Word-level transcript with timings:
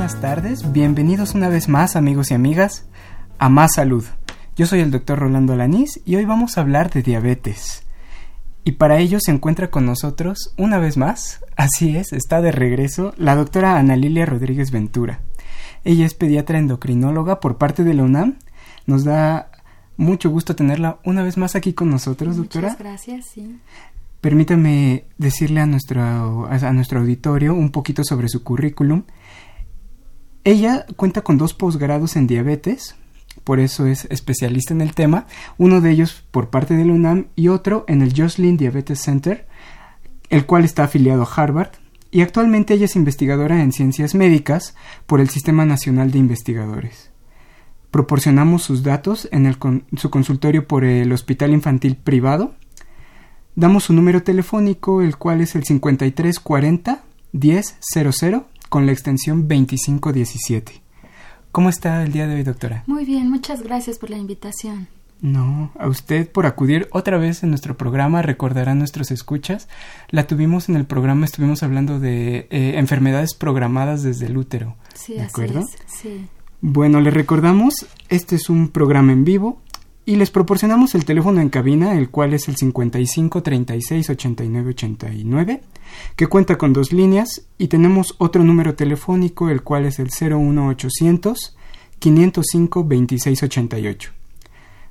Buenas 0.00 0.20
tardes, 0.22 0.72
bienvenidos 0.72 1.34
una 1.34 1.50
vez 1.50 1.68
más 1.68 1.94
amigos 1.94 2.30
y 2.30 2.34
amigas 2.34 2.86
a 3.38 3.50
Más 3.50 3.74
Salud. 3.74 4.02
Yo 4.56 4.64
soy 4.64 4.80
el 4.80 4.90
doctor 4.90 5.18
Rolando 5.18 5.54
Lanís 5.56 6.00
y 6.06 6.16
hoy 6.16 6.24
vamos 6.24 6.56
a 6.56 6.62
hablar 6.62 6.88
de 6.88 7.02
diabetes. 7.02 7.82
Y 8.64 8.72
para 8.72 8.98
ello 8.98 9.18
se 9.20 9.30
encuentra 9.30 9.70
con 9.70 9.84
nosotros 9.84 10.54
una 10.56 10.78
vez 10.78 10.96
más, 10.96 11.44
así 11.54 11.98
es, 11.98 12.14
está 12.14 12.40
de 12.40 12.50
regreso, 12.50 13.12
la 13.18 13.34
doctora 13.34 13.76
Ana 13.76 13.94
Lilia 13.94 14.24
Rodríguez 14.24 14.70
Ventura. 14.70 15.20
Ella 15.84 16.06
es 16.06 16.14
pediatra 16.14 16.58
endocrinóloga 16.58 17.38
por 17.38 17.58
parte 17.58 17.84
de 17.84 17.92
la 17.92 18.04
UNAM. 18.04 18.38
Nos 18.86 19.04
da 19.04 19.50
mucho 19.98 20.30
gusto 20.30 20.56
tenerla 20.56 20.98
una 21.04 21.22
vez 21.22 21.36
más 21.36 21.56
aquí 21.56 21.74
con 21.74 21.90
nosotros, 21.90 22.38
doctora. 22.38 22.68
Muchas 22.68 22.80
gracias, 22.80 23.26
sí. 23.26 23.58
Permítame 24.22 25.04
decirle 25.18 25.60
a 25.60 25.66
nuestro, 25.66 26.46
a 26.46 26.72
nuestro 26.72 27.00
auditorio 27.00 27.52
un 27.52 27.70
poquito 27.70 28.02
sobre 28.02 28.28
su 28.30 28.42
currículum. 28.42 29.02
Ella 30.44 30.86
cuenta 30.96 31.22
con 31.22 31.36
dos 31.36 31.52
posgrados 31.52 32.16
en 32.16 32.26
diabetes, 32.26 32.96
por 33.44 33.60
eso 33.60 33.86
es 33.86 34.06
especialista 34.06 34.72
en 34.72 34.80
el 34.80 34.94
tema, 34.94 35.26
uno 35.58 35.80
de 35.80 35.90
ellos 35.90 36.24
por 36.30 36.48
parte 36.48 36.74
del 36.74 36.90
UNAM 36.90 37.26
y 37.36 37.48
otro 37.48 37.84
en 37.88 38.00
el 38.00 38.14
Joslin 38.16 38.56
Diabetes 38.56 39.00
Center, 39.00 39.46
el 40.30 40.46
cual 40.46 40.64
está 40.64 40.84
afiliado 40.84 41.22
a 41.22 41.28
Harvard, 41.34 41.72
y 42.10 42.22
actualmente 42.22 42.74
ella 42.74 42.86
es 42.86 42.96
investigadora 42.96 43.62
en 43.62 43.72
ciencias 43.72 44.14
médicas 44.14 44.74
por 45.06 45.20
el 45.20 45.28
Sistema 45.28 45.64
Nacional 45.64 46.10
de 46.10 46.18
Investigadores. 46.18 47.10
Proporcionamos 47.90 48.62
sus 48.62 48.82
datos 48.82 49.28
en 49.32 49.56
su 49.96 50.10
consultorio 50.10 50.66
por 50.66 50.84
el 50.84 51.12
Hospital 51.12 51.52
Infantil 51.52 51.96
Privado. 51.96 52.54
Damos 53.56 53.84
su 53.84 53.92
número 53.92 54.22
telefónico, 54.22 55.02
el 55.02 55.16
cual 55.18 55.40
es 55.40 55.54
el 55.54 55.64
5340 55.64 57.02
1000 57.32 58.49
con 58.70 58.86
la 58.86 58.92
extensión 58.92 59.48
2517. 59.48 60.80
¿Cómo 61.52 61.68
está 61.68 62.02
el 62.02 62.12
día 62.12 62.26
de 62.26 62.36
hoy, 62.36 62.44
doctora? 62.44 62.84
Muy 62.86 63.04
bien, 63.04 63.28
muchas 63.28 63.62
gracias 63.62 63.98
por 63.98 64.08
la 64.08 64.16
invitación. 64.16 64.88
No, 65.20 65.70
a 65.78 65.88
usted 65.88 66.30
por 66.30 66.46
acudir 66.46 66.88
otra 66.92 67.18
vez 67.18 67.42
en 67.42 67.50
nuestro 67.50 67.76
programa, 67.76 68.22
recordarán 68.22 68.78
nuestros 68.78 69.10
escuchas. 69.10 69.68
La 70.08 70.26
tuvimos 70.26 70.70
en 70.70 70.76
el 70.76 70.86
programa, 70.86 71.26
estuvimos 71.26 71.62
hablando 71.62 71.98
de 71.98 72.46
eh, 72.50 72.78
enfermedades 72.78 73.34
programadas 73.34 74.02
desde 74.02 74.26
el 74.26 74.38
útero. 74.38 74.76
Sí, 74.94 75.14
¿De 75.14 75.22
acuerdo? 75.22 75.66
sí. 75.86 76.26
Bueno, 76.62 77.00
le 77.00 77.10
recordamos, 77.10 77.86
este 78.08 78.36
es 78.36 78.48
un 78.50 78.68
programa 78.68 79.12
en 79.12 79.24
vivo 79.24 79.60
y 80.06 80.16
les 80.16 80.30
proporcionamos 80.30 80.94
el 80.94 81.04
teléfono 81.04 81.40
en 81.40 81.50
cabina, 81.50 81.96
el 81.96 82.10
cual 82.10 82.34
es 82.34 82.48
el 82.48 82.56
55 82.56 83.42
36 83.42 84.10
89 84.10 84.70
89 84.70 85.62
que 86.16 86.26
cuenta 86.26 86.56
con 86.56 86.72
dos 86.72 86.92
líneas 86.92 87.42
y 87.58 87.68
tenemos 87.68 88.14
otro 88.18 88.44
número 88.44 88.74
telefónico 88.74 89.50
el 89.50 89.62
cual 89.62 89.86
es 89.86 89.98
el 89.98 90.08
01800 90.08 91.56
505 91.98 92.80
2688. 92.80 94.12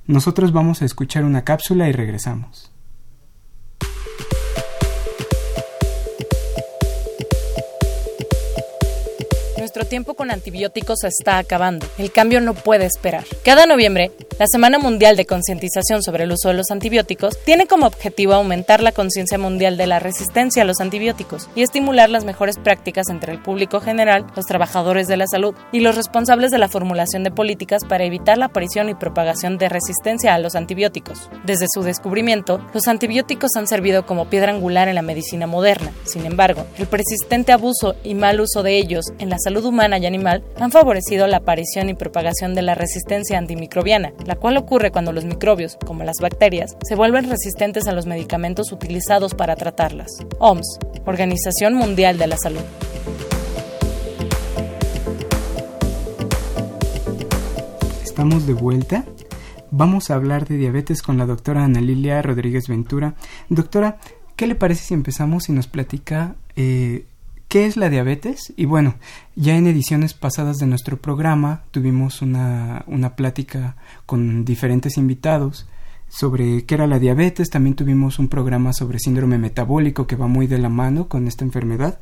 Nosotros 0.06 0.52
vamos 0.52 0.82
a 0.82 0.84
escuchar 0.84 1.24
una 1.24 1.44
cápsula 1.44 1.88
y 1.88 1.92
regresamos. 1.92 2.69
Nuestro 9.70 9.88
tiempo 9.88 10.14
con 10.14 10.32
antibióticos 10.32 10.98
se 10.98 11.06
está 11.06 11.38
acabando. 11.38 11.86
El 11.96 12.10
cambio 12.10 12.40
no 12.40 12.54
puede 12.54 12.86
esperar. 12.86 13.24
Cada 13.44 13.66
noviembre, 13.66 14.10
la 14.36 14.46
Semana 14.50 14.80
Mundial 14.80 15.16
de 15.16 15.26
Concientización 15.26 16.02
sobre 16.02 16.24
el 16.24 16.32
uso 16.32 16.48
de 16.48 16.54
los 16.54 16.72
antibióticos 16.72 17.38
tiene 17.44 17.68
como 17.68 17.86
objetivo 17.86 18.34
aumentar 18.34 18.82
la 18.82 18.90
conciencia 18.90 19.38
mundial 19.38 19.76
de 19.76 19.86
la 19.86 20.00
resistencia 20.00 20.62
a 20.62 20.64
los 20.64 20.80
antibióticos 20.80 21.48
y 21.54 21.62
estimular 21.62 22.10
las 22.10 22.24
mejores 22.24 22.58
prácticas 22.58 23.10
entre 23.10 23.32
el 23.32 23.40
público 23.40 23.78
general, 23.78 24.26
los 24.34 24.44
trabajadores 24.46 25.06
de 25.06 25.16
la 25.16 25.28
salud 25.28 25.54
y 25.70 25.78
los 25.78 25.94
responsables 25.94 26.50
de 26.50 26.58
la 26.58 26.68
formulación 26.68 27.22
de 27.22 27.30
políticas 27.30 27.84
para 27.88 28.02
evitar 28.02 28.38
la 28.38 28.46
aparición 28.46 28.88
y 28.88 28.94
propagación 28.94 29.56
de 29.56 29.68
resistencia 29.68 30.34
a 30.34 30.40
los 30.40 30.56
antibióticos. 30.56 31.30
Desde 31.44 31.66
su 31.72 31.82
descubrimiento, 31.82 32.60
los 32.74 32.88
antibióticos 32.88 33.52
han 33.54 33.68
servido 33.68 34.04
como 34.04 34.28
piedra 34.30 34.50
angular 34.50 34.88
en 34.88 34.96
la 34.96 35.02
medicina 35.02 35.46
moderna. 35.46 35.92
Sin 36.02 36.26
embargo, 36.26 36.66
el 36.76 36.88
persistente 36.88 37.52
abuso 37.52 37.94
y 38.02 38.14
mal 38.14 38.40
uso 38.40 38.64
de 38.64 38.76
ellos 38.76 39.04
en 39.20 39.30
la 39.30 39.38
salud 39.38 39.59
humana 39.64 39.98
y 39.98 40.06
animal 40.06 40.42
han 40.58 40.70
favorecido 40.70 41.26
la 41.26 41.38
aparición 41.38 41.88
y 41.88 41.94
propagación 41.94 42.54
de 42.54 42.62
la 42.62 42.74
resistencia 42.74 43.38
antimicrobiana, 43.38 44.12
la 44.24 44.36
cual 44.36 44.56
ocurre 44.56 44.90
cuando 44.90 45.12
los 45.12 45.24
microbios, 45.24 45.76
como 45.86 46.04
las 46.04 46.16
bacterias, 46.20 46.76
se 46.82 46.94
vuelven 46.94 47.28
resistentes 47.28 47.86
a 47.86 47.92
los 47.92 48.06
medicamentos 48.06 48.72
utilizados 48.72 49.34
para 49.34 49.56
tratarlas. 49.56 50.10
OMS, 50.38 50.78
Organización 51.04 51.74
Mundial 51.74 52.18
de 52.18 52.26
la 52.26 52.36
Salud. 52.36 52.62
Estamos 58.02 58.46
de 58.46 58.52
vuelta. 58.52 59.04
Vamos 59.70 60.10
a 60.10 60.14
hablar 60.14 60.46
de 60.46 60.56
diabetes 60.56 61.00
con 61.00 61.16
la 61.16 61.26
doctora 61.26 61.64
Ana 61.64 61.80
Lilia 61.80 62.20
Rodríguez 62.20 62.68
Ventura. 62.68 63.14
Doctora, 63.48 63.98
¿qué 64.36 64.46
le 64.46 64.56
parece 64.56 64.84
si 64.84 64.94
empezamos 64.94 65.48
y 65.48 65.52
nos 65.52 65.68
platica 65.68 66.34
eh, 66.56 67.06
¿Qué 67.50 67.66
es 67.66 67.76
la 67.76 67.88
diabetes? 67.88 68.52
Y 68.54 68.66
bueno, 68.66 68.94
ya 69.34 69.56
en 69.56 69.66
ediciones 69.66 70.14
pasadas 70.14 70.58
de 70.58 70.68
nuestro 70.68 71.00
programa 71.00 71.64
tuvimos 71.72 72.22
una, 72.22 72.84
una 72.86 73.16
plática 73.16 73.74
con 74.06 74.44
diferentes 74.44 74.96
invitados 74.96 75.66
sobre 76.06 76.64
qué 76.64 76.76
era 76.76 76.86
la 76.86 77.00
diabetes, 77.00 77.50
también 77.50 77.74
tuvimos 77.74 78.20
un 78.20 78.28
programa 78.28 78.72
sobre 78.72 79.00
síndrome 79.00 79.36
metabólico 79.36 80.06
que 80.06 80.14
va 80.14 80.28
muy 80.28 80.46
de 80.46 80.58
la 80.58 80.68
mano 80.68 81.08
con 81.08 81.26
esta 81.26 81.44
enfermedad. 81.44 81.98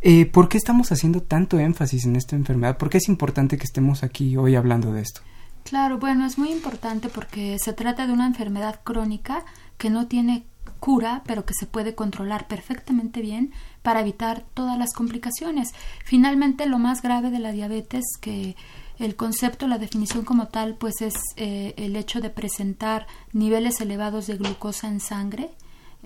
Eh, 0.00 0.24
¿Por 0.24 0.48
qué 0.48 0.56
estamos 0.56 0.90
haciendo 0.90 1.20
tanto 1.20 1.58
énfasis 1.58 2.06
en 2.06 2.16
esta 2.16 2.34
enfermedad? 2.34 2.78
¿Por 2.78 2.88
qué 2.88 2.96
es 2.96 3.08
importante 3.10 3.58
que 3.58 3.64
estemos 3.64 4.02
aquí 4.02 4.38
hoy 4.38 4.54
hablando 4.54 4.90
de 4.94 5.02
esto? 5.02 5.20
Claro, 5.64 5.98
bueno, 5.98 6.24
es 6.24 6.38
muy 6.38 6.50
importante 6.50 7.10
porque 7.10 7.58
se 7.58 7.74
trata 7.74 8.06
de 8.06 8.14
una 8.14 8.26
enfermedad 8.26 8.80
crónica 8.82 9.44
que 9.76 9.90
no 9.90 10.06
tiene 10.06 10.46
cura, 10.80 11.22
pero 11.26 11.44
que 11.44 11.54
se 11.54 11.66
puede 11.66 11.94
controlar 11.94 12.48
perfectamente 12.48 13.20
bien 13.20 13.52
para 13.82 14.00
evitar 14.00 14.44
todas 14.54 14.78
las 14.78 14.92
complicaciones. 14.92 15.70
Finalmente, 16.04 16.66
lo 16.66 16.78
más 16.78 17.02
grave 17.02 17.30
de 17.30 17.38
la 17.38 17.52
diabetes, 17.52 18.04
que 18.20 18.56
el 18.98 19.16
concepto, 19.16 19.66
la 19.66 19.78
definición 19.78 20.24
como 20.24 20.48
tal, 20.48 20.76
pues 20.76 21.00
es 21.00 21.14
eh, 21.36 21.74
el 21.76 21.96
hecho 21.96 22.20
de 22.20 22.30
presentar 22.30 23.06
niveles 23.32 23.80
elevados 23.80 24.26
de 24.26 24.36
glucosa 24.36 24.88
en 24.88 25.00
sangre, 25.00 25.50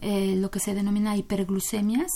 eh, 0.00 0.34
lo 0.36 0.50
que 0.50 0.60
se 0.60 0.74
denomina 0.74 1.16
hiperglucemias. 1.16 2.10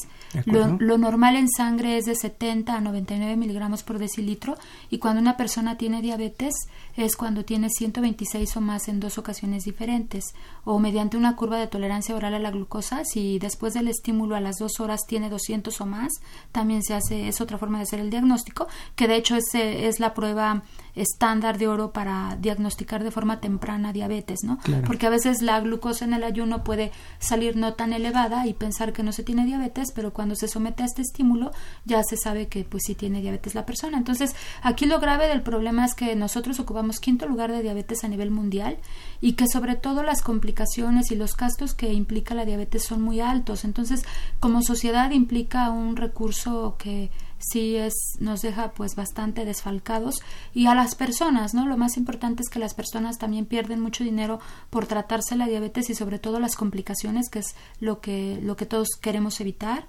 Lo, 0.44 0.98
normal 0.98 1.36
en 1.36 1.48
sangre 1.48 1.96
es 1.96 2.04
de 2.04 2.14
70 2.14 2.76
a 2.76 2.80
99 2.80 3.36
miligramos 3.36 3.82
por 3.82 3.98
decilitro 3.98 4.56
y 4.90 4.98
cuando 4.98 5.20
una 5.20 5.36
persona 5.36 5.78
tiene 5.78 6.02
diabetes 6.02 6.54
es 6.96 7.16
cuando 7.16 7.44
tiene 7.44 7.68
126 7.70 8.56
o 8.56 8.60
más 8.60 8.88
en 8.88 9.00
dos 9.00 9.18
ocasiones 9.18 9.64
diferentes. 9.64 10.24
O 10.64 10.78
mediante 10.78 11.16
una 11.16 11.36
curva 11.36 11.58
de 11.58 11.66
tolerancia 11.66 12.14
oral 12.14 12.34
a 12.34 12.38
la 12.38 12.50
glucosa 12.50 13.04
si 13.04 13.38
después 13.38 13.74
del 13.74 13.88
estímulo 13.88 14.36
a 14.36 14.40
las 14.40 14.56
dos 14.58 14.80
horas 14.80 15.00
tiene 15.06 15.30
200 15.30 15.80
o 15.80 15.86
más 15.86 16.12
también 16.52 16.82
se 16.82 16.94
hace 16.94 17.28
es 17.28 17.40
otra 17.40 17.58
forma 17.58 17.78
de 17.78 17.84
hacer 17.84 18.00
el 18.00 18.10
diagnóstico 18.10 18.66
que 18.96 19.08
de 19.08 19.16
hecho 19.16 19.36
es, 19.36 19.54
es 19.54 20.00
la 20.00 20.12
prueba 20.12 20.62
estándar 20.94 21.56
de 21.56 21.68
oro 21.68 21.92
para 21.92 22.36
diagnosticar 22.40 23.04
de 23.04 23.10
forma 23.12 23.40
temprana 23.40 23.92
diabetes, 23.92 24.40
¿no? 24.42 24.58
Porque 24.86 25.06
a 25.06 25.10
veces 25.10 25.40
la 25.40 25.60
glucosa 25.60 26.04
en 26.04 26.14
el 26.14 26.24
ayuno 26.24 26.64
puede 26.64 26.90
salir 27.20 27.56
no 27.56 27.60
no 27.60 27.74
tan 27.74 27.92
elevada 27.92 28.46
y 28.46 28.54
pensar 28.54 28.92
que 28.92 29.04
no 29.04 29.12
se 29.12 29.22
tiene 29.22 29.44
diabetes, 29.44 29.92
pero 29.94 30.12
cuando 30.20 30.34
se 30.34 30.48
somete 30.48 30.82
a 30.82 30.86
este 30.86 31.00
estímulo 31.00 31.50
ya 31.86 32.02
se 32.02 32.18
sabe 32.18 32.46
que 32.46 32.62
pues 32.64 32.82
sí 32.84 32.94
tiene 32.94 33.22
diabetes 33.22 33.54
la 33.54 33.64
persona. 33.64 33.96
Entonces, 33.96 34.36
aquí 34.60 34.84
lo 34.84 35.00
grave 35.00 35.28
del 35.28 35.40
problema 35.40 35.82
es 35.86 35.94
que 35.94 36.14
nosotros 36.14 36.60
ocupamos 36.60 37.00
quinto 37.00 37.26
lugar 37.26 37.50
de 37.50 37.62
diabetes 37.62 38.04
a 38.04 38.08
nivel 38.08 38.30
mundial 38.30 38.76
y 39.22 39.32
que 39.32 39.46
sobre 39.48 39.76
todo 39.76 40.02
las 40.02 40.20
complicaciones 40.20 41.10
y 41.10 41.14
los 41.14 41.34
gastos 41.38 41.72
que 41.72 41.94
implica 41.94 42.34
la 42.34 42.44
diabetes 42.44 42.84
son 42.84 43.00
muy 43.00 43.20
altos. 43.20 43.64
Entonces, 43.64 44.04
como 44.40 44.60
sociedad 44.60 45.10
implica 45.12 45.70
un 45.70 45.96
recurso 45.96 46.76
que 46.78 47.10
sí 47.40 47.76
es 47.76 47.94
nos 48.20 48.42
deja 48.42 48.72
pues 48.72 48.94
bastante 48.94 49.44
desfalcados 49.44 50.20
y 50.54 50.66
a 50.66 50.74
las 50.74 50.94
personas 50.94 51.54
no 51.54 51.66
lo 51.66 51.76
más 51.76 51.96
importante 51.96 52.42
es 52.42 52.50
que 52.50 52.58
las 52.58 52.74
personas 52.74 53.18
también 53.18 53.46
pierden 53.46 53.80
mucho 53.80 54.04
dinero 54.04 54.40
por 54.68 54.86
tratarse 54.86 55.36
la 55.36 55.46
diabetes 55.46 55.90
y 55.90 55.94
sobre 55.94 56.18
todo 56.18 56.38
las 56.38 56.54
complicaciones 56.54 57.30
que 57.30 57.40
es 57.40 57.56
lo 57.80 58.00
que 58.00 58.38
lo 58.42 58.56
que 58.56 58.66
todos 58.66 58.90
queremos 59.00 59.40
evitar 59.40 59.86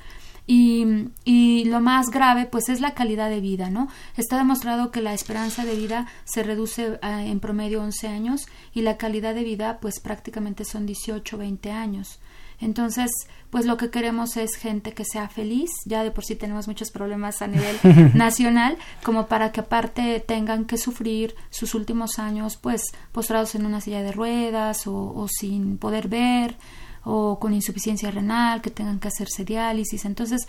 y, 0.48 0.86
y, 1.24 1.66
lo 1.66 1.82
más 1.82 2.10
grave 2.10 2.46
pues 2.46 2.68
es 2.70 2.82
la 2.82 2.96
calidad 2.96 3.30
de 3.30 3.40
vida, 3.40 3.70
¿no? 3.70 3.88
Está 4.18 4.38
demostrado 4.38 4.92
que 4.92 5.00
la 5.00 5.14
esperanza 5.14 5.66
de 5.66 5.76
vida 5.76 6.08
se 6.26 6.42
reduce 6.42 7.00
en 7.04 7.40
promedio 7.40 7.82
11 7.84 8.08
años 8.08 8.48
y 8.74 8.82
la 8.82 8.98
calidad 8.98 9.36
de 9.36 9.44
vida 9.44 9.78
pues 9.80 10.00
prácticamente 10.00 10.66
son 10.66 10.88
18 10.88 11.38
20 11.38 11.72
años. 11.72 12.20
Entonces, 12.60 13.10
pues 13.52 13.66
lo 13.66 13.78
que 13.78 13.92
queremos 13.92 14.38
es 14.38 14.56
gente 14.56 14.94
que 14.94 15.06
sea 15.06 15.30
feliz, 15.30 15.70
ya 15.86 16.04
de 16.04 16.12
por 16.12 16.24
sí 16.26 16.36
tenemos 16.36 16.68
muchos 16.68 16.90
problemas 16.90 17.42
a 17.42 17.48
nivel 17.48 17.78
nacional, 18.16 18.78
como 19.04 19.28
para 19.28 19.52
que 19.52 19.60
aparte 19.60 20.20
tengan 20.22 20.66
que 20.66 20.78
sufrir 20.78 21.36
sus 21.50 21.76
últimos 21.76 22.18
años 22.18 22.58
pues 22.58 22.82
postrados 23.12 23.54
en 23.56 23.66
una 23.66 23.82
silla 23.82 24.02
de 24.02 24.14
ruedas 24.14 24.88
o, 24.88 24.96
o 24.96 25.28
sin 25.28 25.78
poder 25.78 26.08
ver 26.08 26.56
o 27.04 27.40
con 27.40 27.54
insuficiencia 27.54 28.12
renal, 28.12 28.62
que 28.62 28.70
tengan 28.70 29.00
que 29.00 29.08
hacerse 29.08 29.44
diálisis. 29.44 30.06
Entonces, 30.06 30.48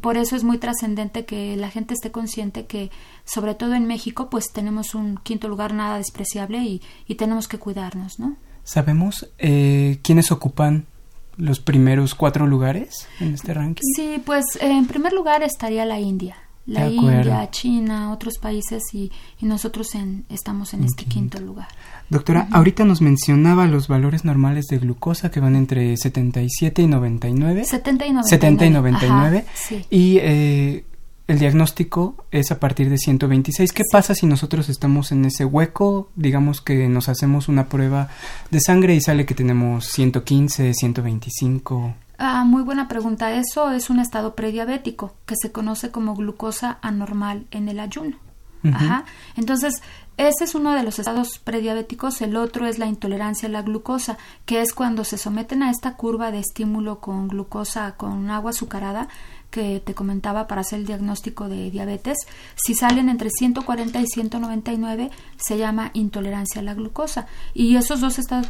por 0.00 0.16
eso 0.16 0.36
es 0.36 0.42
muy 0.42 0.58
trascendente 0.58 1.24
que 1.24 1.56
la 1.56 1.70
gente 1.70 1.94
esté 1.94 2.10
consciente 2.10 2.66
que, 2.66 2.90
sobre 3.24 3.54
todo 3.54 3.74
en 3.74 3.86
México, 3.86 4.30
pues 4.30 4.52
tenemos 4.52 4.94
un 4.94 5.18
quinto 5.18 5.48
lugar 5.48 5.74
nada 5.74 5.98
despreciable 5.98 6.58
y, 6.58 6.82
y 7.06 7.16
tenemos 7.16 7.46
que 7.46 7.58
cuidarnos, 7.58 8.18
¿no? 8.18 8.36
¿Sabemos 8.64 9.28
eh, 9.38 9.98
quiénes 10.02 10.30
ocupan 10.32 10.86
los 11.36 11.60
primeros 11.60 12.14
cuatro 12.14 12.46
lugares 12.46 13.08
en 13.20 13.34
este 13.34 13.54
ranking? 13.54 13.82
Sí, 13.96 14.22
pues 14.24 14.44
en 14.60 14.86
primer 14.86 15.12
lugar 15.12 15.42
estaría 15.42 15.84
la 15.84 16.00
India. 16.00 16.36
La 16.64 16.88
India, 16.88 17.50
China, 17.50 18.12
otros 18.12 18.38
países 18.38 18.82
y, 18.92 19.10
y 19.40 19.46
nosotros 19.46 19.96
en, 19.96 20.24
estamos 20.28 20.74
en 20.74 20.84
este 20.84 21.06
quinto 21.06 21.40
lugar. 21.40 21.66
Doctora, 22.08 22.46
ahorita 22.52 22.84
nos 22.84 23.00
mencionaba 23.00 23.66
los 23.66 23.88
valores 23.88 24.24
normales 24.24 24.66
de 24.66 24.78
glucosa 24.78 25.32
que 25.32 25.40
van 25.40 25.56
entre 25.56 25.96
77 25.96 26.82
y 26.82 26.86
99. 26.86 27.64
70 27.64 28.06
y 28.06 28.12
99. 28.12 28.28
70 28.28 28.66
y 28.66 28.70
99. 28.70 29.44
sí. 29.54 29.84
Y 29.90 30.18
eh, 30.20 30.84
el 31.28 31.38
diagnóstico 31.38 32.26
es 32.30 32.50
a 32.50 32.58
partir 32.58 32.90
de 32.90 32.98
126. 32.98 33.72
¿Qué 33.72 33.84
pasa 33.90 34.14
si 34.14 34.26
nosotros 34.26 34.68
estamos 34.68 35.12
en 35.12 35.24
ese 35.24 35.44
hueco? 35.44 36.10
Digamos 36.16 36.60
que 36.60 36.88
nos 36.88 37.08
hacemos 37.08 37.48
una 37.48 37.68
prueba 37.68 38.08
de 38.50 38.60
sangre 38.60 38.94
y 38.94 39.00
sale 39.00 39.24
que 39.24 39.34
tenemos 39.34 39.86
115, 39.86 40.74
125. 40.74 41.94
Ah, 42.18 42.44
muy 42.44 42.62
buena 42.62 42.88
pregunta. 42.88 43.32
Eso 43.32 43.70
es 43.70 43.88
un 43.90 44.00
estado 44.00 44.34
prediabético 44.34 45.14
que 45.26 45.36
se 45.36 45.52
conoce 45.52 45.90
como 45.90 46.14
glucosa 46.14 46.78
anormal 46.82 47.46
en 47.50 47.68
el 47.68 47.80
ayuno. 47.80 48.16
Ajá. 48.64 49.04
Entonces, 49.36 49.82
ese 50.16 50.44
es 50.44 50.54
uno 50.54 50.72
de 50.72 50.84
los 50.84 50.98
estados 50.98 51.38
prediabéticos. 51.38 52.20
El 52.22 52.36
otro 52.36 52.66
es 52.66 52.78
la 52.78 52.86
intolerancia 52.86 53.48
a 53.48 53.52
la 53.52 53.62
glucosa, 53.62 54.18
que 54.46 54.60
es 54.60 54.72
cuando 54.72 55.04
se 55.04 55.18
someten 55.18 55.62
a 55.62 55.70
esta 55.70 55.96
curva 55.96 56.30
de 56.30 56.38
estímulo 56.38 57.00
con 57.00 57.28
glucosa, 57.28 57.96
con 57.96 58.30
agua 58.30 58.50
azucarada, 58.50 59.08
que 59.52 59.80
te 59.80 59.94
comentaba 59.94 60.48
para 60.48 60.62
hacer 60.62 60.80
el 60.80 60.86
diagnóstico 60.86 61.48
de 61.48 61.70
diabetes, 61.70 62.16
si 62.56 62.74
salen 62.74 63.08
entre 63.08 63.30
140 63.30 64.00
y 64.00 64.06
199 64.06 65.10
se 65.36 65.58
llama 65.58 65.90
intolerancia 65.92 66.60
a 66.60 66.64
la 66.64 66.74
glucosa. 66.74 67.26
Y 67.54 67.76
esos 67.76 68.00
dos 68.00 68.18
estados 68.18 68.48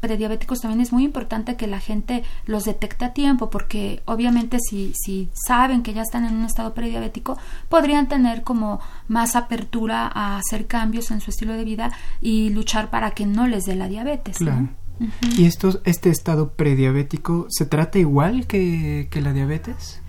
prediabéticos 0.00 0.60
también 0.60 0.82
es 0.82 0.92
muy 0.92 1.04
importante 1.04 1.56
que 1.56 1.66
la 1.66 1.80
gente 1.80 2.22
los 2.46 2.64
detecte 2.64 3.06
a 3.06 3.12
tiempo 3.14 3.50
porque 3.50 4.02
obviamente 4.04 4.58
si, 4.60 4.92
si 4.94 5.30
saben 5.46 5.82
que 5.82 5.94
ya 5.94 6.02
están 6.02 6.26
en 6.26 6.36
un 6.36 6.44
estado 6.44 6.74
prediabético 6.74 7.38
podrían 7.68 8.06
tener 8.08 8.42
como 8.42 8.80
más 9.08 9.34
apertura 9.34 10.10
a 10.12 10.36
hacer 10.36 10.66
cambios 10.66 11.10
en 11.10 11.20
su 11.20 11.30
estilo 11.30 11.54
de 11.54 11.64
vida 11.64 11.92
y 12.20 12.50
luchar 12.50 12.90
para 12.90 13.12
que 13.12 13.24
no 13.24 13.46
les 13.46 13.64
dé 13.64 13.74
la 13.74 13.88
diabetes. 13.88 14.36
¿Y 15.36 15.46
esto, 15.46 15.80
este 15.84 16.10
estado 16.10 16.52
prediabético 16.52 17.46
se 17.48 17.66
trata 17.66 17.98
igual 17.98 18.46
que, 18.46 19.08
que 19.10 19.20
la 19.20 19.32
diabetes? 19.32 20.01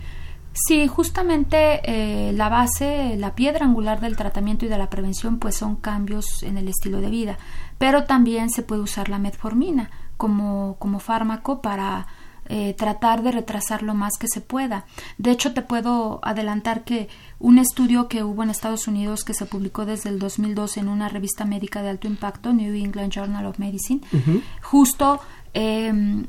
Sí, 0.54 0.88
justamente 0.88 1.82
eh, 1.84 2.32
la 2.34 2.48
base, 2.48 3.16
la 3.18 3.34
piedra 3.34 3.66
angular 3.66 4.00
del 4.00 4.16
tratamiento 4.16 4.66
y 4.66 4.70
de 4.70 4.78
la 4.78 4.90
prevención, 4.90 5.40
pues 5.40 5.56
son 5.56 5.76
cambios 5.76 6.44
en 6.44 6.58
el 6.58 6.68
estilo 6.68 7.02
de 7.02 7.10
vida. 7.10 7.38
Pero 7.80 8.04
también 8.04 8.52
se 8.52 8.62
puede 8.62 8.82
usar 8.82 9.10
la 9.10 9.18
metformina 9.18 9.90
como, 10.16 10.76
como 10.78 11.00
fármaco 11.00 11.62
para 11.62 12.06
eh, 12.50 12.76
tratar 12.78 13.24
de 13.24 13.32
retrasar 13.32 13.82
lo 13.82 13.96
más 13.96 14.14
que 14.20 14.28
se 14.28 14.42
pueda. 14.42 14.86
De 15.18 15.32
hecho, 15.32 15.54
te 15.54 15.64
puedo 15.64 16.20
adelantar 16.22 16.84
que 16.84 17.10
un 17.40 17.58
estudio 17.58 18.08
que 18.08 18.24
hubo 18.24 18.44
en 18.44 18.52
Estados 18.52 18.88
Unidos 18.88 19.24
que 19.24 19.34
se 19.34 19.48
publicó 19.48 19.86
desde 19.86 20.10
el 20.10 20.20
2002 20.20 20.78
en 20.78 20.88
una 20.88 21.10
revista 21.10 21.46
médica 21.46 21.82
de 21.82 21.90
alto 21.90 22.08
impacto, 22.08 22.54
New 22.54 22.76
England 22.76 23.12
Journal 23.12 23.48
of 23.48 23.58
Medicine, 23.58 24.02
justo 24.62 25.20
eh, 25.54 26.26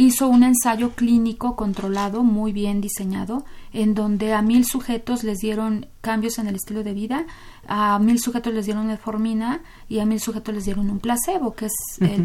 hizo 0.00 0.28
un 0.28 0.44
ensayo 0.44 0.92
clínico 0.92 1.56
controlado, 1.56 2.24
muy 2.24 2.52
bien 2.52 2.80
diseñado, 2.80 3.44
en 3.72 3.94
donde 3.94 4.32
a 4.32 4.42
mil 4.42 4.64
sujetos 4.64 5.24
les 5.24 5.38
dieron 5.38 5.86
cambios 6.00 6.38
en 6.38 6.46
el 6.48 6.54
estilo 6.54 6.82
de 6.82 6.94
vida, 6.94 7.26
a 7.68 7.98
mil 7.98 8.18
sujetos 8.18 8.52
les 8.52 8.64
dieron 8.64 8.86
metformina 8.86 9.60
y 9.88 9.98
a 9.98 10.06
mil 10.06 10.18
sujetos 10.18 10.54
les 10.54 10.64
dieron 10.64 10.90
un 10.90 10.98
placebo, 10.98 11.54
que 11.54 11.66
es 11.66 11.72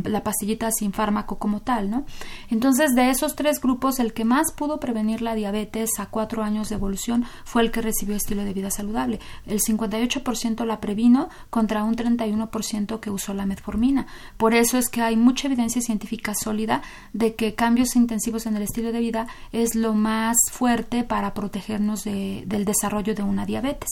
la 0.04 0.24
pastillita 0.24 0.72
sin 0.72 0.94
fármaco 0.94 1.38
como 1.38 1.62
tal, 1.62 1.90
¿no? 1.90 2.06
Entonces, 2.50 2.96
de 2.96 3.10
esos 3.10 3.36
tres 3.36 3.60
grupos, 3.60 4.00
el 4.00 4.14
que 4.14 4.26
más 4.26 4.52
pudo 4.54 4.80
prevenir 4.80 5.22
la 5.22 5.36
diabetes 5.36 5.92
a 6.00 6.08
cuatro 6.08 6.42
años 6.42 6.70
de 6.70 6.76
evolución 6.76 7.26
fue 7.44 7.62
el 7.62 7.72
que 7.72 7.82
recibió 7.82 8.16
estilo 8.16 8.44
de 8.44 8.54
vida 8.54 8.72
saludable. 8.72 9.20
El 9.46 9.60
58% 9.60 10.66
la 10.66 10.80
previno 10.80 11.30
contra 11.50 11.84
un 11.84 11.96
31% 11.96 13.00
que 13.00 13.10
usó 13.10 13.34
la 13.34 13.46
metformina. 13.46 14.08
Por 14.38 14.54
eso 14.54 14.78
es 14.78 14.90
que 14.90 15.02
hay 15.02 15.16
mucha 15.16 15.48
evidencia 15.48 15.82
científica 15.82 16.34
sólida 16.34 16.82
de 17.14 17.36
que 17.36 17.56
cambios 17.56 17.96
intensivos 17.96 18.46
en 18.46 18.56
el 18.56 18.64
estilo 18.64 18.92
de 18.92 19.00
vida 19.00 19.28
es 19.52 19.76
lo 19.76 19.94
más 19.94 20.38
fuerte 20.52 21.04
para 21.04 21.35
protegernos 21.36 22.06
del 22.06 22.66
desarrollo 22.66 23.14
de 23.14 23.22
una 23.22 23.46
diabetes. 23.46 23.90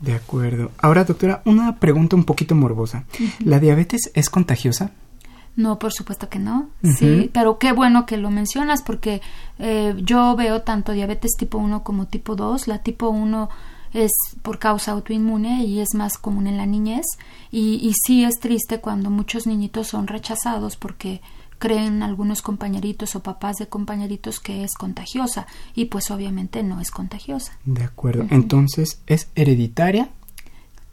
De 0.00 0.14
acuerdo. 0.14 0.72
Ahora, 0.78 1.04
doctora, 1.04 1.42
una 1.44 1.76
pregunta 1.76 2.16
un 2.16 2.24
poquito 2.24 2.56
morbosa. 2.56 3.04
¿La 3.44 3.60
diabetes 3.60 4.10
es 4.14 4.30
contagiosa? 4.30 4.92
No, 5.56 5.78
por 5.78 5.92
supuesto 5.92 6.28
que 6.28 6.38
no. 6.38 6.70
Sí, 6.84 7.30
pero 7.32 7.58
qué 7.58 7.72
bueno 7.72 8.06
que 8.06 8.16
lo 8.16 8.30
mencionas 8.30 8.82
porque 8.82 9.20
eh, 9.58 9.94
yo 9.98 10.36
veo 10.36 10.62
tanto 10.62 10.92
diabetes 10.92 11.32
tipo 11.36 11.58
1 11.58 11.82
como 11.82 12.06
tipo 12.06 12.36
2. 12.36 12.68
La 12.68 12.78
tipo 12.78 13.08
1 13.08 13.48
es 13.92 14.12
por 14.42 14.60
causa 14.60 14.92
autoinmune 14.92 15.64
y 15.64 15.80
es 15.80 15.94
más 15.94 16.16
común 16.16 16.46
en 16.46 16.58
la 16.58 16.66
niñez. 16.66 17.06
Y, 17.50 17.80
y 17.82 17.92
sí 18.06 18.22
es 18.22 18.38
triste 18.38 18.80
cuando 18.80 19.10
muchos 19.10 19.48
niñitos 19.48 19.88
son 19.88 20.06
rechazados 20.06 20.76
porque 20.76 21.22
creen 21.58 22.02
algunos 22.02 22.42
compañeritos 22.42 23.16
o 23.16 23.22
papás 23.22 23.56
de 23.56 23.68
compañeritos 23.68 24.40
que 24.40 24.64
es 24.64 24.74
contagiosa 24.74 25.46
y 25.74 25.86
pues 25.86 26.10
obviamente 26.10 26.62
no 26.62 26.80
es 26.80 26.90
contagiosa. 26.90 27.52
De 27.64 27.84
acuerdo. 27.84 28.26
Entonces, 28.30 29.00
¿es 29.06 29.28
hereditaria? 29.34 30.10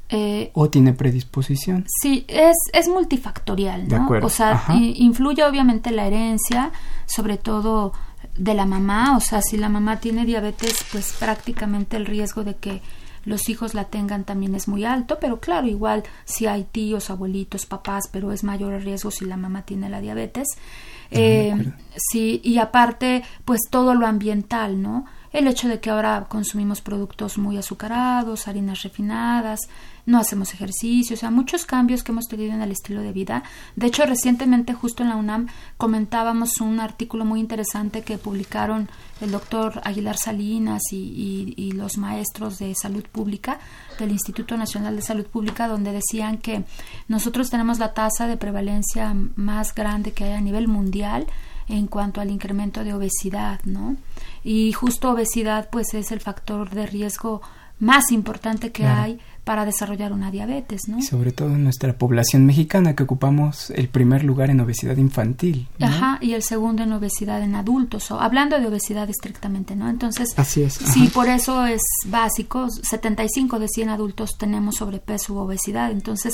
Eh, 0.09 0.51
¿O 0.53 0.69
tiene 0.69 0.93
predisposición? 0.93 1.85
Sí, 2.01 2.25
es, 2.27 2.55
es 2.73 2.87
multifactorial, 2.87 3.87
¿no? 3.87 4.07
O 4.21 4.29
sea, 4.29 4.63
influye 4.77 5.43
obviamente 5.43 5.89
la 5.91 6.05
herencia, 6.05 6.71
sobre 7.07 7.37
todo 7.37 7.93
de 8.37 8.53
la 8.53 8.65
mamá, 8.65 9.17
o 9.17 9.19
sea, 9.19 9.41
si 9.41 9.57
la 9.57 9.69
mamá 9.69 9.99
tiene 9.99 10.25
diabetes, 10.25 10.85
pues 10.91 11.13
prácticamente 11.19 11.97
el 11.97 12.05
riesgo 12.05 12.43
de 12.43 12.55
que 12.55 12.81
los 13.25 13.49
hijos 13.49 13.73
la 13.73 13.85
tengan 13.85 14.23
también 14.23 14.55
es 14.55 14.67
muy 14.67 14.85
alto, 14.85 15.17
pero 15.19 15.39
claro, 15.39 15.67
igual 15.67 16.03
si 16.23 16.45
hay 16.45 16.63
tíos, 16.63 17.09
abuelitos, 17.09 17.65
papás, 17.65 18.05
pero 18.11 18.31
es 18.31 18.43
mayor 18.43 18.73
el 18.73 18.83
riesgo 18.83 19.11
si 19.11 19.25
la 19.25 19.37
mamá 19.37 19.63
tiene 19.63 19.89
la 19.89 20.01
diabetes. 20.01 20.47
Ah, 20.55 21.07
eh, 21.11 21.73
sí, 21.95 22.41
y 22.43 22.57
aparte, 22.59 23.23
pues 23.43 23.61
todo 23.69 23.95
lo 23.95 24.07
ambiental, 24.07 24.81
¿no? 24.81 25.05
El 25.35 25.49
hecho 25.49 25.67
de 25.67 25.81
que 25.81 25.89
ahora 25.89 26.27
consumimos 26.29 26.79
productos 26.79 27.37
muy 27.37 27.57
azucarados, 27.57 28.47
harinas 28.47 28.83
refinadas, 28.83 29.59
no 30.05 30.17
hacemos 30.17 30.53
ejercicio, 30.53 31.13
o 31.13 31.19
sea, 31.19 31.29
muchos 31.29 31.65
cambios 31.65 32.03
que 32.03 32.13
hemos 32.13 32.29
tenido 32.29 32.53
en 32.53 32.61
el 32.61 32.71
estilo 32.71 33.01
de 33.01 33.11
vida. 33.11 33.43
De 33.75 33.87
hecho, 33.87 34.05
recientemente, 34.05 34.73
justo 34.73 35.03
en 35.03 35.09
la 35.09 35.17
UNAM, 35.17 35.47
comentábamos 35.75 36.61
un 36.61 36.79
artículo 36.79 37.25
muy 37.25 37.41
interesante 37.41 38.01
que 38.01 38.17
publicaron 38.17 38.87
el 39.19 39.31
doctor 39.31 39.81
Aguilar 39.83 40.15
Salinas 40.15 40.83
y, 40.93 41.53
y, 41.57 41.73
los 41.73 41.97
maestros 41.97 42.57
de 42.59 42.73
salud 42.73 43.03
pública 43.03 43.59
del 43.99 44.11
Instituto 44.11 44.55
Nacional 44.55 44.95
de 44.95 45.01
Salud 45.01 45.25
Pública, 45.25 45.67
donde 45.67 45.91
decían 45.91 46.37
que 46.37 46.63
nosotros 47.09 47.49
tenemos 47.49 47.77
la 47.77 47.93
tasa 47.93 48.25
de 48.27 48.37
prevalencia 48.37 49.13
más 49.35 49.75
grande 49.75 50.13
que 50.13 50.23
hay 50.23 50.31
a 50.31 50.39
nivel 50.39 50.69
mundial 50.69 51.27
en 51.67 51.87
cuanto 51.87 52.21
al 52.21 52.31
incremento 52.31 52.83
de 52.83 52.93
obesidad, 52.93 53.59
¿no? 53.65 53.95
Y 54.43 54.71
justo 54.73 55.11
obesidad 55.11 55.69
pues 55.71 55.93
es 55.93 56.11
el 56.11 56.19
factor 56.19 56.69
de 56.69 56.85
riesgo 56.85 57.41
más 57.79 58.11
importante 58.11 58.71
que 58.71 58.85
hay 58.85 59.19
para 59.43 59.65
desarrollar 59.65 60.11
una 60.11 60.31
diabetes, 60.31 60.87
¿no? 60.87 61.01
Sobre 61.01 61.31
todo 61.31 61.49
en 61.49 61.63
nuestra 61.63 61.97
población 61.97 62.45
mexicana 62.45 62.95
que 62.95 63.03
ocupamos 63.03 63.69
el 63.71 63.89
primer 63.89 64.23
lugar 64.23 64.49
en 64.49 64.59
obesidad 64.59 64.97
infantil. 64.97 65.67
Ajá, 65.79 66.17
y 66.21 66.33
el 66.33 66.41
segundo 66.41 66.83
en 66.83 66.93
obesidad 66.93 67.43
en 67.43 67.53
adultos, 67.53 68.09
o 68.11 68.19
hablando 68.19 68.59
de 68.59 68.67
obesidad 68.67 69.09
estrictamente, 69.09 69.75
¿no? 69.75 69.89
Entonces, 69.89 70.29
Así 70.37 70.63
es. 70.63 70.73
sí, 70.73 71.09
por 71.13 71.27
eso 71.27 71.65
es 71.65 71.81
básico, 72.07 72.69
75 72.69 73.59
de 73.59 73.67
100 73.67 73.89
adultos 73.89 74.37
tenemos 74.37 74.77
sobrepeso 74.77 75.33
u 75.33 75.37
obesidad, 75.37 75.91
entonces, 75.91 76.33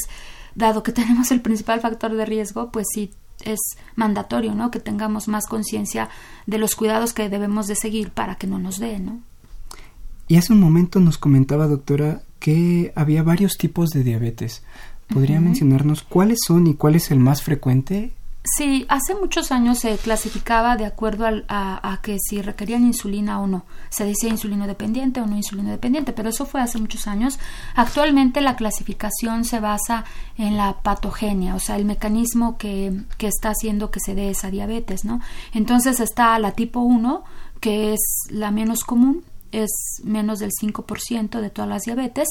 dado 0.55 0.83
que 0.83 0.91
tenemos 0.93 1.31
el 1.31 1.41
principal 1.41 1.81
factor 1.81 2.15
de 2.15 2.25
riesgo, 2.25 2.71
pues 2.71 2.87
sí 2.93 3.11
es 3.45 3.59
mandatorio, 3.95 4.55
¿no? 4.55 4.71
Que 4.71 4.79
tengamos 4.79 5.27
más 5.27 5.47
conciencia 5.47 6.09
de 6.45 6.57
los 6.57 6.75
cuidados 6.75 7.13
que 7.13 7.29
debemos 7.29 7.67
de 7.67 7.75
seguir 7.75 8.11
para 8.11 8.35
que 8.35 8.47
no 8.47 8.59
nos 8.59 8.79
dé, 8.79 8.99
¿no? 8.99 9.19
Y 10.27 10.37
hace 10.37 10.53
un 10.53 10.61
momento 10.61 10.99
nos 10.99 11.17
comentaba, 11.17 11.67
doctora, 11.67 12.21
que 12.39 12.93
había 12.95 13.23
varios 13.23 13.57
tipos 13.57 13.89
de 13.89 14.03
diabetes. 14.03 14.63
¿Podría 15.07 15.41
mencionarnos 15.41 16.03
cuáles 16.03 16.39
son 16.47 16.67
y 16.67 16.75
cuál 16.75 16.95
es 16.95 17.11
el 17.11 17.19
más 17.19 17.41
frecuente? 17.41 18.13
Sí, 18.43 18.87
hace 18.89 19.13
muchos 19.13 19.51
años 19.51 19.77
se 19.77 19.95
clasificaba 19.99 20.75
de 20.75 20.85
acuerdo 20.85 21.27
al, 21.27 21.45
a, 21.47 21.99
que 22.01 22.17
si 22.19 22.41
requerían 22.41 22.83
insulina 22.83 23.39
o 23.39 23.45
no. 23.45 23.65
Se 23.89 24.03
decía 24.03 24.29
insulino 24.29 24.65
dependiente 24.65 25.21
o 25.21 25.27
no 25.27 25.35
insulino 25.35 25.69
dependiente, 25.69 26.11
pero 26.11 26.29
eso 26.29 26.47
fue 26.47 26.59
hace 26.59 26.79
muchos 26.79 27.07
años. 27.07 27.37
Actualmente 27.75 28.41
la 28.41 28.55
clasificación 28.55 29.45
se 29.45 29.59
basa 29.59 30.05
en 30.39 30.57
la 30.57 30.81
patogenia, 30.81 31.53
o 31.53 31.59
sea, 31.59 31.75
el 31.75 31.85
mecanismo 31.85 32.57
que, 32.57 32.91
que 33.19 33.27
está 33.27 33.49
haciendo 33.49 33.91
que 33.91 33.99
se 33.99 34.15
dé 34.15 34.31
esa 34.31 34.49
diabetes, 34.49 35.05
¿no? 35.05 35.21
Entonces 35.53 35.99
está 35.99 36.39
la 36.39 36.53
tipo 36.53 36.79
1, 36.79 37.23
que 37.59 37.93
es 37.93 37.99
la 38.31 38.49
menos 38.49 38.83
común, 38.83 39.23
es 39.51 39.69
menos 40.03 40.39
del 40.39 40.51
5% 40.51 41.39
de 41.39 41.49
todas 41.49 41.69
las 41.69 41.83
diabetes, 41.83 42.29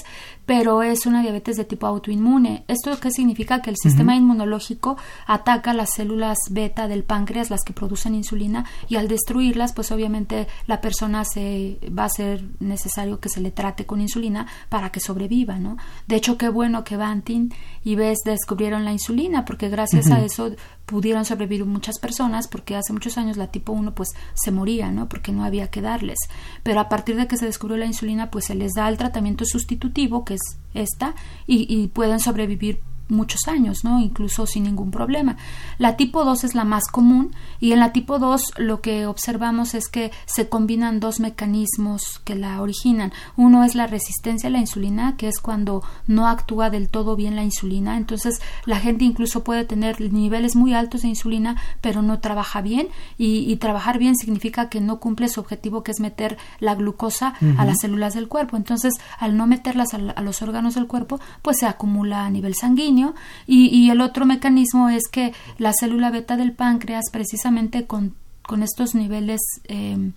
pero 0.50 0.82
es 0.82 1.06
una 1.06 1.22
diabetes 1.22 1.56
de 1.56 1.64
tipo 1.64 1.86
autoinmune. 1.86 2.64
¿Esto 2.66 2.90
qué 2.98 3.12
significa? 3.12 3.62
Que 3.62 3.70
el 3.70 3.76
sistema 3.76 4.14
uh 4.14 4.16
-huh. 4.16 4.18
inmunológico 4.18 4.96
ataca 5.28 5.72
las 5.74 5.90
células 5.94 6.38
beta 6.50 6.88
del 6.88 7.04
páncreas, 7.04 7.50
las 7.50 7.60
que 7.62 7.72
producen 7.72 8.16
insulina, 8.16 8.64
y 8.88 8.96
al 8.96 9.06
destruirlas, 9.06 9.72
pues 9.72 9.92
obviamente 9.92 10.48
la 10.66 10.80
persona 10.80 11.24
se 11.24 11.78
va 11.96 12.06
a 12.06 12.08
ser 12.08 12.42
necesario 12.58 13.20
que 13.20 13.28
se 13.28 13.40
le 13.40 13.52
trate 13.52 13.86
con 13.86 14.00
insulina 14.00 14.48
para 14.68 14.90
que 14.90 14.98
sobreviva, 14.98 15.60
¿no? 15.60 15.76
De 16.08 16.16
hecho, 16.16 16.36
qué 16.36 16.48
bueno 16.48 16.82
que 16.82 16.96
Banting 16.96 17.50
y 17.84 17.94
Bess 17.94 18.18
descubrieron 18.24 18.84
la 18.84 18.90
insulina, 18.90 19.44
porque 19.44 19.68
gracias 19.68 20.06
uh 20.06 20.10
-huh. 20.10 20.16
a 20.16 20.24
eso 20.24 20.50
pudieron 20.90 21.24
sobrevivir 21.24 21.64
muchas 21.64 22.00
personas 22.00 22.48
porque 22.48 22.74
hace 22.74 22.92
muchos 22.92 23.16
años 23.16 23.36
la 23.36 23.46
tipo 23.46 23.72
1 23.72 23.94
pues 23.94 24.08
se 24.34 24.50
moría, 24.50 24.90
¿no? 24.90 25.08
Porque 25.08 25.30
no 25.30 25.44
había 25.44 25.68
que 25.68 25.80
darles. 25.80 26.18
Pero 26.64 26.80
a 26.80 26.88
partir 26.88 27.14
de 27.14 27.28
que 27.28 27.36
se 27.36 27.46
descubrió 27.46 27.76
la 27.76 27.86
insulina 27.86 28.32
pues 28.32 28.46
se 28.46 28.56
les 28.56 28.72
da 28.72 28.88
el 28.88 28.98
tratamiento 28.98 29.44
sustitutivo 29.44 30.24
que 30.24 30.34
es 30.40 30.58
esta 30.74 31.14
y, 31.46 31.66
y 31.68 31.88
pueden 31.88 32.20
sobrevivir 32.20 32.80
muchos 33.10 33.48
años, 33.48 33.84
¿no? 33.84 34.00
Incluso 34.00 34.46
sin 34.46 34.64
ningún 34.64 34.90
problema. 34.90 35.36
La 35.78 35.96
tipo 35.96 36.24
2 36.24 36.44
es 36.44 36.54
la 36.54 36.64
más 36.64 36.88
común 36.88 37.34
y 37.60 37.72
en 37.72 37.80
la 37.80 37.92
tipo 37.92 38.18
2 38.18 38.54
lo 38.58 38.80
que 38.80 39.06
observamos 39.06 39.74
es 39.74 39.88
que 39.88 40.12
se 40.26 40.48
combinan 40.48 41.00
dos 41.00 41.20
mecanismos 41.20 42.20
que 42.24 42.34
la 42.34 42.60
originan. 42.60 43.12
Uno 43.36 43.64
es 43.64 43.74
la 43.74 43.86
resistencia 43.86 44.48
a 44.48 44.52
la 44.52 44.58
insulina, 44.58 45.16
que 45.16 45.28
es 45.28 45.40
cuando 45.40 45.82
no 46.06 46.28
actúa 46.28 46.70
del 46.70 46.88
todo 46.88 47.16
bien 47.16 47.36
la 47.36 47.44
insulina. 47.44 47.96
Entonces 47.96 48.40
la 48.64 48.78
gente 48.78 49.04
incluso 49.04 49.44
puede 49.44 49.64
tener 49.64 50.00
niveles 50.00 50.56
muy 50.56 50.74
altos 50.74 51.02
de 51.02 51.08
insulina, 51.08 51.56
pero 51.80 52.02
no 52.02 52.20
trabaja 52.20 52.60
bien 52.60 52.88
y, 53.18 53.50
y 53.50 53.56
trabajar 53.56 53.98
bien 53.98 54.16
significa 54.16 54.68
que 54.68 54.80
no 54.80 55.00
cumple 55.00 55.28
su 55.28 55.40
objetivo, 55.40 55.82
que 55.82 55.92
es 55.92 56.00
meter 56.00 56.38
la 56.58 56.74
glucosa 56.74 57.34
uh 57.40 57.44
-huh. 57.44 57.58
a 57.58 57.64
las 57.64 57.78
células 57.80 58.14
del 58.14 58.28
cuerpo. 58.28 58.56
Entonces, 58.56 58.94
al 59.18 59.36
no 59.36 59.46
meterlas 59.46 59.94
a, 59.94 59.96
a 59.96 60.22
los 60.22 60.42
órganos 60.42 60.74
del 60.74 60.86
cuerpo, 60.86 61.20
pues 61.42 61.58
se 61.58 61.66
acumula 61.66 62.24
a 62.26 62.30
nivel 62.30 62.54
sanguíneo 62.54 62.99
y, 63.46 63.66
y, 63.66 63.90
el 63.90 64.00
otro 64.00 64.26
mecanismo 64.26 64.88
es 64.88 65.02
que 65.10 65.32
la 65.58 65.72
célula 65.72 66.10
beta 66.10 66.36
del 66.36 66.52
páncreas, 66.52 67.04
precisamente 67.12 67.86
con, 67.86 68.14
con 68.42 68.62
estos 68.62 68.94
niveles 68.94 69.40
eh, 69.68 70.12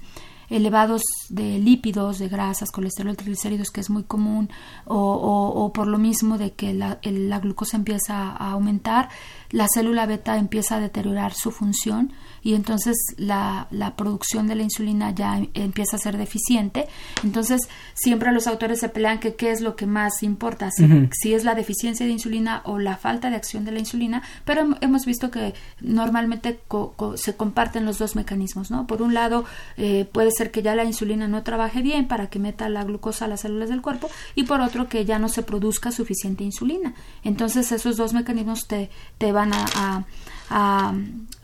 elevados 0.49 1.01
de 1.29 1.57
lípidos, 1.59 2.19
de 2.19 2.29
grasas, 2.29 2.71
colesterol, 2.71 3.15
triglicéridos, 3.15 3.69
que 3.69 3.81
es 3.81 3.89
muy 3.89 4.03
común, 4.03 4.49
o, 4.85 4.97
o, 4.97 5.73
por 5.73 5.87
lo 5.87 5.97
mismo 5.97 6.37
de 6.37 6.51
que 6.51 6.73
la, 6.73 6.99
la 7.03 7.39
glucosa 7.39 7.77
empieza 7.77 8.29
a 8.29 8.51
aumentar, 8.51 9.09
la 9.53 9.67
célula 9.71 10.07
beta 10.07 10.37
empieza 10.37 10.77
a 10.77 10.79
deteriorar 10.79 11.33
su 11.33 11.51
función 11.51 12.11
y 12.41 12.55
entonces 12.55 12.97
la, 13.17 13.67
la, 13.69 13.95
producción 13.95 14.47
de 14.47 14.55
la 14.55 14.63
insulina 14.63 15.11
ya 15.11 15.41
empieza 15.53 15.95
a 15.95 15.99
ser 15.99 16.17
deficiente. 16.17 16.87
Entonces, 17.23 17.61
siempre 17.93 18.33
los 18.33 18.47
autores 18.47 18.79
se 18.79 18.89
pelean 18.89 19.19
que 19.19 19.35
qué 19.35 19.51
es 19.51 19.61
lo 19.61 19.75
que 19.75 19.85
más 19.85 20.23
importa, 20.23 20.69
si, 20.71 20.83
uh 20.83 20.87
-huh. 20.87 21.09
si 21.13 21.33
es 21.33 21.45
la 21.45 21.55
deficiencia 21.55 22.05
de 22.05 22.11
insulina 22.11 22.61
o 22.65 22.79
la 22.79 22.97
falta 22.97 23.29
de 23.29 23.37
acción 23.37 23.63
de 23.63 23.71
la 23.71 23.79
insulina, 23.79 24.23
pero 24.43 24.75
hemos 24.81 25.05
visto 25.05 25.31
que 25.31 25.53
normalmente 25.79 26.59
co 26.67 26.93
co 26.97 27.15
se 27.15 27.35
comparten 27.35 27.85
los 27.85 27.99
dos 27.99 28.15
mecanismos, 28.15 28.71
¿no? 28.71 28.87
Por 28.87 29.01
un 29.01 29.13
lado, 29.13 29.45
eh, 29.77 30.09
puede 30.11 30.31
ser 30.31 30.49
que 30.49 30.63
ya 30.63 30.75
la 30.75 30.83
insulina 30.83 31.27
no 31.27 31.43
trabaje 31.43 31.81
bien 31.81 32.07
para 32.07 32.27
que 32.27 32.39
meta 32.39 32.67
la 32.69 32.83
glucosa 32.83 33.25
a 33.25 33.27
las 33.27 33.41
células 33.41 33.69
del 33.69 33.81
cuerpo 33.81 34.09
y 34.35 34.43
por 34.43 34.61
otro 34.61 34.89
que 34.89 35.05
ya 35.05 35.19
no 35.19 35.29
se 35.29 35.43
produzca 35.43 35.91
suficiente 35.91 36.43
insulina. 36.43 36.95
Entonces, 37.23 37.71
esos 37.71 37.97
dos 37.97 38.13
mecanismos 38.13 38.67
te, 38.67 38.89
te 39.19 39.31
van 39.31 39.42
a, 39.51 39.65
a 39.75 40.03
a, 40.49 40.93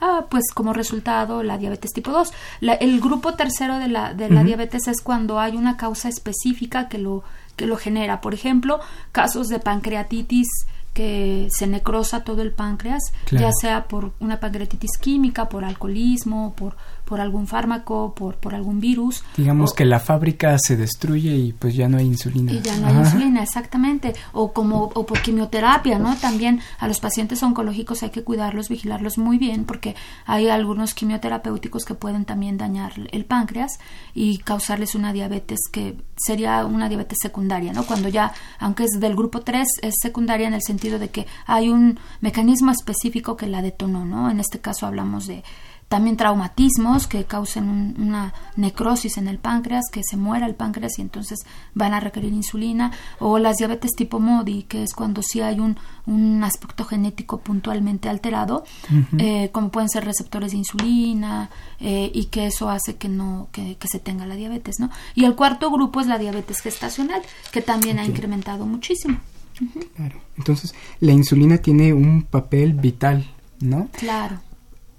a, 0.02 0.26
pues 0.30 0.46
como 0.54 0.74
resultado 0.74 1.44
la 1.44 1.58
diabetes 1.58 1.92
tipo 1.92 2.12
2. 2.12 2.32
La, 2.62 2.74
el 2.74 3.00
grupo 3.02 3.34
tercero 3.34 3.80
de 3.80 3.88
la, 3.88 4.14
de 4.14 4.30
la 4.30 4.42
uh 4.42 4.44
-huh. 4.44 4.46
diabetes 4.46 4.88
es 4.88 5.02
cuando 5.02 5.40
hay 5.40 5.56
una 5.56 5.78
causa 5.78 6.10
específica 6.10 6.88
que 6.88 6.98
lo, 6.98 7.24
que 7.56 7.66
lo 7.66 7.76
genera. 7.78 8.22
Por 8.22 8.34
ejemplo, 8.34 8.80
casos 9.12 9.48
de 9.48 9.60
pancreatitis 9.60 10.48
que 10.94 11.48
se 11.52 11.68
necrosa 11.68 12.24
todo 12.24 12.42
el 12.42 12.52
páncreas, 12.52 13.02
claro. 13.26 13.48
ya 13.48 13.52
sea 13.54 13.88
por 13.88 14.12
una 14.20 14.40
pancreatitis 14.40 14.98
química, 15.00 15.48
por 15.48 15.64
alcoholismo, 15.64 16.54
por, 16.56 16.76
por 17.10 17.20
algún 17.20 17.48
fármaco, 17.48 18.14
por, 18.14 18.36
por 18.36 18.54
algún 18.54 18.80
virus. 18.80 19.24
Digamos 19.36 19.72
o, 19.72 19.76
que 19.76 19.84
la 19.84 20.00
fábrica 20.00 20.56
se 20.60 20.78
destruye 20.78 21.36
y 21.36 21.54
pues 21.54 21.74
ya 21.74 21.90
no 21.90 21.98
hay 21.98 22.06
insulina. 22.06 22.54
Y 22.54 22.62
ya 22.62 22.78
no 22.78 22.86
hay 22.86 22.94
Ajá. 22.94 23.06
insulina, 23.06 23.42
exactamente. 23.42 24.14
O 24.32 24.54
como 24.54 24.92
o 24.94 25.06
por 25.08 25.20
quimioterapia, 25.24 25.98
¿no? 25.98 26.16
También 26.18 26.62
a 26.78 26.88
los 26.88 27.00
pacientes 27.00 27.42
oncológicos 27.42 28.04
hay 28.04 28.12
que 28.12 28.24
cuidarlos, 28.24 28.70
vigilarlos 28.70 29.18
muy 29.18 29.40
bien, 29.40 29.66
porque 29.66 29.96
hay 30.28 30.50
algunos 30.50 30.94
quimioterapéuticos 30.94 31.84
que 31.84 31.96
pueden 31.96 32.26
también 32.26 32.60
dañar 32.60 32.94
el 33.12 33.26
páncreas 33.26 33.80
y 34.14 34.38
causarles 34.38 34.94
una 34.94 35.12
diabetes 35.12 35.60
que 35.72 35.98
sería 36.16 36.64
una 36.66 36.90
diabetes 36.90 37.18
secundaria, 37.20 37.74
¿no? 37.74 37.86
Cuando 37.86 38.08
ya, 38.08 38.34
aunque 38.60 38.84
es 38.84 39.00
del 39.00 39.16
grupo 39.16 39.42
3, 39.42 39.68
es 39.82 39.96
secundaria 40.00 40.48
en 40.48 40.54
el 40.54 40.62
sentido 40.62 41.00
de 41.00 41.10
que 41.10 41.26
hay 41.48 41.70
un 41.70 41.98
mecanismo 42.22 42.72
específico 42.72 43.36
que 43.36 43.48
la 43.48 43.64
detonó, 43.64 44.06
¿no? 44.06 44.30
En 44.30 44.40
este 44.40 44.60
caso 44.60 44.86
hablamos 44.86 45.26
de 45.26 45.44
también 45.90 46.18
traumatismos 46.18 47.08
que 47.08 47.26
causen 47.26 47.68
un, 47.68 47.96
una 48.00 48.34
necrosis 48.56 49.18
en 49.18 49.28
el 49.28 49.40
páncreas, 49.40 49.86
que 49.92 50.02
se 50.04 50.18
muera 50.18 50.46
el 50.46 50.54
páncreas 50.54 51.00
y 51.00 51.02
entonces 51.02 51.40
van 51.74 51.94
a 51.94 52.00
requerir 52.00 52.32
insulina, 52.32 52.92
o 53.20 53.40
las 53.40 53.58
diabetes 53.58 53.92
tipo 53.98 54.20
MODI, 54.20 54.64
que 54.64 54.84
es 54.84 54.94
cuando 54.94 55.22
sí 55.24 55.42
hay 55.42 55.60
un, 55.60 55.78
un 56.06 56.44
aspecto 56.44 56.86
genético 56.86 57.40
puntualmente 57.40 58.08
alterado, 58.08 58.64
uh 58.92 58.94
-huh. 58.94 59.08
eh, 59.20 59.50
como 59.52 59.70
pueden 59.70 59.90
ser 59.90 60.06
receptores 60.06 60.52
de 60.52 60.58
insulina, 60.58 61.50
eh, 61.80 62.12
y 62.14 62.26
que 62.26 62.46
eso 62.46 62.70
hace 62.70 62.98
que 62.98 63.10
no 63.10 63.50
que, 63.52 63.76
que, 63.78 63.88
se 63.88 64.00
tenga 64.00 64.28
la 64.28 64.36
diabetes, 64.36 64.80
¿no? 64.80 64.92
Y 65.16 65.26
el 65.26 65.34
cuarto 65.34 65.72
grupo 65.72 66.02
es 66.02 66.08
la 66.08 66.20
diabetes 66.20 66.60
gestacional, 66.62 67.24
que 67.52 67.64
también 67.64 67.98
okay. 67.98 68.06
ha 68.06 68.12
incrementado 68.12 68.68
muchísimo. 68.68 69.18
Uh 69.60 69.66
-huh. 69.66 69.88
Claro. 69.96 70.22
Entonces, 70.38 70.76
la 71.00 71.14
insulina 71.14 71.58
tiene 71.58 71.94
un 71.94 72.22
papel 72.22 72.74
vital, 72.74 73.26
¿no? 73.60 73.90
Claro 73.94 74.49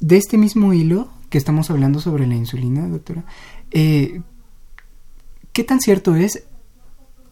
de 0.00 0.16
este 0.16 0.38
mismo 0.38 0.73
hilo 0.73 1.09
que 1.28 1.38
estamos 1.38 1.71
hablando 1.71 2.00
sobre 2.00 2.26
la 2.26 2.35
insulina, 2.35 2.88
doctora, 2.88 3.25
eh, 3.71 4.23
¿qué 5.52 5.64
tan 5.64 5.80
cierto 5.80 6.16
es 6.16 6.42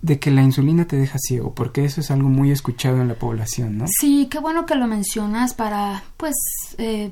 de 0.03 0.21
que 0.21 0.31
la 0.31 0.43
insulina 0.43 0.87
te 0.87 0.97
deja 0.97 1.19
ciego? 1.19 1.55
Porque 1.55 1.85
eso 1.85 2.01
es 2.01 2.11
algo 2.11 2.29
muy 2.29 2.53
escuchado 2.53 3.01
en 3.01 3.09
la 3.09 3.15
población, 3.15 3.79
¿no? 3.79 3.87
Sí, 3.89 4.29
qué 4.31 4.39
bueno 4.39 4.67
que 4.67 4.77
lo 4.77 4.87
mencionas 4.87 5.55
para, 5.55 6.05
pues, 6.17 6.35
eh, 6.79 7.11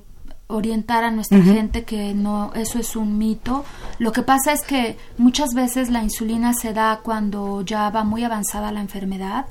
orientar 0.49 1.03
a 1.03 1.11
nuestra 1.11 1.39
uh 1.39 1.43
-huh. 1.43 1.55
gente 1.55 1.85
que 1.85 2.15
no 2.15 2.53
eso 2.55 2.79
es 2.79 2.95
un 2.95 3.19
mito. 3.19 3.65
Lo 3.99 4.13
que 4.13 4.23
pasa 4.23 4.53
es 4.53 4.63
que 4.63 4.97
muchas 5.19 5.55
veces 5.55 5.91
la 5.91 6.03
insulina 6.03 6.55
se 6.55 6.73
da 6.73 7.01
cuando 7.03 7.63
ya 7.63 7.91
va 7.91 8.05
muy 8.05 8.23
avanzada 8.23 8.71
la 8.71 8.81
enfermedad. 8.81 9.47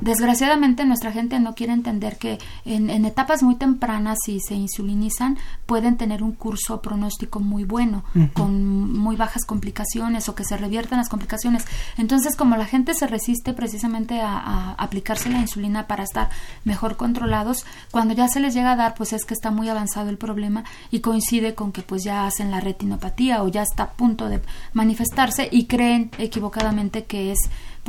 Desgraciadamente 0.00 0.84
nuestra 0.84 1.12
gente 1.12 1.38
no 1.40 1.54
quiere 1.54 1.72
entender 1.72 2.16
que 2.18 2.38
en, 2.64 2.90
en, 2.90 3.04
etapas 3.04 3.42
muy 3.42 3.56
tempranas, 3.56 4.18
si 4.24 4.40
se 4.40 4.54
insulinizan, 4.54 5.38
pueden 5.66 5.96
tener 5.96 6.22
un 6.22 6.32
curso 6.32 6.80
pronóstico 6.80 7.40
muy 7.40 7.64
bueno, 7.64 8.04
con 8.32 8.92
muy 8.92 9.16
bajas 9.16 9.44
complicaciones 9.44 10.28
o 10.28 10.34
que 10.34 10.44
se 10.44 10.56
reviertan 10.56 10.98
las 10.98 11.08
complicaciones. 11.08 11.64
Entonces, 11.96 12.36
como 12.36 12.56
la 12.56 12.66
gente 12.66 12.94
se 12.94 13.06
resiste 13.06 13.52
precisamente 13.52 14.20
a, 14.20 14.38
a 14.38 14.72
aplicarse 14.74 15.30
la 15.30 15.40
insulina 15.40 15.86
para 15.86 16.04
estar 16.04 16.30
mejor 16.64 16.96
controlados, 16.96 17.64
cuando 17.90 18.14
ya 18.14 18.28
se 18.28 18.40
les 18.40 18.54
llega 18.54 18.72
a 18.72 18.76
dar, 18.76 18.94
pues 18.94 19.12
es 19.12 19.24
que 19.24 19.34
está 19.34 19.50
muy 19.50 19.68
avanzado 19.68 20.10
el 20.10 20.18
problema 20.18 20.64
y 20.90 21.00
coincide 21.00 21.54
con 21.54 21.72
que 21.72 21.82
pues 21.82 22.04
ya 22.04 22.26
hacen 22.26 22.50
la 22.50 22.60
retinopatía 22.60 23.42
o 23.42 23.48
ya 23.48 23.62
está 23.62 23.84
a 23.84 23.92
punto 23.92 24.28
de 24.28 24.40
manifestarse 24.72 25.48
y 25.50 25.66
creen 25.66 26.10
equivocadamente 26.18 27.04
que 27.04 27.32
es 27.32 27.38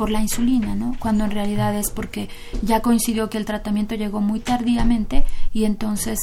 por 0.00 0.08
la 0.08 0.22
insulina, 0.22 0.74
¿no? 0.74 0.96
Cuando 0.98 1.24
en 1.24 1.30
realidad 1.30 1.76
es 1.76 1.90
porque 1.90 2.30
ya 2.62 2.80
coincidió 2.80 3.28
que 3.28 3.36
el 3.36 3.44
tratamiento 3.44 3.96
llegó 3.96 4.22
muy 4.22 4.40
tardíamente 4.40 5.26
y 5.52 5.66
entonces 5.66 6.18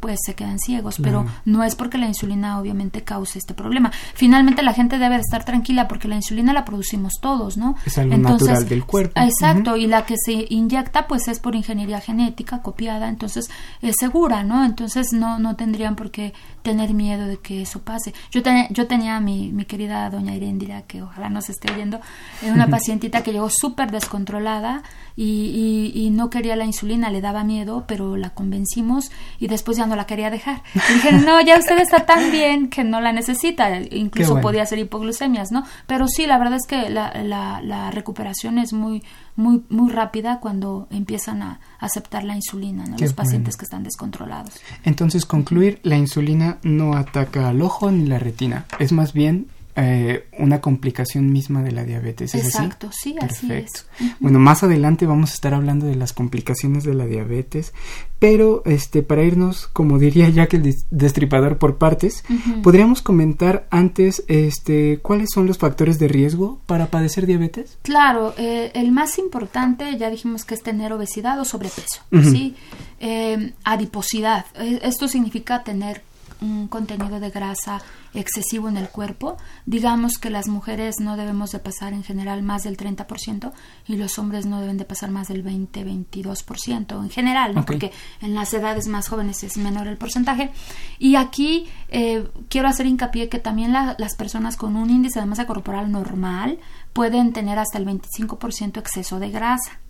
pues 0.00 0.18
se 0.24 0.34
quedan 0.34 0.58
ciegos, 0.58 0.96
pero 1.02 1.26
no 1.44 1.62
es 1.62 1.76
porque 1.76 1.98
la 1.98 2.06
insulina 2.06 2.58
obviamente 2.58 3.02
cause 3.02 3.38
este 3.38 3.54
problema. 3.54 3.92
Finalmente 4.14 4.62
la 4.62 4.72
gente 4.72 4.98
debe 4.98 5.16
de 5.16 5.20
estar 5.20 5.44
tranquila 5.44 5.88
porque 5.88 6.08
la 6.08 6.16
insulina 6.16 6.52
la 6.52 6.64
producimos 6.64 7.14
todos, 7.20 7.56
¿no? 7.56 7.76
Es 7.84 7.98
algo 7.98 8.16
natural 8.16 8.68
del 8.68 8.84
cuerpo. 8.84 9.20
Exacto, 9.20 9.76
y 9.76 9.86
la 9.86 10.06
que 10.06 10.16
se 10.16 10.46
inyecta 10.48 11.06
pues 11.06 11.28
es 11.28 11.38
por 11.38 11.54
ingeniería 11.54 12.00
genética 12.00 12.62
copiada, 12.62 13.08
entonces 13.08 13.50
es 13.82 13.96
segura, 13.98 14.42
¿no? 14.42 14.64
Entonces 14.64 15.12
no 15.12 15.38
no 15.38 15.56
tendrían 15.56 15.96
por 15.96 16.10
qué 16.10 16.32
tener 16.62 16.94
miedo 16.94 17.26
de 17.26 17.38
que 17.38 17.62
eso 17.62 17.80
pase. 17.80 18.12
Yo, 18.30 18.42
tenía 18.42 18.68
yo 18.70 18.86
tenía 18.86 19.16
a 19.16 19.20
mi, 19.20 19.52
mi 19.52 19.64
querida 19.64 20.08
doña 20.10 20.34
Irendira, 20.34 20.82
que 20.82 21.02
ojalá 21.02 21.30
nos 21.30 21.48
esté 21.48 21.72
oyendo, 21.72 22.00
eh, 22.42 22.50
una 22.50 22.68
pacientita 22.68 23.22
que 23.22 23.32
llegó 23.32 23.48
súper 23.50 23.90
descontrolada 23.90 24.82
y, 25.16 25.92
y, 25.94 26.10
no 26.10 26.30
quería 26.30 26.56
la 26.56 26.64
insulina, 26.64 27.10
le 27.10 27.20
daba 27.20 27.44
miedo, 27.44 27.84
pero 27.86 28.16
la 28.16 28.30
convencimos 28.30 29.10
y 29.38 29.48
después 29.48 29.76
ya 29.76 29.86
no 29.90 29.96
la 29.96 30.06
quería 30.06 30.30
dejar. 30.30 30.62
Y 30.74 30.94
dije, 30.94 31.12
no, 31.12 31.40
ya 31.42 31.58
usted 31.58 31.78
está 31.78 32.06
tan 32.06 32.30
bien 32.30 32.70
que 32.70 32.84
no 32.84 33.00
la 33.00 33.12
necesita, 33.12 33.78
incluso 33.80 34.40
podía 34.40 34.64
ser 34.64 34.78
hipoglucemias, 34.78 35.50
¿no? 35.50 35.64
Pero 35.86 36.08
sí, 36.08 36.26
la 36.26 36.38
verdad 36.38 36.54
es 36.54 36.66
que 36.66 36.88
la, 36.88 37.12
la, 37.22 37.60
la 37.60 37.90
recuperación 37.90 38.58
es 38.58 38.72
muy, 38.72 39.02
muy, 39.36 39.62
muy 39.68 39.90
rápida 39.90 40.40
cuando 40.40 40.86
empiezan 40.90 41.42
a 41.42 41.60
aceptar 41.78 42.24
la 42.24 42.34
insulina, 42.34 42.84
¿no? 42.86 42.96
los 42.96 43.12
pacientes 43.12 43.56
que 43.56 43.64
están 43.64 43.82
descontrolados. 43.82 44.54
Entonces, 44.84 45.26
concluir, 45.26 45.80
la 45.82 45.96
insulina 45.96 46.58
no 46.62 46.94
ataca 46.96 47.48
al 47.48 47.60
ojo 47.60 47.90
ni 47.90 48.06
la 48.06 48.18
retina, 48.18 48.66
es 48.78 48.92
más 48.92 49.12
bien 49.12 49.48
eh, 49.76 50.26
una 50.38 50.60
complicación 50.60 51.32
misma 51.32 51.62
de 51.62 51.72
la 51.72 51.84
diabetes. 51.84 52.34
¿es 52.34 52.44
Exacto, 52.44 52.90
sí, 52.92 53.14
así 53.20 53.52
es. 53.52 53.86
Bueno, 54.18 54.38
más 54.38 54.62
adelante 54.62 55.06
vamos 55.06 55.30
a 55.30 55.34
estar 55.34 55.54
hablando 55.54 55.86
de 55.86 55.94
las 55.94 56.12
complicaciones 56.12 56.84
de 56.84 56.94
la 56.94 57.06
diabetes, 57.06 57.72
pero 58.18 58.62
este 58.66 59.02
para 59.02 59.22
irnos, 59.22 59.68
como 59.68 59.98
diría 59.98 60.28
Jack 60.28 60.54
el 60.54 60.74
destripador 60.90 61.58
por 61.58 61.78
partes, 61.78 62.24
podríamos 62.62 63.00
comentar 63.00 63.66
antes 63.70 64.24
este 64.26 64.98
cuáles 65.02 65.30
son 65.32 65.46
los 65.46 65.58
factores 65.58 65.98
de 65.98 66.08
riesgo 66.08 66.60
para 66.66 66.86
padecer 66.86 67.26
diabetes. 67.26 67.78
Claro, 67.82 68.34
eh, 68.38 68.72
el 68.74 68.90
más 68.92 69.18
importante 69.18 69.96
ya 69.98 70.10
dijimos 70.10 70.44
que 70.44 70.54
es 70.54 70.62
tener 70.62 70.92
obesidad 70.92 71.38
o 71.38 71.44
sobrepeso, 71.44 72.02
sí, 72.22 72.56
eh, 72.98 73.52
adiposidad. 73.64 74.46
Esto 74.82 75.06
significa 75.06 75.62
tener 75.62 76.02
un 76.40 76.68
contenido 76.68 77.20
de 77.20 77.30
grasa 77.30 77.80
excesivo 78.14 78.68
en 78.68 78.76
el 78.76 78.88
cuerpo. 78.88 79.36
Digamos 79.66 80.18
que 80.18 80.30
las 80.30 80.48
mujeres 80.48 80.96
no 81.00 81.16
debemos 81.16 81.52
de 81.52 81.58
pasar 81.58 81.92
en 81.92 82.02
general 82.02 82.42
más 82.42 82.62
del 82.62 82.76
30% 82.76 83.52
y 83.86 83.96
los 83.96 84.18
hombres 84.18 84.46
no 84.46 84.60
deben 84.60 84.76
de 84.76 84.84
pasar 84.84 85.10
más 85.10 85.28
del 85.28 85.44
20-22% 85.44 87.02
en 87.02 87.10
general, 87.10 87.54
¿no? 87.54 87.64
porque 87.64 87.92
en 88.20 88.34
las 88.34 88.52
edades 88.54 88.86
más 88.86 89.08
jóvenes 89.08 89.42
es 89.44 89.56
menor 89.56 89.86
el 89.86 89.96
porcentaje. 89.96 90.50
Y 90.98 91.16
aquí 91.16 91.68
eh, 91.88 92.28
quiero 92.48 92.68
hacer 92.68 92.86
hincapié 92.86 93.28
que 93.28 93.38
también 93.38 93.72
las 93.72 94.14
personas 94.16 94.56
con 94.56 94.76
un 94.76 94.90
índice 94.90 95.20
de 95.20 95.26
masa 95.26 95.46
corporal 95.46 95.90
normal 95.90 96.58
pueden 96.92 97.32
tener 97.32 97.58
hasta 97.58 97.78
el 97.78 97.86
25% 97.86 98.78
exceso 98.78 99.18
de 99.18 99.30
grasa. 99.30 99.80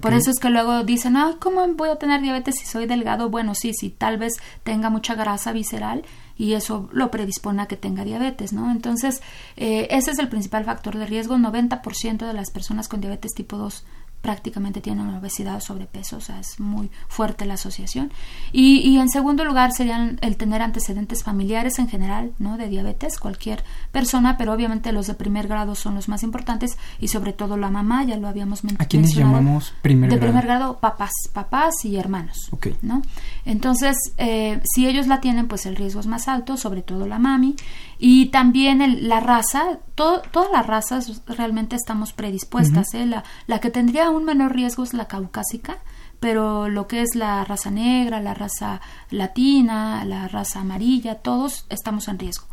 Por 0.00 0.12
eso 0.12 0.30
es 0.30 0.38
que 0.38 0.50
luego 0.50 0.84
dicen, 0.84 1.16
ah, 1.16 1.36
¿cómo 1.40 1.66
voy 1.74 1.88
a 1.88 1.96
tener 1.96 2.20
diabetes 2.20 2.56
si 2.58 2.66
soy 2.66 2.86
delgado? 2.86 3.30
Bueno, 3.30 3.54
sí, 3.54 3.72
sí, 3.72 3.90
tal 3.90 4.18
vez 4.18 4.34
tenga 4.62 4.90
mucha 4.90 5.14
grasa 5.14 5.52
visceral 5.52 6.04
y 6.36 6.52
eso 6.52 6.88
lo 6.92 7.10
predispone 7.10 7.62
a 7.62 7.66
que 7.66 7.76
tenga 7.76 8.04
diabetes, 8.04 8.52
¿no? 8.52 8.70
Entonces, 8.70 9.22
eh, 9.56 9.88
ese 9.90 10.10
es 10.10 10.18
el 10.18 10.28
principal 10.28 10.64
factor 10.64 10.96
de 10.96 11.06
riesgo. 11.06 11.36
90% 11.36 12.26
de 12.26 12.32
las 12.32 12.50
personas 12.50 12.88
con 12.88 13.00
diabetes 13.00 13.32
tipo 13.34 13.56
2 13.56 13.84
prácticamente 14.20 14.80
tienen 14.80 15.08
obesidad 15.10 15.56
o 15.56 15.60
sobrepeso, 15.60 16.16
o 16.16 16.20
sea, 16.20 16.40
es 16.40 16.58
muy 16.58 16.90
fuerte 17.08 17.46
la 17.46 17.54
asociación. 17.54 18.12
Y, 18.52 18.78
y, 18.78 18.98
en 18.98 19.08
segundo 19.08 19.44
lugar 19.44 19.72
serían 19.72 20.18
el 20.22 20.36
tener 20.36 20.60
antecedentes 20.60 21.22
familiares 21.22 21.78
en 21.78 21.88
general, 21.88 22.32
¿no? 22.38 22.56
De 22.56 22.68
diabetes, 22.68 23.18
cualquier 23.18 23.62
persona, 23.92 24.36
pero 24.36 24.52
obviamente 24.52 24.92
los 24.92 25.06
de 25.06 25.14
primer 25.14 25.46
grado 25.46 25.74
son 25.74 25.94
los 25.94 26.08
más 26.08 26.22
importantes 26.22 26.76
y 26.98 27.08
sobre 27.08 27.32
todo 27.32 27.56
la 27.56 27.70
mamá, 27.70 28.04
ya 28.04 28.16
lo 28.16 28.28
habíamos 28.28 28.64
mencionado. 28.64 28.84
¿A 28.84 28.88
quiénes 28.88 29.14
llamamos 29.14 29.72
primer 29.82 30.10
grado? 30.10 30.20
De 30.20 30.26
primer 30.26 30.44
grado, 30.46 30.78
papás, 30.78 31.12
papás 31.32 31.84
y 31.84 31.96
hermanos, 31.96 32.50
¿no? 32.82 33.02
Entonces, 33.44 33.96
eh, 34.18 34.60
si 34.64 34.86
ellos 34.86 35.06
la 35.06 35.20
tienen, 35.20 35.48
pues 35.48 35.64
el 35.66 35.76
riesgo 35.76 36.00
es 36.00 36.06
más 36.06 36.28
alto, 36.28 36.56
sobre 36.56 36.82
todo 36.82 37.06
la 37.06 37.18
mami. 37.18 37.56
Y 38.00 38.26
también 38.26 39.08
la 39.08 39.18
raza, 39.20 39.78
todas 39.94 40.52
las 40.52 40.66
razas 40.66 41.22
realmente 41.26 41.74
estamos 41.74 42.12
predispuestas. 42.12 42.94
¿eh? 42.94 43.06
la, 43.06 43.24
la 43.46 43.58
que 43.58 43.70
tendría 43.70 44.07
un 44.10 44.24
menor 44.24 44.54
riesgo 44.54 44.82
es 44.84 44.94
la 44.94 45.06
caucásica, 45.06 45.78
pero 46.20 46.68
lo 46.68 46.88
que 46.88 47.02
es 47.02 47.14
la 47.14 47.44
raza 47.44 47.70
negra, 47.70 48.20
la 48.20 48.34
raza 48.34 48.80
latina, 49.10 50.04
la 50.04 50.28
raza 50.28 50.60
amarilla, 50.60 51.16
todos 51.16 51.66
estamos 51.68 52.08
en 52.08 52.18
riesgo. 52.18 52.46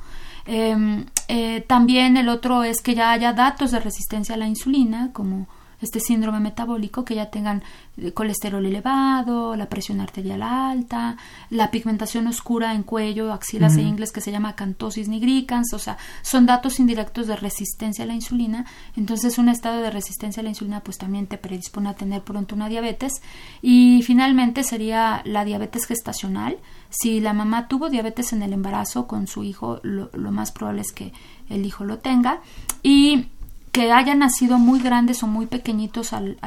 Em, 0.46 1.06
eh, 1.28 1.62
también 1.62 2.18
el 2.18 2.30
otro 2.30 2.63
es 2.63 2.82
que 2.82 2.94
ya 2.94 3.12
haya 3.12 3.34
datos 3.34 3.72
de 3.72 3.80
resistencia 3.80 4.36
a 4.36 4.38
la 4.38 4.48
insulina, 4.48 5.10
como 5.12 5.48
este 5.82 6.00
síndrome 6.00 6.40
metabólico, 6.40 7.06
que 7.06 7.16
ya 7.16 7.30
tengan 7.30 7.64
eh, 7.98 8.12
colesterol 8.12 8.66
elevado, 8.66 9.56
la 9.56 9.68
presión 9.68 10.02
arterial 10.02 10.44
alta, 10.44 11.18
la 11.50 11.72
pigmentación 11.72 12.28
oscura 12.28 12.74
en 12.74 12.84
cuello, 12.84 13.34
axilas 13.34 13.78
e 13.78 13.82
ingles 13.82 14.12
que 14.12 14.22
se 14.22 14.32
llama 14.32 14.56
cantosis 14.56 15.08
nigricans, 15.08 15.74
o 15.74 15.80
sea, 15.80 15.98
son 16.22 16.46
datos 16.46 16.80
indirectos 16.80 17.28
de 17.28 17.36
resistencia 17.36 18.04
a 18.04 18.08
la 18.08 18.14
insulina. 18.14 18.66
Entonces, 18.96 19.38
un 19.38 19.50
estado 19.50 19.82
de 19.82 19.92
resistencia 19.92 20.42
a 20.42 20.44
la 20.44 20.50
insulina 20.50 20.82
pues 20.82 20.98
también 20.98 21.28
te 21.28 21.38
predispone 21.38 21.90
a 21.90 21.96
tener 21.96 22.22
pronto 22.22 22.56
una 22.56 22.70
diabetes. 22.70 23.22
Y 23.62 24.02
finalmente 24.04 24.64
sería 24.64 25.22
la 25.26 25.46
diabetes 25.46 25.86
gestacional. 25.86 26.58
Si 26.90 27.20
la 27.20 27.34
mamá 27.34 27.68
tuvo 27.68 27.90
diabetes 27.90 28.34
en 28.34 28.42
el 28.42 28.54
embarazo 28.54 29.08
con 29.08 29.28
su 29.28 29.44
hijo, 29.44 29.80
lo, 29.84 30.10
lo 30.14 30.32
más 30.32 30.52
probable 30.52 30.82
es 30.82 30.92
que 30.92 31.14
el 31.50 31.66
hijo 31.66 31.84
lo 31.84 32.00
tenga. 32.00 32.42
Y 32.84 33.28
que 33.76 33.92
hayan 33.92 34.20
nacido 34.20 34.58
muy 34.58 34.80
grandes 34.80 35.22
o 35.22 35.28
muy 35.28 35.48
pequeñitos 35.48 36.14
al, 36.14 36.38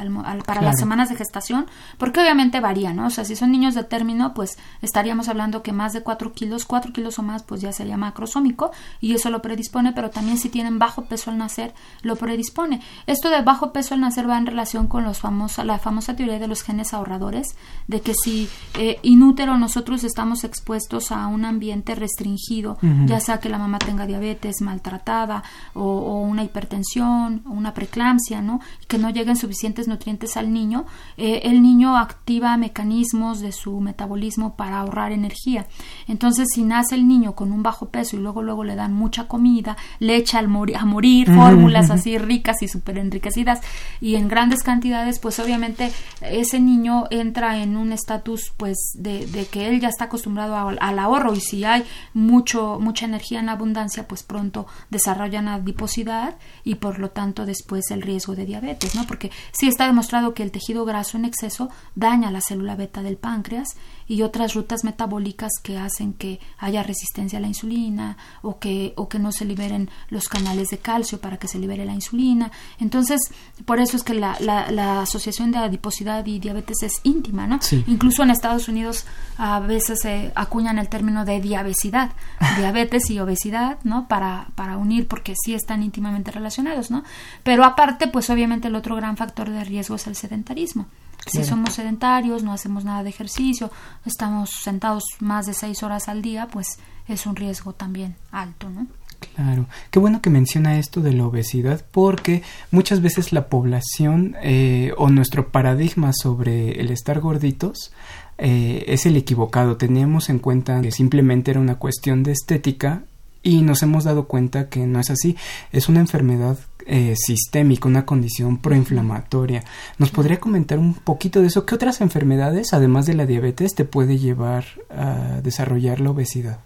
para 0.47 0.63
las 0.63 0.79
semanas 0.79 1.09
de 1.09 1.15
gestación, 1.15 1.67
porque 1.99 2.21
obviamente 2.21 2.59
varía, 2.59 2.91
¿no? 2.91 3.05
O 3.05 3.09
sea, 3.11 3.23
si 3.23 3.35
son 3.35 3.51
niños 3.51 3.75
de 3.75 3.83
término, 3.83 4.33
pues 4.33 4.57
estaríamos 4.81 5.29
hablando 5.29 5.61
que 5.61 5.71
más 5.71 5.93
de 5.93 6.01
4 6.01 6.33
kilos, 6.33 6.65
4 6.65 6.91
kilos 6.91 7.19
o 7.19 7.21
más, 7.21 7.43
pues 7.43 7.61
ya 7.61 7.71
sería 7.71 7.97
macrosómico 7.97 8.71
y 8.99 9.13
eso 9.13 9.29
lo 9.29 9.43
predispone, 9.43 9.93
pero 9.93 10.09
también 10.09 10.39
si 10.39 10.49
tienen 10.49 10.79
bajo 10.79 11.03
peso 11.03 11.29
al 11.29 11.37
nacer, 11.37 11.75
lo 12.01 12.15
predispone. 12.15 12.81
Esto 13.05 13.29
de 13.29 13.43
bajo 13.43 13.73
peso 13.73 13.93
al 13.93 14.01
nacer 14.01 14.27
va 14.27 14.39
en 14.39 14.47
relación 14.47 14.87
con 14.87 15.03
los 15.03 15.19
famosos, 15.19 15.63
la 15.65 15.77
famosa 15.77 16.15
teoría 16.15 16.39
de 16.39 16.47
los 16.47 16.63
genes 16.63 16.95
ahorradores, 16.95 17.55
de 17.87 18.01
que 18.01 18.15
si 18.15 18.49
eh, 18.73 18.97
inútero 19.03 19.55
nosotros 19.59 20.03
estamos 20.03 20.43
expuestos 20.43 21.11
a 21.11 21.27
un 21.27 21.45
ambiente 21.45 21.93
restringido, 21.93 22.79
ya 23.05 23.19
sea 23.19 23.39
que 23.39 23.49
la 23.49 23.59
mamá 23.59 23.77
tenga 23.77 24.07
diabetes, 24.07 24.61
maltratada 24.61 25.43
o 25.75 26.21
una 26.21 26.43
hipertensión, 26.43 27.18
o 27.27 27.51
una 27.51 27.73
preeclampsia, 27.73 28.41
¿no? 28.41 28.59
que 28.87 28.97
no 28.97 29.09
lleguen 29.09 29.35
suficientes 29.35 29.87
nutrientes 29.87 30.37
al 30.37 30.51
niño, 30.51 30.85
eh, 31.17 31.41
el 31.43 31.61
niño 31.61 31.97
activa 31.97 32.57
mecanismos 32.57 33.39
de 33.39 33.51
su 33.51 33.79
metabolismo 33.79 34.55
para 34.55 34.79
ahorrar 34.79 35.11
energía. 35.11 35.67
Entonces, 36.07 36.47
si 36.53 36.63
nace 36.63 36.95
el 36.95 37.07
niño 37.07 37.35
con 37.35 37.51
un 37.51 37.63
bajo 37.63 37.89
peso 37.89 38.15
y 38.15 38.19
luego 38.19 38.41
luego 38.41 38.63
le 38.63 38.75
dan 38.75 38.93
mucha 38.93 39.27
comida, 39.27 39.77
le 39.99 40.15
echa 40.15 40.39
a 40.39 40.85
morir 40.85 41.33
fórmulas 41.33 41.89
así 41.89 42.17
ricas 42.17 42.61
y 42.61 42.67
súper 42.67 42.97
enriquecidas 42.97 43.61
y 44.01 44.15
en 44.15 44.27
grandes 44.27 44.63
cantidades, 44.63 45.19
pues 45.19 45.39
obviamente 45.39 45.91
ese 46.21 46.59
niño 46.59 47.05
entra 47.11 47.61
en 47.61 47.77
un 47.77 47.91
estatus 47.91 48.51
pues 48.57 48.77
de, 48.95 49.27
que 49.51 49.67
él 49.67 49.79
ya 49.79 49.89
está 49.89 50.05
acostumbrado 50.05 50.55
al 50.79 50.99
ahorro 50.99 51.33
y 51.33 51.41
si 51.41 51.63
hay 51.63 51.83
mucho 52.13 52.79
mucha 52.79 53.05
energía 53.05 53.39
en 53.39 53.49
abundancia, 53.49 54.07
pues 54.07 54.23
pronto 54.23 54.67
desarrollan 54.89 55.47
adiposidad 55.47 56.35
y 56.63 56.75
por 56.75 56.99
lo 56.99 57.08
lo 57.09 57.11
tanto 57.11 57.45
después 57.45 57.89
el 57.91 58.01
riesgo 58.01 58.35
de 58.35 58.45
diabetes, 58.45 58.95
¿no? 58.95 59.05
Porque 59.07 59.31
sí 59.51 59.67
está 59.67 59.87
demostrado 59.87 60.33
que 60.33 60.43
el 60.43 60.51
tejido 60.51 60.85
graso 60.85 61.17
en 61.17 61.25
exceso 61.25 61.69
daña 61.95 62.31
la 62.31 62.41
célula 62.41 62.75
beta 62.75 63.01
del 63.01 63.17
páncreas 63.17 63.69
y 64.07 64.21
otras 64.23 64.53
rutas 64.53 64.83
metabólicas 64.83 65.51
que 65.63 65.77
hacen 65.77 66.13
que 66.13 66.39
haya 66.57 66.83
resistencia 66.83 67.37
a 67.37 67.41
la 67.41 67.47
insulina 67.47 68.17
o 68.41 68.59
que, 68.59 68.93
o 68.95 69.07
que 69.07 69.19
no 69.19 69.31
se 69.31 69.45
liberen 69.45 69.89
los 70.09 70.27
canales 70.27 70.69
de 70.69 70.79
calcio 70.79 71.19
para 71.21 71.37
que 71.37 71.47
se 71.47 71.59
libere 71.59 71.85
la 71.85 71.93
insulina. 71.93 72.51
Entonces, 72.79 73.19
por 73.65 73.79
eso 73.79 73.97
es 73.97 74.03
que 74.03 74.13
la, 74.13 74.37
la, 74.39 75.01
asociación 75.01 75.51
de 75.51 75.59
adiposidad 75.59 76.25
y 76.25 76.39
diabetes 76.39 76.77
es 76.81 76.93
íntima, 77.03 77.47
¿no? 77.47 77.59
Incluso 77.87 78.23
en 78.23 78.31
Estados 78.31 78.67
Unidos 78.67 79.05
a 79.37 79.59
veces 79.59 79.99
se 80.01 80.31
acuñan 80.35 80.79
el 80.79 80.89
término 80.89 81.23
de 81.23 81.39
diabesidad, 81.39 82.11
diabetes 82.57 83.09
y 83.09 83.19
obesidad, 83.19 83.77
¿no? 83.83 84.07
Para, 84.07 84.47
para 84.55 84.77
unir, 84.77 85.07
porque 85.07 85.35
sí 85.41 85.53
están 85.53 85.83
íntimamente 85.83 86.31
relacionados, 86.31 86.91
¿no? 86.91 86.98
Pero 87.43 87.63
aparte, 87.63 88.07
pues 88.07 88.29
obviamente 88.29 88.67
el 88.67 88.75
otro 88.75 88.95
gran 88.95 89.17
factor 89.17 89.49
de 89.49 89.63
riesgo 89.63 89.95
es 89.95 90.07
el 90.07 90.15
sedentarismo. 90.15 90.87
Si 91.25 91.43
somos 91.43 91.73
sedentarios, 91.73 92.43
no 92.43 92.53
hacemos 92.53 92.85
nada 92.85 93.03
de 93.03 93.09
ejercicio, 93.09 93.69
estamos 94.05 94.49
sentados 94.49 95.03
más 95.19 95.45
de 95.45 95.53
seis 95.53 95.83
horas 95.83 96.07
al 96.07 96.21
día, 96.21 96.47
pues 96.47 96.79
es 97.07 97.25
un 97.25 97.35
riesgo 97.35 97.73
también 97.73 98.15
alto, 98.31 98.69
¿no? 98.69 98.87
Claro, 99.35 99.67
qué 99.91 99.99
bueno 99.99 100.21
que 100.21 100.29
menciona 100.29 100.79
esto 100.79 101.01
de 101.01 101.13
la 101.13 101.25
obesidad 101.25 101.85
porque 101.91 102.41
muchas 102.71 103.01
veces 103.01 103.33
la 103.33 103.47
población 103.47 104.35
eh, 104.41 104.93
o 104.97 105.09
nuestro 105.09 105.49
paradigma 105.49 106.11
sobre 106.13 106.79
el 106.79 106.89
estar 106.89 107.19
gorditos 107.19 107.91
eh, 108.37 108.85
es 108.87 109.05
el 109.05 109.17
equivocado. 109.17 109.77
Teníamos 109.77 110.29
en 110.29 110.39
cuenta 110.39 110.81
que 110.81 110.91
simplemente 110.91 111.51
era 111.51 111.59
una 111.59 111.75
cuestión 111.75 112.23
de 112.23 112.31
estética 112.31 113.03
y 113.43 113.61
nos 113.61 113.83
hemos 113.83 114.05
dado 114.05 114.27
cuenta 114.27 114.69
que 114.69 114.87
no 114.87 114.99
es 114.99 115.09
así. 115.09 115.35
Es 115.71 115.89
una 115.89 115.99
enfermedad 115.99 116.57
eh, 116.89 117.13
sistémica, 117.15 117.87
una 117.87 118.05
condición 118.05 118.57
proinflamatoria. 118.57 119.63
¿Nos 119.99 120.09
podría 120.09 120.39
comentar 120.39 120.79
un 120.79 120.95
poquito 120.95 121.41
de 121.41 121.47
eso? 121.47 121.65
¿Qué 121.65 121.75
otras 121.75 122.01
enfermedades, 122.01 122.73
además 122.73 123.05
de 123.05 123.13
la 123.13 123.27
diabetes, 123.27 123.75
te 123.75 123.85
puede 123.85 124.17
llevar 124.17 124.65
a 124.89 125.39
desarrollar 125.43 125.99
la 125.99 126.09
obesidad? 126.09 126.59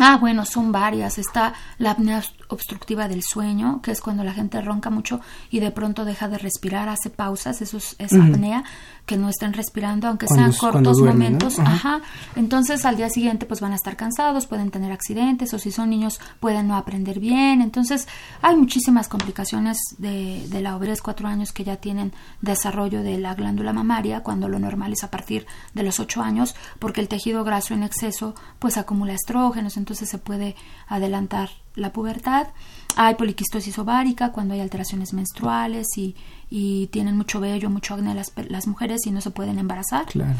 Ah, 0.00 0.16
bueno, 0.20 0.44
son 0.44 0.72
varias. 0.72 1.18
Está 1.18 1.54
la 1.78 1.92
apnea 1.92 2.22
obstructiva 2.48 3.06
del 3.06 3.22
sueño, 3.22 3.80
que 3.82 3.92
es 3.92 4.00
cuando 4.00 4.24
la 4.24 4.32
gente 4.32 4.60
ronca 4.60 4.90
mucho 4.90 5.20
y 5.50 5.60
de 5.60 5.70
pronto 5.70 6.04
deja 6.04 6.28
de 6.28 6.38
respirar, 6.38 6.88
hace 6.88 7.10
pausas, 7.10 7.62
eso 7.62 7.76
es, 7.76 8.12
apnea, 8.12 8.64
que 9.06 9.16
no 9.16 9.28
estén 9.28 9.52
respirando, 9.52 10.08
aunque 10.08 10.26
sean 10.26 10.52
cortos 10.52 10.98
momentos. 10.98 11.58
Ajá. 11.60 12.00
Entonces 12.34 12.84
al 12.84 12.96
día 12.96 13.08
siguiente 13.08 13.46
pues 13.46 13.60
van 13.60 13.72
a 13.72 13.76
estar 13.76 13.96
cansados, 13.96 14.46
pueden 14.46 14.70
tener 14.70 14.90
accidentes 14.90 15.54
o 15.54 15.58
si 15.58 15.70
son 15.70 15.90
niños 15.90 16.20
pueden 16.40 16.66
no 16.66 16.76
aprender 16.76 17.20
bien. 17.20 17.62
Entonces 17.62 18.08
hay 18.42 18.56
muchísimas 18.56 19.08
complicaciones 19.08 19.78
de, 19.98 20.44
de 20.48 20.60
la 20.60 20.76
obesidad 20.76 20.88
cuatro 21.02 21.28
años 21.28 21.52
que 21.52 21.64
ya 21.64 21.76
tienen 21.76 22.12
desarrollo 22.40 23.02
de 23.02 23.18
la 23.18 23.34
glándula 23.34 23.72
mamaria, 23.72 24.22
cuando 24.22 24.48
lo 24.48 24.58
normal 24.58 24.92
es 24.92 25.04
a 25.04 25.10
partir 25.10 25.46
de 25.74 25.82
los 25.82 26.00
ocho 26.00 26.22
años, 26.22 26.54
porque 26.78 27.00
el 27.00 27.08
tejido 27.08 27.44
graso 27.44 27.74
en 27.74 27.82
exceso 27.82 28.34
pues 28.58 28.76
acumula 28.76 29.12
estrógenos, 29.12 29.76
entonces 29.76 30.08
se 30.08 30.18
puede 30.18 30.56
adelantar 30.86 31.50
la 31.78 31.92
pubertad. 31.92 32.48
Hay 32.96 33.14
poliquistosis 33.14 33.78
ovárica 33.78 34.32
cuando 34.32 34.54
hay 34.54 34.60
alteraciones 34.60 35.12
menstruales 35.12 35.86
y, 35.96 36.16
y 36.50 36.88
tienen 36.88 37.16
mucho 37.16 37.40
vello, 37.40 37.70
mucho 37.70 37.94
acné 37.94 38.14
las, 38.14 38.32
las 38.48 38.66
mujeres 38.66 39.06
y 39.06 39.10
no 39.10 39.20
se 39.20 39.30
pueden 39.30 39.58
embarazar. 39.58 40.06
Claro. 40.06 40.34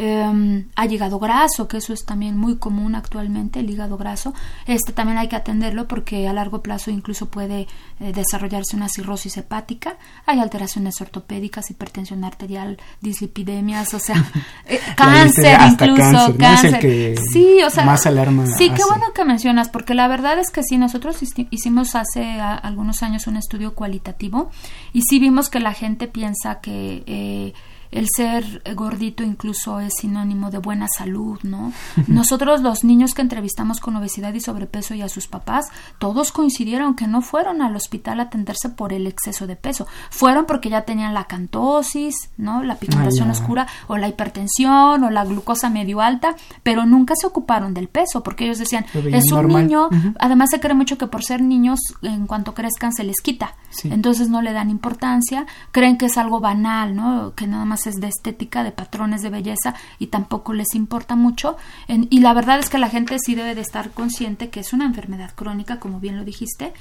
Eh, 0.00 0.64
hay 0.76 0.94
hígado 0.94 1.18
graso, 1.18 1.66
que 1.66 1.78
eso 1.78 1.92
es 1.92 2.04
también 2.04 2.38
muy 2.38 2.56
común 2.56 2.94
actualmente, 2.94 3.58
el 3.58 3.68
hígado 3.68 3.98
graso. 3.98 4.32
Este 4.66 4.92
también 4.92 5.18
hay 5.18 5.26
que 5.26 5.34
atenderlo 5.34 5.88
porque 5.88 6.28
a 6.28 6.32
largo 6.32 6.62
plazo 6.62 6.92
incluso 6.92 7.26
puede 7.26 7.66
eh, 7.98 8.12
desarrollarse 8.12 8.76
una 8.76 8.88
cirrosis 8.88 9.36
hepática. 9.38 9.96
Hay 10.24 10.38
alteraciones 10.38 11.00
ortopédicas, 11.00 11.70
hipertensión 11.72 12.22
arterial, 12.22 12.78
dislipidemias, 13.00 13.92
o 13.92 13.98
sea, 13.98 14.24
eh, 14.66 14.78
cáncer 14.96 15.58
incluso, 15.68 16.36
cáncer. 16.38 17.16
sí, 17.32 17.60
o 17.66 17.70
sea, 17.70 17.84
más 17.84 18.06
alarma. 18.06 18.46
Sí, 18.46 18.70
qué 18.70 18.84
bueno 18.88 19.12
que 19.12 19.24
mencionas, 19.24 19.68
porque 19.68 19.94
la 19.94 20.06
verdad 20.06 20.38
es 20.38 20.50
que 20.50 20.62
nosotros 20.78 21.18
hicimos 21.50 21.94
hace 21.94 22.40
algunos 22.40 23.02
años 23.02 23.26
un 23.26 23.36
estudio 23.36 23.74
cualitativo 23.74 24.50
y 24.92 25.02
sí 25.02 25.18
vimos 25.18 25.50
que 25.50 25.60
la 25.60 25.72
gente 25.72 26.08
piensa 26.08 26.60
que 26.60 27.02
eh, 27.06 27.52
el 27.90 28.06
ser 28.14 28.62
gordito 28.74 29.22
incluso 29.22 29.80
es 29.80 29.92
sinónimo 30.00 30.50
de 30.50 30.58
buena 30.58 30.86
salud, 30.88 31.38
¿no? 31.42 31.72
Nosotros 32.06 32.60
los 32.60 32.84
niños 32.84 33.14
que 33.14 33.22
entrevistamos 33.22 33.80
con 33.80 33.96
obesidad 33.96 34.34
y 34.34 34.40
sobrepeso 34.40 34.94
y 34.94 35.02
a 35.02 35.08
sus 35.08 35.28
papás, 35.28 35.68
todos 35.98 36.32
coincidieron 36.32 36.94
que 36.94 37.06
no 37.06 37.22
fueron 37.22 37.62
al 37.62 37.76
hospital 37.76 38.20
a 38.20 38.24
atenderse 38.24 38.68
por 38.68 38.92
el 38.92 39.06
exceso 39.06 39.46
de 39.46 39.56
peso, 39.56 39.86
fueron 40.10 40.46
porque 40.46 40.70
ya 40.70 40.82
tenían 40.82 41.14
la 41.14 41.24
cantosis, 41.24 42.30
¿no? 42.36 42.62
La 42.62 42.76
pigmentación 42.76 43.30
oscura 43.30 43.66
o 43.86 43.96
la 43.96 44.08
hipertensión 44.08 45.02
o 45.04 45.10
la 45.10 45.24
glucosa 45.24 45.70
medio 45.70 46.00
alta, 46.00 46.34
pero 46.62 46.86
nunca 46.86 47.14
se 47.16 47.26
ocuparon 47.26 47.74
del 47.74 47.88
peso 47.88 48.22
porque 48.22 48.44
ellos 48.44 48.58
decían, 48.58 48.84
es 48.94 49.30
un 49.32 49.48
niño, 49.48 49.88
además 50.18 50.50
se 50.50 50.60
cree 50.60 50.74
mucho 50.74 50.98
que 50.98 51.06
por 51.06 51.24
ser 51.24 51.40
niños 51.42 51.80
en 52.02 52.26
cuanto 52.26 52.54
crezcan 52.54 52.92
se 52.92 53.04
les 53.04 53.20
quita, 53.20 53.54
entonces 53.84 54.28
no 54.28 54.42
le 54.42 54.52
dan 54.52 54.70
importancia, 54.70 55.46
creen 55.72 55.98
que 55.98 56.06
es 56.06 56.18
algo 56.18 56.40
banal, 56.40 56.94
¿no? 56.94 57.34
Que 57.34 57.46
nada 57.46 57.64
más 57.64 57.77
es 57.86 57.96
de 57.96 58.08
estética, 58.08 58.64
de 58.64 58.72
patrones 58.72 59.22
de 59.22 59.30
belleza 59.30 59.74
y 59.98 60.08
tampoco 60.08 60.52
les 60.52 60.74
importa 60.74 61.16
mucho. 61.16 61.56
y 61.88 62.20
la 62.20 62.34
verdad 62.34 62.58
es 62.58 62.68
que 62.68 62.78
la 62.78 62.88
gente 62.88 63.18
sí 63.18 63.34
debe 63.34 63.54
de 63.54 63.60
estar 63.60 63.90
consciente 63.90 64.50
que 64.50 64.60
es 64.60 64.72
una 64.72 64.86
enfermedad 64.86 65.32
crónica, 65.34 65.78
como 65.78 66.00
bien 66.00 66.16
lo 66.16 66.24
dijiste, 66.24 66.72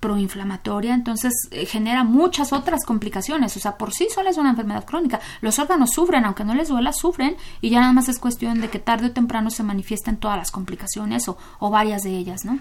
proinflamatoria, 0.00 0.94
entonces 0.94 1.32
eh, 1.50 1.66
genera 1.66 2.04
muchas 2.04 2.52
otras 2.52 2.84
complicaciones, 2.84 3.56
o 3.56 3.60
sea, 3.60 3.76
por 3.76 3.92
sí 3.92 4.08
sola 4.14 4.30
es 4.30 4.36
una 4.36 4.50
enfermedad 4.50 4.84
crónica. 4.84 5.20
Los 5.40 5.58
órganos 5.58 5.90
sufren, 5.90 6.24
aunque 6.24 6.44
no 6.44 6.54
les 6.54 6.68
duela, 6.68 6.92
sufren 6.92 7.36
y 7.60 7.70
ya 7.70 7.80
nada 7.80 7.92
más 7.92 8.08
es 8.08 8.18
cuestión 8.18 8.60
de 8.60 8.68
que 8.68 8.78
tarde 8.78 9.08
o 9.08 9.12
temprano 9.12 9.50
se 9.50 9.62
manifiesten 9.62 10.16
todas 10.16 10.36
las 10.36 10.50
complicaciones 10.50 11.28
o, 11.28 11.38
o 11.58 11.70
varias 11.70 12.02
de 12.02 12.16
ellas, 12.16 12.44
¿no? 12.44 12.58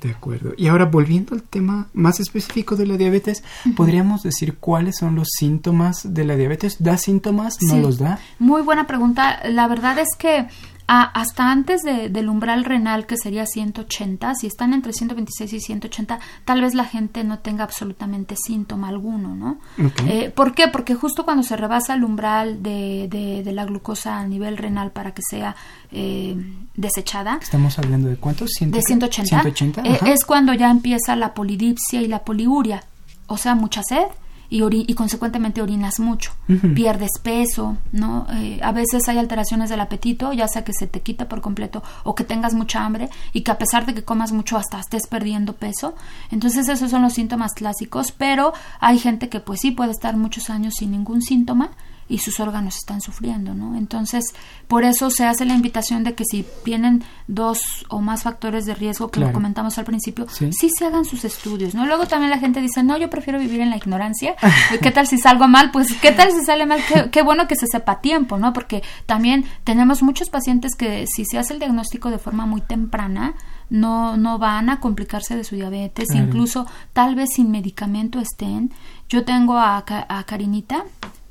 De 0.00 0.10
acuerdo. 0.10 0.52
Y 0.56 0.68
ahora 0.68 0.84
volviendo 0.84 1.34
al 1.34 1.42
tema 1.42 1.88
más 1.92 2.20
específico 2.20 2.76
de 2.76 2.86
la 2.86 2.96
diabetes, 2.96 3.42
¿podríamos 3.76 4.22
decir 4.22 4.56
cuáles 4.58 4.96
son 4.98 5.16
los 5.16 5.28
síntomas 5.36 6.14
de 6.14 6.24
la 6.24 6.36
diabetes? 6.36 6.76
¿Da 6.78 6.96
síntomas? 6.96 7.58
¿No 7.62 7.78
los 7.78 7.98
da? 7.98 8.18
Muy 8.38 8.62
buena 8.62 8.86
pregunta. 8.86 9.40
La 9.48 9.66
verdad 9.66 9.98
es 9.98 10.08
que 10.16 10.46
hasta 10.90 11.50
antes 11.50 11.82
del 11.82 12.28
umbral 12.30 12.64
renal, 12.64 13.04
que 13.04 13.18
sería 13.18 13.44
180, 13.44 14.34
si 14.34 14.46
están 14.46 14.72
entre 14.72 14.94
126 14.94 15.52
y 15.52 15.60
180, 15.60 16.18
tal 16.46 16.62
vez 16.62 16.74
la 16.74 16.84
gente 16.84 17.24
no 17.24 17.40
tenga 17.40 17.64
absolutamente 17.64 18.36
síntoma 18.36 18.88
alguno, 18.88 19.36
¿no? 19.36 19.58
Eh, 20.06 20.30
¿Por 20.34 20.54
qué? 20.54 20.68
Porque 20.68 20.94
justo 20.94 21.26
cuando 21.26 21.42
se 21.42 21.58
rebasa 21.58 21.92
el 21.92 22.04
umbral 22.04 22.62
de, 22.62 23.06
de, 23.44 23.52
la 23.52 23.66
glucosa 23.66 24.18
a 24.18 24.26
nivel 24.26 24.56
renal 24.56 24.90
para 24.90 25.12
que 25.12 25.20
sea 25.28 25.56
eh, 25.92 26.36
desechada. 26.74 27.38
Estamos 27.42 27.78
hablando 27.78 28.08
de 28.08 28.16
cuántos? 28.16 28.50
de 28.58 28.80
180. 28.80 29.42
180 29.42 29.82
eh, 29.82 29.98
es 30.06 30.24
cuando 30.24 30.54
ya 30.54 30.70
empieza 30.70 31.16
la 31.16 31.34
polidipsia 31.34 32.00
y 32.00 32.06
la 32.06 32.20
poliuria, 32.20 32.82
o 33.26 33.36
sea, 33.36 33.54
mucha 33.54 33.82
sed 33.82 34.06
y, 34.50 34.62
y 34.62 34.94
consecuentemente 34.94 35.60
orinas 35.60 36.00
mucho, 36.00 36.32
pierdes 36.74 37.10
peso, 37.22 37.76
¿no? 37.92 38.26
Eh, 38.32 38.60
a 38.62 38.72
veces 38.72 39.08
hay 39.08 39.18
alteraciones 39.18 39.68
del 39.68 39.80
apetito, 39.80 40.32
ya 40.32 40.48
sea 40.48 40.64
que 40.64 40.72
se 40.72 40.86
te 40.86 41.00
quita 41.00 41.28
por 41.28 41.40
completo 41.40 41.82
o 42.04 42.14
que 42.14 42.24
tengas 42.24 42.54
mucha 42.54 42.84
hambre 42.84 43.10
y 43.32 43.42
que 43.42 43.50
a 43.50 43.58
pesar 43.58 43.84
de 43.84 43.94
que 43.94 44.04
comas 44.04 44.32
mucho 44.32 44.56
hasta 44.56 44.80
estés 44.80 45.06
perdiendo 45.06 45.54
peso. 45.54 45.94
Entonces 46.30 46.68
esos 46.68 46.90
son 46.90 47.02
los 47.02 47.12
síntomas 47.12 47.52
clásicos, 47.52 48.12
pero 48.12 48.52
hay 48.80 48.98
gente 48.98 49.28
que 49.28 49.40
pues 49.40 49.60
sí 49.60 49.70
puede 49.70 49.90
estar 49.90 50.16
muchos 50.16 50.50
años 50.50 50.74
sin 50.78 50.92
ningún 50.92 51.20
síntoma 51.20 51.70
y 52.08 52.18
sus 52.18 52.40
órganos 52.40 52.76
están 52.76 53.00
sufriendo, 53.00 53.54
¿no? 53.54 53.76
Entonces, 53.76 54.34
por 54.66 54.84
eso 54.84 55.10
se 55.10 55.24
hace 55.24 55.44
la 55.44 55.54
invitación 55.54 56.04
de 56.04 56.14
que 56.14 56.24
si 56.24 56.44
tienen 56.64 57.04
dos 57.26 57.60
o 57.88 58.00
más 58.00 58.22
factores 58.22 58.64
de 58.64 58.74
riesgo, 58.74 59.10
que 59.10 59.20
lo 59.20 59.32
comentamos 59.32 59.78
al 59.78 59.84
principio, 59.84 60.26
¿Sí? 60.28 60.50
se 60.70 60.86
hagan 60.86 61.04
sus 61.04 61.24
estudios, 61.24 61.74
¿no? 61.74 61.86
Luego 61.86 62.06
también 62.06 62.30
la 62.30 62.38
gente 62.38 62.60
dice, 62.60 62.82
no, 62.82 62.96
yo 62.96 63.10
prefiero 63.10 63.38
vivir 63.38 63.60
en 63.60 63.70
la 63.70 63.76
ignorancia, 63.76 64.34
¿qué 64.82 64.90
tal 64.90 65.06
si 65.06 65.18
salgo 65.18 65.48
mal? 65.48 65.70
Pues, 65.70 65.92
¿qué 66.00 66.12
tal 66.12 66.30
si 66.32 66.44
sale 66.44 66.66
mal? 66.66 66.80
Qué, 67.10 67.22
bueno 67.22 67.46
que 67.46 67.56
se 67.56 67.66
sepa 67.66 67.92
a 67.92 68.00
tiempo, 68.00 68.38
¿no? 68.38 68.52
Porque 68.52 68.82
también 69.06 69.44
tenemos 69.64 70.02
muchos 70.02 70.30
pacientes 70.30 70.74
que 70.74 71.06
si 71.06 71.24
se 71.24 71.38
hace 71.38 71.52
el 71.52 71.58
diagnóstico 71.58 72.10
de 72.10 72.18
forma 72.18 72.46
muy 72.46 72.60
temprana, 72.62 73.34
no, 73.70 74.16
no 74.16 74.38
van 74.38 74.70
a 74.70 74.80
complicarse 74.80 75.36
de 75.36 75.44
su 75.44 75.54
diabetes, 75.54 76.08
incluso 76.14 76.66
tal 76.94 77.14
vez 77.14 77.28
sin 77.34 77.50
medicamento 77.50 78.18
estén. 78.18 78.72
Yo 79.08 79.24
tengo 79.24 79.58
a, 79.58 79.84
a 79.86 80.24
Karinita, 80.24 80.84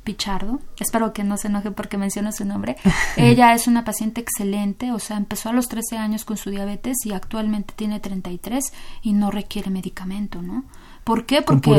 Pichardo, 0.08 0.62
espero 0.80 1.12
que 1.12 1.26
no 1.26 1.36
se 1.36 1.50
enoje 1.50 1.70
porque 1.72 1.98
menciono 1.98 2.32
su 2.32 2.46
nombre. 2.46 2.78
Ella 3.18 3.54
es 3.54 3.68
una 3.68 3.84
paciente 3.84 4.22
excelente, 4.22 4.94
o 4.94 5.00
sea, 5.00 5.18
empezó 5.18 5.50
a 5.50 5.52
los 5.52 5.68
13 5.68 5.98
años 5.98 6.24
con 6.24 6.38
su 6.38 6.50
diabetes 6.50 6.96
y 7.04 7.12
actualmente 7.12 7.74
tiene 7.76 8.00
33 8.00 8.72
y 9.02 9.12
no 9.12 9.32
requiere 9.32 9.70
medicamento, 9.70 10.42
¿no? 10.42 10.64
¿Por 11.04 11.26
qué? 11.26 11.42
Porque 11.42 11.72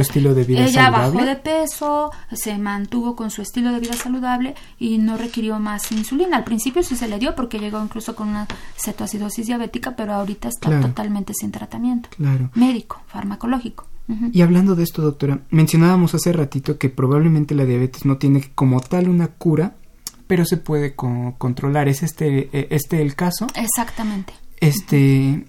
ella 0.49 0.91
bajó 0.91 1.25
de 1.25 1.37
peso, 1.37 2.11
se 2.31 2.59
mantuvo 2.59 3.17
con 3.17 3.31
su 3.31 3.41
estilo 3.41 3.73
de 3.73 3.81
vida 3.81 3.95
saludable 3.95 4.55
y 4.79 4.99
no 4.99 5.17
requirió 5.17 5.59
más 5.59 5.91
insulina. 5.91 6.37
Al 6.37 6.45
principio 6.45 6.83
sí 6.83 6.97
se 6.97 7.09
le 7.09 7.19
dio 7.19 7.35
porque 7.35 7.59
llegó 7.59 7.83
incluso 7.83 8.15
con 8.15 8.29
una 8.29 8.47
cetoacidosis 8.77 9.47
diabética, 9.47 9.97
pero 9.97 10.13
ahorita 10.13 10.49
está 10.49 10.81
totalmente 10.81 11.33
sin 11.33 11.51
tratamiento 11.51 12.11
claro. 12.11 12.51
médico, 12.55 13.01
farmacológico. 13.07 13.87
Y 14.33 14.41
hablando 14.41 14.75
de 14.75 14.85
esto, 14.85 15.03
doctora, 15.03 15.41
mencionábamos 15.51 16.15
hace 16.15 16.33
ratito 16.33 16.79
que 16.79 16.89
probablemente 16.89 17.55
la 17.55 17.67
diabetes 17.67 18.07
no 18.07 18.17
tiene 18.17 18.43
como 18.55 18.81
tal 18.81 19.09
una 19.09 19.29
cura, 19.29 19.75
pero 20.27 20.47
se 20.47 20.57
puede 20.57 20.95
controlar. 20.95 21.89
¿Es 21.89 22.03
este, 22.03 22.49
e, 22.53 22.69
este 22.71 23.03
el 23.03 23.15
caso? 23.15 23.47
Exactamente. 23.55 24.33
Este, 24.61 25.45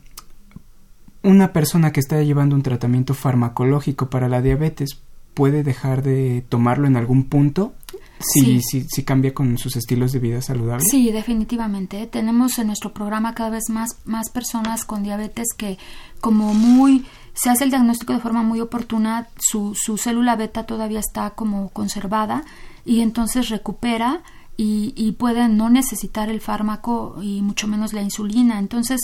una 1.23 1.53
persona 1.53 1.91
que 1.91 2.01
está 2.01 2.21
llevando 2.21 2.55
un 2.55 2.63
tratamiento 2.63 3.13
farmacológico 3.13 4.09
para 4.09 4.27
la 4.27 4.41
diabetes 4.41 4.99
puede 5.33 5.63
dejar 5.63 6.03
de 6.03 6.43
tomarlo 6.49 6.87
en 6.87 6.97
algún 6.97 7.25
punto 7.25 7.73
si, 8.19 8.61
sí. 8.61 8.85
si, 8.89 9.03
cambia 9.03 9.33
con 9.33 9.57
sus 9.57 9.77
estilos 9.77 10.11
de 10.11 10.19
vida 10.19 10.41
saludables. 10.41 10.85
Sí, 10.91 11.11
definitivamente. 11.11 12.05
Tenemos 12.07 12.59
en 12.59 12.67
nuestro 12.67 12.93
programa 12.93 13.33
cada 13.33 13.49
vez 13.49 13.69
más, 13.69 13.89
más 14.03 14.29
personas 14.29 14.83
con 14.83 15.03
diabetes 15.03 15.47
que 15.55 15.77
como 16.19 16.53
muy 16.53 17.05
se 17.41 17.49
hace 17.49 17.63
el 17.63 17.69
diagnóstico 17.69 18.11
de 18.11 18.19
forma 18.19 18.43
muy 18.43 18.59
oportuna, 18.59 19.29
su, 19.37 19.73
su 19.73 19.97
célula 19.97 20.35
beta 20.35 20.65
todavía 20.65 20.99
está 20.99 21.29
como 21.31 21.69
conservada 21.69 22.43
y 22.83 22.99
entonces 22.99 23.47
recupera 23.47 24.21
y, 24.57 24.93
y 24.97 25.13
puede 25.13 25.47
no 25.47 25.69
necesitar 25.69 26.29
el 26.29 26.41
fármaco 26.41 27.17
y 27.21 27.41
mucho 27.41 27.65
menos 27.65 27.93
la 27.93 28.01
insulina. 28.01 28.59
Entonces, 28.59 28.99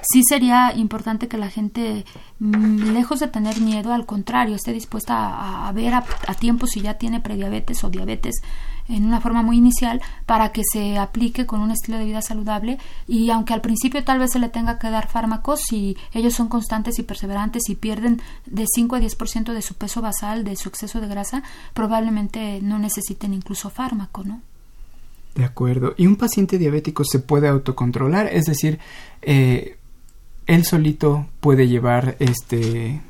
sí 0.00 0.22
sería 0.26 0.72
importante 0.74 1.28
que 1.28 1.36
la 1.36 1.50
gente, 1.50 2.06
mm, 2.38 2.92
lejos 2.92 3.20
de 3.20 3.28
tener 3.28 3.60
miedo, 3.60 3.92
al 3.92 4.06
contrario, 4.06 4.56
esté 4.56 4.72
dispuesta 4.72 5.66
a, 5.68 5.72
ver 5.72 5.92
a, 5.92 6.04
tiempo 6.40 6.66
si 6.66 6.80
ya 6.80 6.94
tiene 6.94 7.20
prediabetes 7.20 7.84
o 7.84 7.90
diabetes 7.90 8.36
en 8.88 9.04
una 9.04 9.20
forma 9.20 9.42
muy 9.42 9.56
inicial 9.56 10.00
para 10.26 10.52
que 10.52 10.62
se 10.70 10.98
aplique 10.98 11.46
con 11.46 11.60
un 11.60 11.70
estilo 11.70 11.98
de 11.98 12.04
vida 12.04 12.22
saludable 12.22 12.78
y 13.06 13.30
aunque 13.30 13.54
al 13.54 13.60
principio 13.60 14.04
tal 14.04 14.18
vez 14.18 14.32
se 14.32 14.38
le 14.38 14.48
tenga 14.48 14.78
que 14.78 14.90
dar 14.90 15.08
fármacos 15.08 15.60
si 15.68 15.96
ellos 16.12 16.34
son 16.34 16.48
constantes 16.48 16.98
y 16.98 17.02
perseverantes 17.02 17.68
y 17.68 17.74
pierden 17.74 18.20
de 18.46 18.64
5 18.66 18.96
a 18.96 19.00
10% 19.00 19.52
de 19.52 19.62
su 19.62 19.74
peso 19.74 20.00
basal, 20.00 20.44
de 20.44 20.56
su 20.56 20.68
exceso 20.68 21.00
de 21.00 21.08
grasa, 21.08 21.42
probablemente 21.72 22.60
no 22.62 22.78
necesiten 22.78 23.34
incluso 23.34 23.70
fármaco, 23.70 24.24
¿no? 24.24 24.40
De 25.34 25.44
acuerdo. 25.44 25.94
¿Y 25.96 26.06
un 26.06 26.16
paciente 26.16 26.58
diabético 26.58 27.04
se 27.04 27.18
puede 27.18 27.48
autocontrolar? 27.48 28.28
Es 28.28 28.44
decir, 28.44 28.78
eh, 29.22 29.78
él 30.46 30.64
solito 30.64 31.26
puede 31.40 31.66
llevar 31.66 32.16
este 32.20 33.00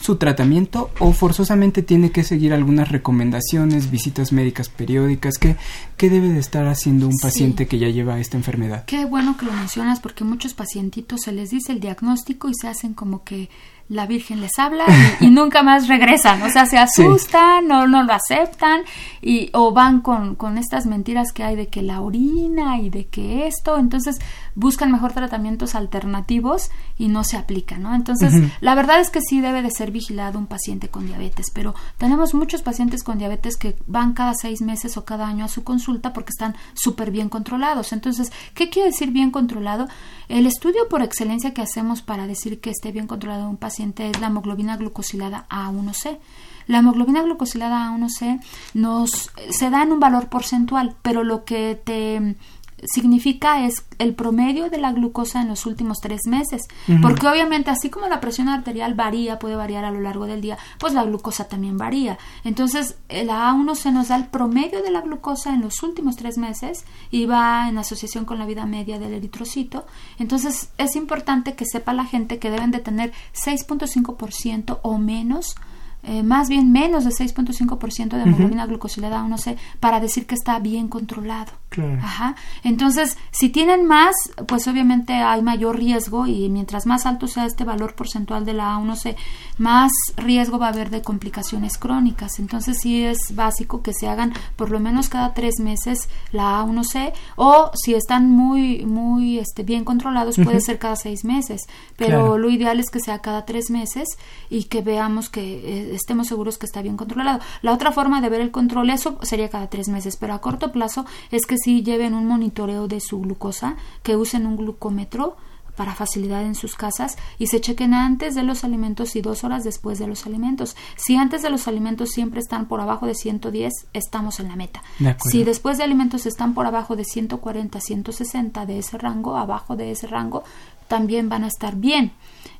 su 0.00 0.16
tratamiento 0.16 0.90
o 0.98 1.12
forzosamente 1.12 1.82
tiene 1.82 2.10
que 2.10 2.24
seguir 2.24 2.52
algunas 2.52 2.90
recomendaciones, 2.90 3.90
visitas 3.90 4.32
médicas 4.32 4.68
periódicas? 4.68 5.38
¿Qué, 5.38 5.56
qué 5.96 6.10
debe 6.10 6.28
de 6.28 6.38
estar 6.38 6.66
haciendo 6.66 7.06
un 7.06 7.18
paciente 7.20 7.66
que 7.66 7.78
ya 7.78 7.88
lleva 7.88 8.18
esta 8.18 8.36
enfermedad? 8.36 8.84
Qué 8.86 9.04
bueno 9.04 9.36
que 9.36 9.46
lo 9.46 9.52
mencionas 9.52 10.00
porque 10.00 10.24
muchos 10.24 10.54
pacientitos 10.54 11.22
se 11.22 11.32
les 11.32 11.50
dice 11.50 11.72
el 11.72 11.80
diagnóstico 11.80 12.48
y 12.48 12.54
se 12.54 12.68
hacen 12.68 12.94
como 12.94 13.24
que 13.24 13.48
la 13.88 14.06
Virgen 14.06 14.40
les 14.40 14.58
habla 14.58 14.84
y, 15.20 15.30
nunca 15.30 15.62
más 15.62 15.88
regresan, 15.88 16.42
o 16.42 16.50
sea, 16.50 16.66
se 16.66 16.78
asustan, 16.78 17.66
no, 17.66 17.86
no 17.86 18.02
lo 18.02 18.12
aceptan 18.12 18.82
y 19.22 19.50
o 19.54 19.72
van 19.72 20.00
con, 20.00 20.34
con 20.34 20.58
estas 20.58 20.86
mentiras 20.86 21.32
que 21.32 21.42
hay 21.42 21.56
de 21.56 21.68
que 21.68 21.82
la 21.82 22.00
orina 22.00 22.78
y 22.80 22.90
de 22.90 23.06
que 23.06 23.46
esto, 23.46 23.78
entonces 23.78 24.18
buscan 24.54 24.92
mejor 24.92 25.12
tratamientos 25.12 25.74
alternativos 25.74 26.70
y 26.98 27.08
no 27.08 27.22
se 27.22 27.36
aplican, 27.36 27.82
¿no? 27.82 27.94
Entonces, 27.94 28.32
la 28.60 28.74
verdad 28.74 29.00
es 29.00 29.10
que 29.10 29.20
sí 29.20 29.40
debe 29.40 29.62
de 29.62 29.70
ser 29.70 29.92
vigilado 29.92 30.38
un 30.38 30.46
paciente 30.46 30.88
con 30.88 31.06
diabetes, 31.06 31.46
pero 31.52 31.74
tenemos 31.96 32.34
muchos 32.34 32.62
pacientes 32.62 33.04
con 33.04 33.18
diabetes 33.18 33.56
que 33.56 33.76
van 33.86 34.12
cada 34.12 34.34
seis 34.34 34.60
meses 34.60 34.96
o 34.96 35.04
cada 35.04 35.28
año 35.28 35.44
a 35.44 35.48
su 35.48 35.62
consulta 35.62 36.12
porque 36.12 36.30
están 36.30 36.56
súper 36.74 37.12
bien 37.12 37.28
controlados. 37.28 37.92
Entonces, 37.92 38.32
¿qué 38.54 38.68
quiere 38.68 38.90
decir 38.90 39.12
bien 39.12 39.30
controlado? 39.30 39.86
El 40.28 40.46
estudio 40.46 40.88
por 40.90 41.02
excelencia 41.02 41.54
que 41.54 41.62
hacemos 41.62 42.02
para 42.02 42.26
decir 42.26 42.60
que 42.60 42.70
esté 42.70 42.90
bien 42.90 43.06
controlado 43.06 43.48
un 43.48 43.56
paciente 43.56 44.10
es 44.10 44.20
la 44.20 44.26
hemoglobina 44.26 44.76
glucosilada 44.76 45.46
A1C. 45.48 46.18
La 46.66 46.78
hemoglobina 46.78 47.22
glucosilada 47.22 47.90
A1C 47.90 48.40
nos 48.74 49.30
se 49.50 49.70
da 49.70 49.82
en 49.82 49.92
un 49.92 50.00
valor 50.00 50.28
porcentual, 50.28 50.96
pero 51.00 51.24
lo 51.24 51.44
que 51.44 51.80
te 51.82 52.36
significa 52.84 53.66
es 53.66 53.84
el 53.98 54.14
promedio 54.14 54.70
de 54.70 54.78
la 54.78 54.92
glucosa 54.92 55.42
en 55.42 55.48
los 55.48 55.66
últimos 55.66 55.98
tres 55.98 56.22
meses. 56.26 56.62
Porque 57.02 57.26
obviamente, 57.26 57.70
así 57.70 57.90
como 57.90 58.08
la 58.08 58.20
presión 58.20 58.48
arterial 58.48 58.94
varía, 58.94 59.38
puede 59.38 59.56
variar 59.56 59.84
a 59.84 59.90
lo 59.90 60.00
largo 60.00 60.26
del 60.26 60.40
día, 60.40 60.58
pues 60.78 60.92
la 60.94 61.04
glucosa 61.04 61.48
también 61.48 61.76
varía. 61.76 62.18
Entonces, 62.44 62.96
la 63.08 63.50
A1 63.50 63.74
se 63.74 63.92
nos 63.92 64.08
da 64.08 64.16
el 64.16 64.26
promedio 64.26 64.82
de 64.82 64.90
la 64.90 65.00
glucosa 65.00 65.52
en 65.54 65.62
los 65.62 65.82
últimos 65.82 66.16
tres 66.16 66.38
meses 66.38 66.84
y 67.10 67.26
va 67.26 67.68
en 67.68 67.78
asociación 67.78 68.24
con 68.24 68.38
la 68.38 68.46
vida 68.46 68.66
media 68.66 68.98
del 68.98 69.14
eritrocito. 69.14 69.86
Entonces, 70.18 70.70
es 70.78 70.96
importante 70.96 71.54
que 71.54 71.64
sepa 71.66 71.92
la 71.92 72.04
gente 72.04 72.38
que 72.38 72.50
deben 72.50 72.70
de 72.70 72.78
tener 72.78 73.12
6.5% 73.34 74.78
o 74.82 74.98
menos 74.98 75.56
eh, 76.04 76.22
más 76.22 76.48
bien 76.48 76.70
menos 76.70 77.04
de 77.04 77.10
6.5% 77.10 78.16
de 78.16 78.22
hemoglobina 78.22 78.66
glucosilada 78.66 79.26
no 79.26 79.36
sé 79.36 79.56
para 79.80 79.98
decir 79.98 80.26
que 80.26 80.36
está 80.36 80.58
bien 80.60 80.88
controlado. 80.88 81.52
Ajá. 82.02 82.34
Entonces, 82.64 83.16
si 83.30 83.50
tienen 83.50 83.86
más, 83.86 84.14
pues 84.46 84.66
obviamente 84.68 85.12
hay 85.12 85.42
mayor 85.42 85.76
riesgo 85.76 86.26
y 86.26 86.48
mientras 86.48 86.86
más 86.86 87.06
alto 87.06 87.26
sea 87.26 87.46
este 87.46 87.64
valor 87.64 87.94
porcentual 87.94 88.44
de 88.44 88.54
la 88.54 88.76
A1C, 88.76 89.16
más 89.58 89.92
riesgo 90.16 90.58
va 90.58 90.66
a 90.66 90.70
haber 90.70 90.90
de 90.90 91.02
complicaciones 91.02 91.78
crónicas. 91.78 92.38
Entonces, 92.38 92.78
sí 92.80 93.04
es 93.04 93.34
básico 93.34 93.82
que 93.82 93.92
se 93.92 94.08
hagan 94.08 94.32
por 94.56 94.70
lo 94.70 94.80
menos 94.80 95.08
cada 95.08 95.34
tres 95.34 95.60
meses 95.60 96.08
la 96.32 96.62
A1C 96.62 97.12
o 97.36 97.70
si 97.74 97.94
están 97.94 98.30
muy, 98.30 98.84
muy 98.86 99.38
este, 99.38 99.62
bien 99.62 99.84
controlados, 99.84 100.36
puede 100.36 100.60
ser 100.60 100.78
cada 100.78 100.96
seis 100.96 101.24
meses. 101.24 101.66
Pero 101.96 102.38
lo 102.38 102.50
ideal 102.50 102.80
es 102.80 102.90
que 102.90 103.00
sea 103.00 103.20
cada 103.20 103.44
tres 103.44 103.70
meses 103.70 104.08
y 104.48 104.64
que 104.64 104.80
veamos 104.80 105.28
que 105.28 105.40
eh, 105.40 105.94
estemos 105.94 106.28
seguros 106.28 106.58
que 106.58 106.66
está 106.66 106.82
bien 106.82 106.96
controlado. 106.96 107.40
La 107.62 107.72
otra 107.72 107.92
forma 107.92 108.20
de 108.20 108.28
ver 108.28 108.40
el 108.40 108.50
control, 108.50 108.90
eso 108.90 109.18
sería 109.22 109.50
cada 109.50 109.68
tres 109.68 109.88
meses, 109.88 110.16
pero 110.16 110.34
a 110.34 110.40
corto 110.40 110.72
plazo 110.72 111.04
es 111.30 111.44
que 111.46 111.57
si 111.62 111.82
lleven 111.82 112.14
un 112.14 112.26
monitoreo 112.26 112.88
de 112.88 113.00
su 113.00 113.20
glucosa, 113.20 113.76
que 114.02 114.16
usen 114.16 114.46
un 114.46 114.56
glucómetro 114.56 115.36
para 115.78 115.94
facilidad 115.94 116.42
en 116.42 116.56
sus 116.56 116.74
casas 116.74 117.16
y 117.38 117.46
se 117.46 117.60
chequen 117.60 117.94
antes 117.94 118.34
de 118.34 118.42
los 118.42 118.64
alimentos 118.64 119.14
y 119.14 119.20
dos 119.20 119.44
horas 119.44 119.62
después 119.62 120.00
de 120.00 120.08
los 120.08 120.26
alimentos. 120.26 120.76
Si 120.96 121.14
antes 121.16 121.40
de 121.40 121.50
los 121.50 121.68
alimentos 121.68 122.10
siempre 122.10 122.40
están 122.40 122.66
por 122.66 122.80
abajo 122.80 123.06
de 123.06 123.14
110, 123.14 123.72
estamos 123.92 124.40
en 124.40 124.48
la 124.48 124.56
meta. 124.56 124.82
si 125.30 125.44
después 125.44 125.78
de 125.78 125.84
alimentos 125.84 126.26
están 126.26 126.52
por 126.52 126.66
abajo 126.66 126.96
de 126.96 127.04
140, 127.04 127.80
160 127.80 128.66
de 128.66 128.78
ese 128.80 128.98
rango, 128.98 129.36
abajo 129.36 129.76
de 129.76 129.92
ese 129.92 130.08
rango, 130.08 130.42
también 130.88 131.28
van 131.28 131.44
a 131.44 131.46
estar 131.46 131.76
bien. 131.76 132.10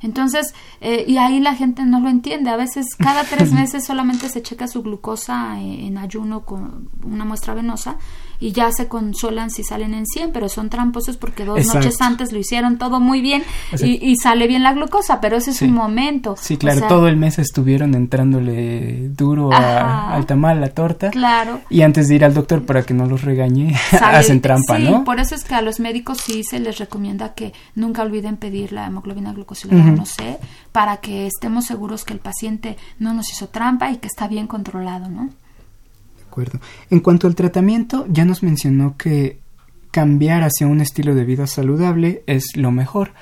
Entonces, 0.01 0.55
eh, 0.81 1.05
y 1.09 1.17
ahí 1.17 1.41
la 1.41 1.57
gente 1.57 1.85
no 1.85 1.99
lo 1.99 2.09
entiende. 2.09 2.51
A 2.51 2.57
veces 2.57 2.87
cada 2.97 3.25
tres 3.25 3.51
meses 3.61 3.85
solamente 3.85 4.29
se 4.29 4.43
checa 4.43 4.69
su 4.69 4.83
glucosa 4.83 5.59
en, 5.61 5.87
en 5.87 5.99
ayuno 5.99 6.45
con 6.45 6.89
una 7.03 7.25
muestra 7.25 7.55
venosa 7.55 7.97
y 8.41 8.53
ya 8.53 8.71
se 8.73 8.89
consolan 8.89 9.51
si 9.51 9.63
salen 9.65 9.95
en 9.95 10.07
100, 10.07 10.33
pero 10.33 10.49
son 10.49 10.71
tramposos 10.71 11.17
porque 11.17 11.45
dos 11.45 11.67
noches 11.67 12.01
antes 12.01 12.33
lo 12.33 12.39
hicieron 12.39 12.79
todo 12.79 13.01
muy 13.01 13.21
bien 13.21 13.43
y, 13.81 14.17
sale 14.17 14.47
bien 14.47 14.63
la 14.63 14.73
glucosa, 14.73 15.21
pero 15.21 15.37
ese 15.37 15.51
es 15.51 15.63
un 15.63 15.73
momento. 15.73 16.37
Sí, 16.41 16.57
claro, 16.57 16.87
todo 16.89 17.09
el 17.09 17.17
mes 17.17 17.39
estuvieron 17.39 17.95
entrándole 17.95 19.09
duro 19.11 19.51
al 19.53 20.27
tamal, 20.27 20.59
a 20.59 20.61
la 20.61 20.69
torta. 20.69 21.11
Claro. 21.11 21.61
Y 21.71 21.83
antes 21.83 22.09
de 22.09 22.17
ir 22.17 22.25
al 22.25 22.35
doctor 22.35 22.65
para 22.65 22.83
que 22.83 22.95
no 22.95 23.07
los 23.07 23.23
regañe, 23.23 23.75
hacen 24.01 24.41
trampa, 24.41 24.77
sí, 24.77 24.85
¿no? 24.85 25.05
por 25.05 25.21
eso 25.21 25.35
es 25.35 25.45
que 25.45 25.55
a 25.55 25.63
los 25.63 25.81
médicos 25.81 26.19
sí 26.19 26.43
se 26.45 26.61
les 26.61 26.79
recomienda 26.79 27.35
que 27.35 27.53
nunca 27.75 28.03
olviden 28.03 28.37
pedir 28.37 28.73
la 28.73 28.87
hemoglobina 28.87 29.33
glucosilada, 29.33 29.91
no 29.91 30.07
sé, 30.07 30.39
para 30.73 30.99
que 30.99 31.27
estemos 31.27 31.67
seguros 31.67 32.05
que 32.05 32.13
el 32.13 32.21
paciente 32.21 32.77
no 32.99 33.15
nos 33.15 33.31
hizo 33.33 33.49
trampa 33.49 33.91
y 33.91 33.97
que 33.97 34.07
está 34.07 34.29
bien 34.29 34.47
controlado, 34.47 35.09
¿no? 35.09 35.31
En 36.91 37.01
cuanto 37.01 37.27
al 37.27 37.35
tratamiento, 37.35 38.07
ya 38.09 38.25
nos 38.25 38.43
mencionó 38.43 38.97
que 38.97 39.39
cambiar 39.91 40.43
hacia 40.43 40.67
un 40.67 40.81
estilo 40.81 41.15
de 41.15 41.25
vida 41.25 41.47
saludable 41.47 42.23
es 42.27 42.45
lo 42.57 42.71
mejor. 42.71 43.13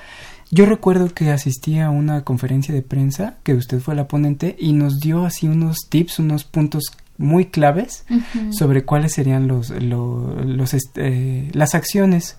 Yo 0.49 0.65
recuerdo 0.65 1.13
que 1.13 1.31
asistí 1.31 1.79
a 1.79 1.89
una 1.89 2.23
conferencia 2.23 2.73
de 2.73 2.81
prensa, 2.81 3.37
que 3.43 3.53
usted 3.53 3.79
fue 3.79 3.95
la 3.95 4.07
ponente, 4.07 4.55
y 4.57 4.73
nos 4.73 4.99
dio 4.99 5.25
así 5.25 5.47
unos 5.47 5.77
tips, 5.89 6.19
unos 6.19 6.43
puntos 6.45 6.83
muy 7.17 7.45
claves 7.45 8.05
sobre 8.51 8.83
cuáles 8.83 9.13
serían 9.13 9.47
los, 9.47 9.71
los, 9.71 10.73
este, 10.73 11.49
las 11.53 11.75
acciones 11.75 12.37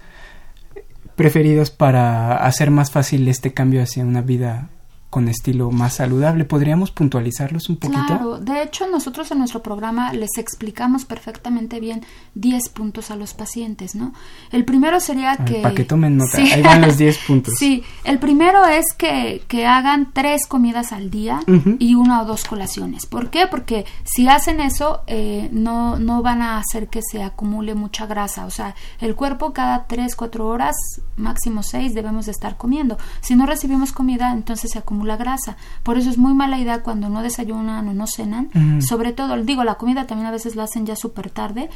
preferidas 1.16 1.70
para 1.70 2.36
hacer 2.36 2.70
más 2.70 2.92
fácil 2.92 3.26
este 3.26 3.52
cambio 3.52 3.82
hacia 3.82 4.04
una 4.04 4.22
vida 4.22 4.70
con 5.10 5.28
estilo 5.28 5.70
más 5.70 5.94
saludable. 5.94 6.44
¿Podríamos 6.44 6.90
puntualizarlos 6.90 7.70
un 7.70 7.76
poquito? 7.76 8.06
Claro, 8.06 8.38
de 8.38 8.62
hecho 8.62 8.86
nosotros 8.88 9.30
en 9.30 9.38
nuestro 9.38 9.62
programa 9.62 10.12
les 10.12 10.36
explicamos 10.36 11.06
perfectamente 11.06 11.80
bien 11.80 12.04
10 12.34 12.68
puntos 12.70 13.10
a 13.10 13.16
los 13.16 13.32
pacientes, 13.32 13.94
¿no? 13.94 14.12
El 14.52 14.66
primero 14.66 15.00
sería 15.00 15.36
que... 15.38 15.60
Para 15.62 15.74
que 15.74 15.84
tomen 15.84 16.18
nota, 16.18 16.36
ahí 16.36 16.62
van 16.62 16.82
los 16.82 16.98
10 16.98 17.18
puntos. 17.26 17.54
Sí, 17.58 17.82
el 18.04 18.18
primero 18.18 18.66
es 18.66 18.84
que, 18.96 19.42
que 19.48 19.66
hagan 19.66 20.10
tres 20.12 20.46
comidas 20.46 20.92
al 20.92 21.10
día 21.10 21.40
y 21.78 21.94
una 21.94 22.22
o 22.22 22.26
dos 22.26 22.44
colaciones. 22.44 23.06
¿Por 23.06 23.30
qué? 23.30 23.46
Porque 23.50 23.86
si 24.04 24.28
hacen 24.28 24.60
eso 24.60 25.02
eh, 25.06 25.48
no, 25.52 25.98
no 25.98 26.22
van 26.22 26.42
a 26.42 26.58
hacer 26.58 26.88
que 26.88 27.00
se 27.02 27.22
acumule 27.22 27.74
mucha 27.74 28.06
grasa. 28.06 28.44
O 28.44 28.50
sea, 28.50 28.74
el 29.00 29.14
cuerpo 29.14 29.54
cada 29.54 29.86
3, 29.86 30.14
4 30.14 30.46
horas, 30.46 30.76
máximo 31.16 31.62
6, 31.62 31.94
debemos 31.94 32.26
de 32.26 32.32
estar 32.32 32.58
comiendo. 32.58 32.98
Si 33.22 33.36
no 33.36 33.46
recibimos 33.46 33.92
comida, 33.92 34.32
entonces 34.32 34.70
se 34.72 34.78
acumula 34.78 34.97
acumula 34.98 35.16
grasa. 35.16 35.56
Por 35.84 35.96
eso 35.96 36.10
es 36.10 36.18
muy 36.18 36.34
mala 36.34 36.58
idea 36.58 36.82
cuando 36.82 37.08
no 37.08 37.22
desayunan 37.22 37.86
o 37.88 37.94
no 37.94 38.06
cenan. 38.06 38.50
Sobre 38.82 39.12
todo, 39.12 39.36
digo, 39.42 39.62
la 39.62 39.76
comida 39.76 40.06
también 40.06 40.26
a 40.26 40.32
veces 40.32 40.56
la 40.56 40.64
hacen 40.64 40.86
ya 40.86 40.96
súper 40.96 41.30
tarde. 41.30 41.70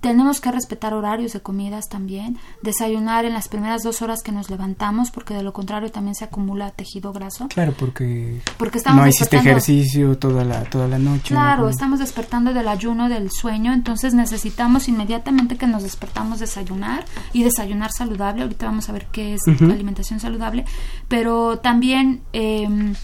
Tenemos 0.00 0.40
que 0.40 0.50
respetar 0.50 0.94
horarios 0.94 1.34
de 1.34 1.40
comidas 1.40 1.88
también. 1.88 2.38
Desayunar 2.62 3.26
en 3.26 3.34
las 3.34 3.48
primeras 3.48 3.82
dos 3.82 4.00
horas 4.00 4.22
que 4.22 4.32
nos 4.32 4.48
levantamos, 4.48 5.10
porque 5.10 5.34
de 5.34 5.42
lo 5.42 5.52
contrario 5.52 5.90
también 5.90 6.14
se 6.14 6.24
acumula 6.24 6.70
tejido 6.70 7.12
graso. 7.12 7.48
Claro, 7.48 7.74
porque, 7.78 8.40
porque 8.56 8.78
estamos 8.78 9.02
no 9.02 9.08
hiciste 9.08 9.36
ejercicio 9.36 10.16
toda 10.16 10.44
la, 10.44 10.64
toda 10.64 10.88
la 10.88 10.98
noche. 10.98 11.34
Claro, 11.34 11.68
estamos 11.68 11.98
despertando 11.98 12.54
del 12.54 12.68
ayuno, 12.68 13.08
del 13.08 13.30
sueño, 13.30 13.74
entonces 13.74 14.14
necesitamos 14.14 14.88
inmediatamente 14.88 15.56
que 15.56 15.66
nos 15.66 15.82
despertamos 15.82 16.40
desayunar 16.40 17.04
y 17.32 17.42
desayunar 17.42 17.92
saludable. 17.92 18.42
Ahorita 18.42 18.66
vamos 18.66 18.88
a 18.88 18.92
ver 18.92 19.06
qué 19.12 19.34
es 19.34 19.42
la 19.60 19.74
alimentación 19.74 20.20
saludable, 20.20 20.64
pero 21.08 21.58
también 21.58 22.22
eh, 22.46 22.94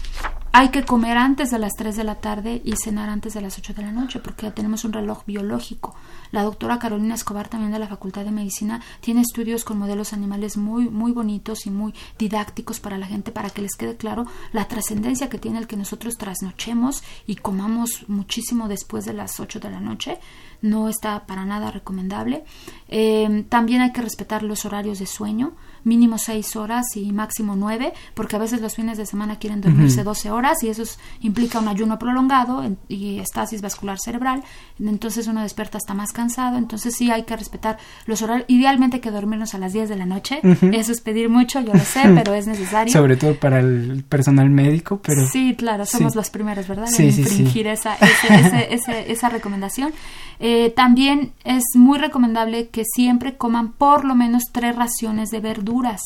hay 0.51 0.69
que 0.69 0.83
comer 0.83 1.17
antes 1.17 1.49
de 1.51 1.59
las 1.59 1.73
3 1.73 1.95
de 1.95 2.03
la 2.03 2.15
tarde 2.15 2.61
y 2.63 2.75
cenar 2.75 3.09
antes 3.09 3.33
de 3.33 3.41
las 3.41 3.57
8 3.57 3.73
de 3.73 3.81
la 3.81 3.91
noche 3.91 4.19
porque 4.19 4.45
ya 4.45 4.53
tenemos 4.53 4.85
un 4.85 4.93
reloj 4.93 5.25
biológico. 5.25 5.95
La 6.33 6.41
doctora 6.41 6.79
Carolina 6.79 7.13
Escobar 7.13 7.47
también 7.47 7.71
de 7.71 7.77
la 7.77 7.87
Facultad 7.87 8.25
de 8.25 8.31
Medicina 8.31 8.81
tiene 9.01 9.21
estudios 9.21 9.63
con 9.63 9.77
modelos 9.77 10.13
animales 10.13 10.57
muy 10.57 10.89
muy 10.89 11.11
bonitos 11.11 11.67
y 11.67 11.69
muy 11.69 11.93
didácticos 12.17 12.79
para 12.79 12.97
la 12.97 13.05
gente 13.05 13.31
para 13.31 13.51
que 13.51 13.61
les 13.61 13.75
quede 13.75 13.95
claro 13.97 14.25
la 14.51 14.67
trascendencia 14.67 15.29
que 15.29 15.37
tiene 15.37 15.59
el 15.59 15.67
que 15.67 15.77
nosotros 15.77 16.17
trasnochemos 16.17 17.03
y 17.27 17.35
comamos 17.35 18.09
muchísimo 18.09 18.67
después 18.67 19.05
de 19.05 19.13
las 19.13 19.39
8 19.39 19.59
de 19.59 19.69
la 19.69 19.79
noche. 19.79 20.17
No 20.63 20.89
está 20.89 21.27
para 21.27 21.45
nada 21.45 21.69
recomendable. 21.69 22.45
Eh, 22.87 23.45
también 23.49 23.81
hay 23.81 23.91
que 23.91 24.01
respetar 24.01 24.41
los 24.41 24.65
horarios 24.65 24.97
de 24.97 25.05
sueño 25.05 25.53
mínimo 25.83 26.17
seis 26.17 26.55
horas 26.55 26.95
y 26.95 27.11
máximo 27.11 27.55
nueve, 27.55 27.93
porque 28.13 28.35
a 28.35 28.39
veces 28.39 28.61
los 28.61 28.75
fines 28.75 28.97
de 28.97 29.05
semana 29.05 29.37
quieren 29.37 29.61
dormirse 29.61 30.03
12 30.03 30.31
horas 30.31 30.63
y 30.63 30.69
eso 30.69 30.83
implica 31.21 31.59
un 31.59 31.67
ayuno 31.67 31.99
prolongado 31.99 32.63
y 32.87 33.19
estasis 33.19 33.61
vascular 33.61 33.99
cerebral, 33.99 34.43
entonces 34.79 35.27
uno 35.27 35.41
despierta 35.41 35.77
hasta 35.77 35.93
más 35.93 36.11
cansado, 36.11 36.22
entonces 36.57 36.95
sí 36.95 37.11
hay 37.11 37.23
que 37.23 37.35
respetar 37.35 37.77
los 38.05 38.21
horarios, 38.21 38.45
idealmente 38.49 38.99
que 38.99 39.11
dormirnos 39.11 39.53
a 39.53 39.57
las 39.57 39.73
10 39.73 39.89
de 39.89 39.95
la 39.95 40.05
noche, 40.05 40.39
eso 40.71 40.91
es 40.91 41.01
pedir 41.01 41.29
mucho, 41.29 41.59
yo 41.61 41.73
lo 41.73 41.79
sé, 41.79 42.01
pero 42.15 42.33
es 42.33 42.47
necesario. 42.47 42.91
Sobre 42.91 43.17
todo 43.17 43.35
para 43.35 43.59
el 43.59 44.03
personal 44.07 44.49
médico, 44.49 44.99
pero... 45.03 45.27
Sí, 45.27 45.55
claro, 45.57 45.85
somos 45.85 46.15
los 46.15 46.29
primeros, 46.29 46.67
¿verdad? 46.67 46.87
en 46.97 47.05
infringir 47.05 47.67
esa, 47.67 47.95
ese, 48.69 49.11
esa 49.11 49.29
recomendación. 49.29 49.93
Eh, 50.39 50.73
también 50.75 51.33
es 51.43 51.63
muy 51.75 51.97
recomendable 51.97 52.69
que 52.69 52.83
siempre 52.85 53.37
coman 53.37 53.71
por 53.71 54.05
lo 54.05 54.15
menos 54.15 54.43
tres 54.51 54.75
raciones 54.75 55.29
de 55.29 55.39
verduras. 55.39 56.01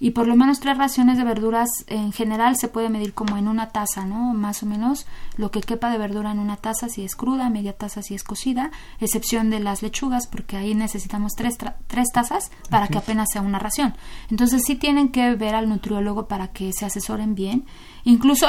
Y 0.00 0.10
por 0.10 0.26
lo 0.26 0.36
menos 0.36 0.60
tres 0.60 0.78
raciones 0.78 1.18
de 1.18 1.24
verduras 1.24 1.68
en 1.86 2.12
general 2.12 2.56
se 2.56 2.68
puede 2.68 2.88
medir 2.88 3.14
como 3.14 3.36
en 3.36 3.48
una 3.48 3.70
taza, 3.70 4.04
¿no? 4.04 4.32
Más 4.34 4.62
o 4.62 4.66
menos 4.66 5.06
lo 5.36 5.50
que 5.50 5.60
quepa 5.60 5.90
de 5.90 5.98
verdura 5.98 6.30
en 6.30 6.38
una 6.38 6.56
taza 6.56 6.88
si 6.88 7.04
es 7.04 7.16
cruda, 7.16 7.50
media 7.50 7.76
taza 7.76 8.02
si 8.02 8.14
es 8.14 8.22
cocida, 8.22 8.70
excepción 9.00 9.50
de 9.50 9.60
las 9.60 9.82
lechugas 9.82 10.26
porque 10.26 10.56
ahí 10.56 10.74
necesitamos 10.74 11.32
tres, 11.34 11.56
tres 11.86 12.08
tazas 12.12 12.50
para 12.70 12.88
que 12.88 12.98
apenas 12.98 13.28
sea 13.32 13.42
una 13.42 13.58
ración. 13.58 13.94
Entonces 14.30 14.62
sí 14.64 14.76
tienen 14.76 15.08
que 15.08 15.34
ver 15.34 15.54
al 15.54 15.68
nutriólogo 15.68 16.28
para 16.28 16.48
que 16.48 16.72
se 16.72 16.86
asesoren 16.86 17.34
bien. 17.34 17.64
Incluso 18.04 18.46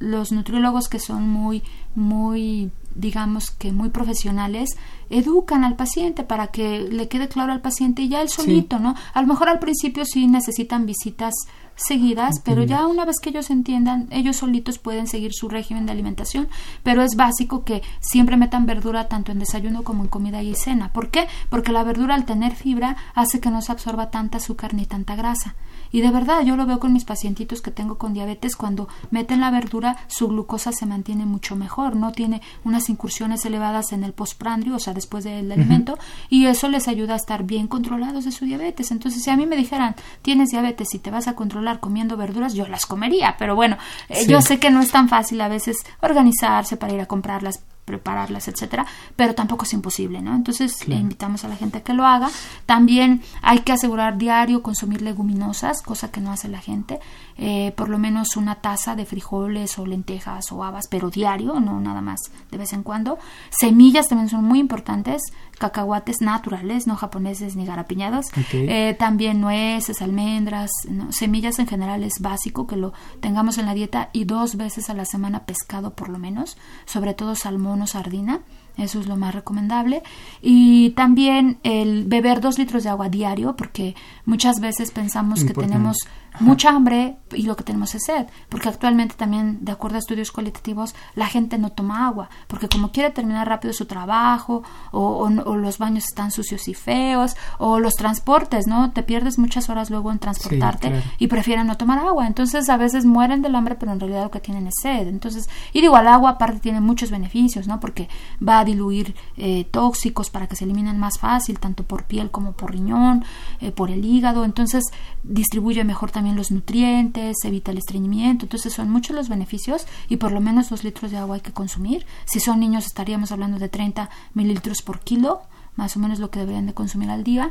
los 0.00 0.32
nutriólogos 0.32 0.88
que 0.88 0.98
son 0.98 1.28
muy, 1.28 1.62
muy 1.94 2.70
digamos 2.94 3.50
que 3.50 3.72
muy 3.72 3.90
profesionales, 3.90 4.70
educan 5.08 5.64
al 5.64 5.76
paciente 5.76 6.24
para 6.24 6.48
que 6.48 6.80
le 6.80 7.08
quede 7.08 7.28
claro 7.28 7.52
al 7.52 7.60
paciente 7.60 8.02
y 8.02 8.08
ya 8.08 8.22
él 8.22 8.28
solito, 8.28 8.78
¿no? 8.78 8.94
A 9.12 9.20
lo 9.20 9.26
mejor 9.26 9.48
al 9.48 9.58
principio 9.58 10.04
sí 10.04 10.26
necesitan 10.26 10.86
visitas 10.86 11.34
seguidas, 11.76 12.40
pero 12.44 12.62
ya 12.62 12.86
una 12.86 13.04
vez 13.04 13.16
que 13.20 13.30
ellos 13.30 13.50
entiendan, 13.50 14.06
ellos 14.10 14.36
solitos 14.36 14.78
pueden 14.78 15.06
seguir 15.06 15.32
su 15.32 15.48
régimen 15.48 15.86
de 15.86 15.92
alimentación, 15.92 16.48
pero 16.82 17.02
es 17.02 17.16
básico 17.16 17.64
que 17.64 17.82
siempre 18.00 18.36
metan 18.36 18.66
verdura 18.66 19.08
tanto 19.08 19.32
en 19.32 19.38
desayuno 19.38 19.82
como 19.82 20.02
en 20.02 20.08
comida 20.08 20.42
y 20.42 20.54
cena. 20.54 20.92
¿Por 20.92 21.10
qué? 21.10 21.26
Porque 21.48 21.72
la 21.72 21.84
verdura 21.84 22.14
al 22.14 22.26
tener 22.26 22.54
fibra 22.54 22.96
hace 23.14 23.40
que 23.40 23.50
no 23.50 23.62
se 23.62 23.72
absorba 23.72 24.10
tanta 24.10 24.38
azúcar 24.38 24.74
ni 24.74 24.84
tanta 24.84 25.16
grasa. 25.16 25.54
Y 25.92 26.00
de 26.00 26.10
verdad, 26.10 26.42
yo 26.42 26.56
lo 26.56 26.66
veo 26.66 26.78
con 26.78 26.92
mis 26.92 27.04
pacientitos 27.04 27.60
que 27.62 27.70
tengo 27.70 27.98
con 27.98 28.14
diabetes, 28.14 28.56
cuando 28.56 28.88
meten 29.10 29.40
la 29.40 29.50
verdura, 29.50 29.96
su 30.08 30.28
glucosa 30.28 30.72
se 30.72 30.86
mantiene 30.86 31.26
mucho 31.26 31.56
mejor, 31.56 31.96
no 31.96 32.12
tiene 32.12 32.42
unas 32.64 32.88
incursiones 32.88 33.44
elevadas 33.44 33.92
en 33.92 34.04
el 34.04 34.12
postprandio, 34.12 34.76
o 34.76 34.78
sea, 34.78 34.94
después 34.94 35.24
del 35.24 35.50
alimento, 35.50 35.98
y 36.28 36.46
eso 36.46 36.68
les 36.68 36.88
ayuda 36.88 37.14
a 37.14 37.16
estar 37.16 37.44
bien 37.44 37.66
controlados 37.66 38.24
de 38.24 38.32
su 38.32 38.44
diabetes. 38.44 38.90
Entonces, 38.90 39.22
si 39.22 39.30
a 39.30 39.36
mí 39.36 39.46
me 39.46 39.56
dijeran, 39.56 39.96
tienes 40.22 40.50
diabetes 40.50 40.94
y 40.94 40.98
te 40.98 41.10
vas 41.10 41.28
a 41.28 41.34
controlar 41.34 41.80
comiendo 41.80 42.16
verduras, 42.16 42.54
yo 42.54 42.66
las 42.66 42.86
comería, 42.86 43.36
pero 43.38 43.54
bueno, 43.54 43.76
eh, 44.08 44.26
yo 44.26 44.40
sé 44.40 44.58
que 44.58 44.70
no 44.70 44.80
es 44.80 44.90
tan 44.90 45.08
fácil 45.08 45.40
a 45.40 45.48
veces 45.48 45.76
organizarse 46.00 46.76
para 46.76 46.94
ir 46.94 47.00
a 47.00 47.06
comprarlas 47.06 47.64
prepararlas, 47.90 48.46
etcétera, 48.46 48.86
pero 49.16 49.34
tampoco 49.34 49.64
es 49.64 49.72
imposible, 49.72 50.22
¿no? 50.22 50.34
Entonces 50.34 50.86
le 50.86 50.94
invitamos 50.94 51.44
a 51.44 51.48
la 51.48 51.56
gente 51.56 51.78
a 51.78 51.82
que 51.82 51.92
lo 51.92 52.06
haga. 52.06 52.30
También 52.66 53.22
hay 53.42 53.60
que 53.60 53.72
asegurar 53.72 54.16
diario 54.16 54.62
consumir 54.62 55.02
leguminosas, 55.02 55.82
cosa 55.82 56.10
que 56.12 56.20
no 56.20 56.30
hace 56.30 56.48
la 56.48 56.60
gente, 56.60 57.00
eh, 57.36 57.72
por 57.76 57.88
lo 57.88 57.98
menos 57.98 58.36
una 58.36 58.56
taza 58.56 58.96
de 58.96 59.06
frijoles 59.06 59.78
o 59.78 59.86
lentejas 59.86 60.52
o 60.52 60.64
habas, 60.64 60.88
pero 60.88 61.10
diario, 61.10 61.60
no 61.60 61.80
nada 61.80 62.00
más 62.00 62.20
de 62.50 62.58
vez 62.58 62.72
en 62.72 62.82
cuando. 62.82 63.18
Semillas 63.50 64.08
también 64.08 64.28
son 64.28 64.44
muy 64.44 64.58
importantes, 64.58 65.22
cacahuates 65.58 66.20
naturales, 66.20 66.86
no 66.86 66.96
japoneses 66.96 67.56
ni 67.56 67.66
garapiñados. 67.66 68.26
Eh, 68.52 68.94
también 68.98 69.40
nueces, 69.40 70.02
almendras, 70.02 70.70
semillas 71.10 71.58
en 71.58 71.66
general 71.66 72.02
es 72.02 72.14
básico 72.20 72.66
que 72.66 72.76
lo 72.76 72.92
tengamos 73.20 73.58
en 73.58 73.66
la 73.66 73.74
dieta 73.74 74.10
y 74.12 74.24
dos 74.24 74.56
veces 74.56 74.90
a 74.90 74.94
la 74.94 75.04
semana 75.04 75.44
pescado 75.44 75.94
por 75.94 76.08
lo 76.08 76.18
menos, 76.18 76.56
sobre 76.86 77.14
todo 77.14 77.34
salmón 77.34 77.82
o 77.82 77.86
sardina. 77.86 78.40
Eso 78.76 79.00
es 79.00 79.06
lo 79.06 79.16
más 79.16 79.34
recomendable. 79.34 80.02
Y 80.40 80.90
también 80.90 81.58
el 81.62 82.04
beber 82.04 82.40
dos 82.40 82.58
litros 82.58 82.84
de 82.84 82.90
agua 82.90 83.08
diario, 83.08 83.56
porque 83.56 83.94
muchas 84.24 84.60
veces 84.60 84.90
pensamos 84.90 85.44
que 85.44 85.54
tenemos 85.54 85.98
mucha 86.38 86.70
hambre 86.70 87.16
y 87.32 87.42
lo 87.42 87.56
que 87.56 87.64
tenemos 87.64 87.94
es 87.94 88.04
sed, 88.04 88.26
porque 88.48 88.68
actualmente 88.68 89.14
también, 89.16 89.64
de 89.64 89.72
acuerdo 89.72 89.96
a 89.96 89.98
estudios 89.98 90.30
cualitativos, 90.32 90.94
la 91.14 91.26
gente 91.26 91.58
no 91.58 91.70
toma 91.70 92.06
agua, 92.06 92.30
porque 92.46 92.68
como 92.68 92.92
quiere 92.92 93.10
terminar 93.10 93.48
rápido 93.48 93.72
su 93.72 93.86
trabajo, 93.86 94.62
o, 94.92 95.28
los 95.28 95.78
baños 95.78 96.04
están 96.04 96.30
sucios 96.30 96.68
y 96.68 96.74
feos, 96.74 97.36
o 97.58 97.78
los 97.80 97.94
transportes, 97.94 98.66
¿no? 98.66 98.92
Te 98.92 99.02
pierdes 99.02 99.38
muchas 99.38 99.68
horas 99.68 99.90
luego 99.90 100.12
en 100.12 100.18
transportarte 100.18 101.02
y 101.18 101.26
prefieren 101.26 101.66
no 101.66 101.76
tomar 101.76 101.98
agua. 101.98 102.26
Entonces 102.26 102.68
a 102.68 102.76
veces 102.76 103.04
mueren 103.04 103.42
del 103.42 103.54
hambre, 103.54 103.74
pero 103.74 103.92
en 103.92 104.00
realidad 104.00 104.24
lo 104.24 104.30
que 104.30 104.40
tienen 104.40 104.66
es 104.66 104.74
sed. 104.80 105.08
Entonces, 105.08 105.48
y 105.72 105.80
digo, 105.80 105.98
el 105.98 106.08
agua 106.08 106.30
aparte 106.30 106.60
tiene 106.60 106.80
muchos 106.80 107.10
beneficios, 107.10 107.66
¿no? 107.66 107.80
Porque 107.80 108.08
va 108.46 108.60
a 108.60 108.64
diluir 108.70 109.14
eh, 109.36 109.64
tóxicos 109.70 110.30
para 110.30 110.46
que 110.46 110.56
se 110.56 110.64
eliminen 110.64 110.98
más 110.98 111.18
fácil, 111.18 111.58
tanto 111.58 111.84
por 111.84 112.04
piel 112.04 112.30
como 112.30 112.52
por 112.52 112.72
riñón, 112.72 113.24
eh, 113.60 113.70
por 113.70 113.90
el 113.90 114.04
hígado. 114.04 114.44
Entonces, 114.44 114.84
distribuye 115.22 115.84
mejor 115.84 116.10
también 116.10 116.36
los 116.36 116.50
nutrientes, 116.50 117.36
evita 117.44 117.70
el 117.70 117.78
estreñimiento, 117.78 118.44
entonces 118.44 118.72
son 118.72 118.90
muchos 118.90 119.16
los 119.16 119.28
beneficios 119.28 119.86
y 120.08 120.16
por 120.16 120.32
lo 120.32 120.40
menos 120.40 120.70
dos 120.70 120.84
litros 120.84 121.10
de 121.10 121.18
agua 121.18 121.36
hay 121.36 121.40
que 121.40 121.52
consumir. 121.52 122.06
Si 122.24 122.40
son 122.40 122.60
niños 122.60 122.86
estaríamos 122.86 123.32
hablando 123.32 123.58
de 123.58 123.68
30 123.68 124.10
mililitros 124.34 124.82
por 124.82 125.00
kilo, 125.00 125.42
más 125.76 125.96
o 125.96 126.00
menos 126.00 126.18
lo 126.18 126.30
que 126.30 126.40
deberían 126.40 126.66
de 126.66 126.74
consumir 126.74 127.10
al 127.10 127.24
día. 127.24 127.50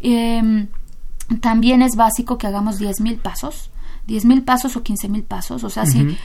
Em, 0.00 0.68
también 1.40 1.82
es 1.82 1.96
básico 1.96 2.38
que 2.38 2.46
hagamos 2.46 2.80
10.000 2.80 3.20
pasos, 3.20 3.70
10.000 4.06 4.44
pasos 4.44 4.76
o 4.76 4.82
15.000 4.82 5.22
pasos, 5.24 5.64
o 5.64 5.70
sea, 5.70 5.84
si 5.84 6.16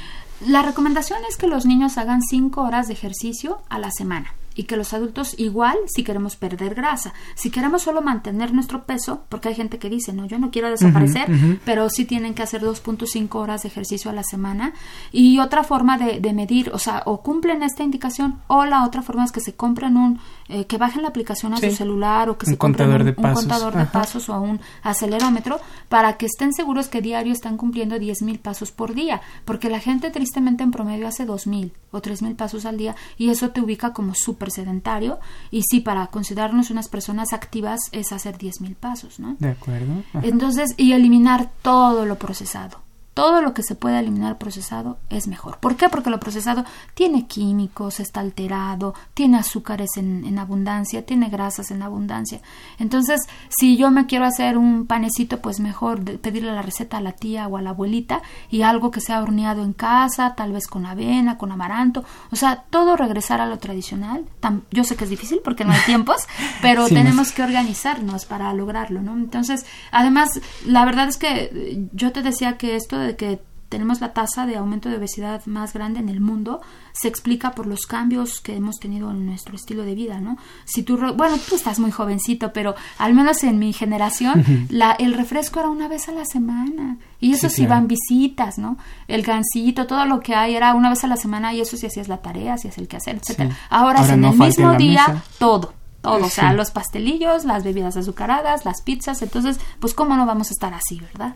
la 0.48 0.62
recomendación 0.62 1.20
es 1.30 1.38
que 1.38 1.48
los 1.48 1.66
niños 1.66 1.98
hagan 1.98 2.22
5 2.22 2.62
horas 2.62 2.88
de 2.88 2.94
ejercicio 2.94 3.62
a 3.70 3.80
la 3.80 3.92
semana 3.92 4.34
y 4.56 4.64
que 4.64 4.78
los 4.78 4.94
adultos 4.94 5.36
igual 5.38 5.78
si 5.88 6.04
queremos 6.04 6.36
perder 6.36 6.76
grasa. 6.76 7.14
Si 7.36 7.50
queremos 7.50 7.82
solo 7.82 8.02
mantener 8.02 8.54
nuestro 8.54 8.84
peso, 8.84 9.24
porque 9.30 9.50
hay 9.50 9.56
gente 9.56 9.80
que 9.80 9.90
dice, 9.90 10.14
no, 10.14 10.26
yo 10.26 10.38
no 10.38 10.52
quiero 10.52 10.70
desaparecer, 10.70 11.28
pero 11.66 11.90
sí 11.90 12.06
tienen 12.06 12.34
que 12.34 12.44
hacer 12.44 12.62
2.5 12.62 13.34
horas 13.36 13.64
de 13.64 13.70
ejercicio 13.70 14.12
a 14.12 14.14
la 14.14 14.24
semana. 14.24 14.74
Y 15.12 15.40
otra 15.40 15.64
forma 15.64 15.98
de, 15.98 16.20
de, 16.20 16.34
medir, 16.34 16.72
o 16.74 16.80
sea, 16.80 17.04
o 17.06 17.22
cumplen 17.22 17.64
esta 17.64 17.84
indicación, 17.84 18.40
o 18.48 18.66
la 18.66 18.86
otra 18.86 19.02
forma 19.02 19.26
es 19.26 19.32
que 19.32 19.42
se 19.42 19.56
compren 19.56 19.98
un, 19.98 20.20
eh, 20.50 20.66
que 20.66 20.78
bajen 20.78 21.04
la 21.04 21.10
aplicación 21.10 21.54
a 21.54 21.58
su 21.58 21.72
celular 21.72 22.30
o 22.30 22.38
que 22.38 22.46
se 22.46 22.58
compren 22.58 22.92
un, 22.92 23.06
de 23.06 23.14
pasos. 23.14 23.40
contador 23.40 23.76
de 23.76 23.86
pasos 23.86 24.30
o 24.30 24.40
un 24.40 24.60
acelerómetro 24.82 25.60
para 25.90 26.18
que 26.18 26.26
estén 26.26 26.54
seguros 26.54 26.88
que 26.88 27.02
diario 27.02 27.34
están 27.34 27.58
cumpliendo 27.58 27.96
10.000 27.96 28.40
pasos 28.40 28.72
por 28.72 28.94
día, 28.94 29.22
porque 29.46 29.70
la 29.70 29.80
gente 29.80 30.12
tristemente 30.12 30.64
en 30.64 30.72
promedio 30.72 31.08
hace 31.08 31.26
2.000 31.26 31.72
o 31.92 32.02
3.000 32.02 32.36
pasos 32.36 32.66
al 32.66 32.78
día 32.78 32.96
y 33.18 33.30
eso 33.30 33.50
te 33.52 33.62
ubica 33.62 33.94
como 33.94 34.16
súper 34.16 34.52
sedentario 34.52 35.20
y 35.52 35.64
sí, 35.64 35.80
para 35.80 36.08
considerarnos 36.08 36.72
unas 36.72 36.90
personas 36.90 37.34
activas 37.34 37.80
es 37.92 38.12
hacer 38.12 38.38
10.000 38.38 38.76
pasos, 38.76 39.20
¿no? 39.20 39.36
De 39.40 39.50
acuerdo. 39.50 40.04
Entonces, 40.22 40.74
y 40.78 40.94
eliminar 40.94 41.50
todo 41.62 42.06
lo 42.06 42.18
procesado 42.18 42.83
todo 43.14 43.42
lo 43.42 43.54
que 43.54 43.64
se 43.64 43.76
pueda 43.76 44.00
eliminar 44.00 44.38
procesado 44.38 44.98
es 45.10 45.28
mejor. 45.28 45.60
¿Por 45.60 45.76
qué? 45.76 45.90
Porque 45.90 46.10
lo 46.10 46.20
procesado 46.20 46.66
tiene 46.96 47.28
químicos, 47.28 48.00
está 48.00 48.22
alterado, 48.22 48.96
tiene 49.14 49.38
azúcares 49.38 49.92
en, 49.98 50.38
abundancia, 50.40 51.06
tiene 51.06 51.30
grasas 51.30 51.70
en 51.70 51.84
abundancia. 51.84 52.42
Entonces, 52.80 53.22
si 53.50 53.78
yo 53.78 53.92
me 53.92 54.08
quiero 54.08 54.26
hacer 54.26 54.58
un 54.58 54.88
panecito, 54.88 55.42
pues 55.42 55.60
mejor 55.60 56.04
pedirle 56.20 56.54
la 56.54 56.64
receta 56.64 56.98
a 56.98 57.02
la 57.02 57.12
tía 57.12 57.48
o 57.48 57.58
a 57.58 57.62
la 57.62 57.70
abuelita 57.70 58.22
y 58.50 58.64
algo 58.64 58.90
que 58.90 59.00
sea 59.00 59.22
horneado 59.22 59.64
en 59.64 59.74
casa, 59.74 60.34
tal 60.36 60.52
vez 60.52 60.68
con 60.68 60.86
avena, 60.86 61.38
con 61.38 61.52
amaranto. 61.52 62.04
O 62.32 62.36
sea, 62.36 62.64
todo 62.70 62.98
regresar 62.98 63.42
a 63.42 63.46
lo 63.46 63.60
tradicional. 63.60 64.26
yo 64.72 64.84
sé 64.84 64.96
que 64.96 65.04
es 65.04 65.10
difícil 65.10 65.40
porque 65.44 65.66
no 65.66 65.74
hay 65.74 65.82
tiempos, 65.86 66.28
pero 66.62 66.88
tenemos 66.88 67.32
que 67.32 67.44
organizarnos 67.44 68.26
para 68.26 68.52
lograrlo, 68.54 69.02
¿no? 69.02 69.14
Entonces, 69.14 69.66
además, 69.92 70.42
la 70.66 70.84
verdad 70.86 71.08
es 71.08 71.18
que 71.18 71.88
yo 71.94 72.12
te 72.12 72.24
decía 72.24 72.58
que 72.58 72.76
esto 72.76 73.03
de 73.04 73.16
que 73.16 73.42
tenemos 73.74 74.02
la 74.02 74.14
tasa 74.14 74.46
de 74.46 74.56
aumento 74.56 74.88
de 74.88 74.98
obesidad 74.98 75.44
más 75.48 75.74
grande 75.74 76.00
en 76.00 76.08
el 76.08 76.22
mundo 76.22 76.62
se 76.92 77.08
explica 77.08 77.54
por 77.54 77.66
los 77.66 77.88
cambios 77.88 78.40
que 78.40 78.56
hemos 78.56 78.78
tenido 78.78 79.10
en 79.10 79.26
nuestro 79.26 79.56
estilo 79.56 79.82
de 79.82 79.96
vida, 79.96 80.22
¿no? 80.22 80.38
Si 80.64 80.84
tú, 80.84 80.96
bueno, 81.16 81.40
tú 81.50 81.56
estás 81.56 81.80
muy 81.80 81.90
jovencito, 81.90 82.54
pero 82.54 82.76
al 83.00 83.16
menos 83.16 83.44
en 83.44 83.58
mi 83.58 83.74
generación, 83.74 84.68
la, 84.70 84.92
el 84.92 85.16
refresco 85.16 85.60
era 85.60 85.70
una 85.70 85.88
vez 85.88 86.08
a 86.08 86.12
la 86.12 86.24
semana. 86.24 86.98
Y 87.20 87.34
eso 87.34 87.50
sí, 87.50 87.64
iban 87.64 87.88
visitas, 87.88 88.60
¿no? 88.60 88.78
El 89.08 89.24
gansito, 89.24 89.88
todo 89.88 90.06
lo 90.06 90.20
que 90.20 90.36
hay 90.36 90.56
era 90.56 90.76
una 90.76 90.90
vez 90.90 91.04
a 91.04 91.08
la 91.08 91.18
semana 91.18 91.52
y 91.56 91.62
eso 91.62 91.76
si 91.76 91.88
hacías 91.88 92.08
la 92.08 92.18
tarea, 92.22 92.60
si 92.60 92.68
hacías 92.68 92.78
el 92.78 92.88
quehacer, 92.88 93.16
etcétera. 93.16 93.58
Ahora, 93.72 94.06
en 94.08 94.24
el 94.24 94.38
mismo 94.38 94.74
día, 94.76 95.24
todo 95.40 95.74
todo, 96.04 96.26
o 96.26 96.30
sea, 96.30 96.54
los 96.54 96.70
pastelillos, 96.70 97.46
las 97.46 97.64
bebidas 97.64 97.96
azucaradas, 97.96 98.66
las 98.66 98.82
pizzas, 98.82 99.22
entonces, 99.22 99.58
pues 99.80 99.94
cómo 99.94 100.18
no 100.18 100.26
vamos 100.26 100.50
a 100.50 100.54
estar 100.54 100.74
así, 100.74 101.00
¿verdad? 101.00 101.34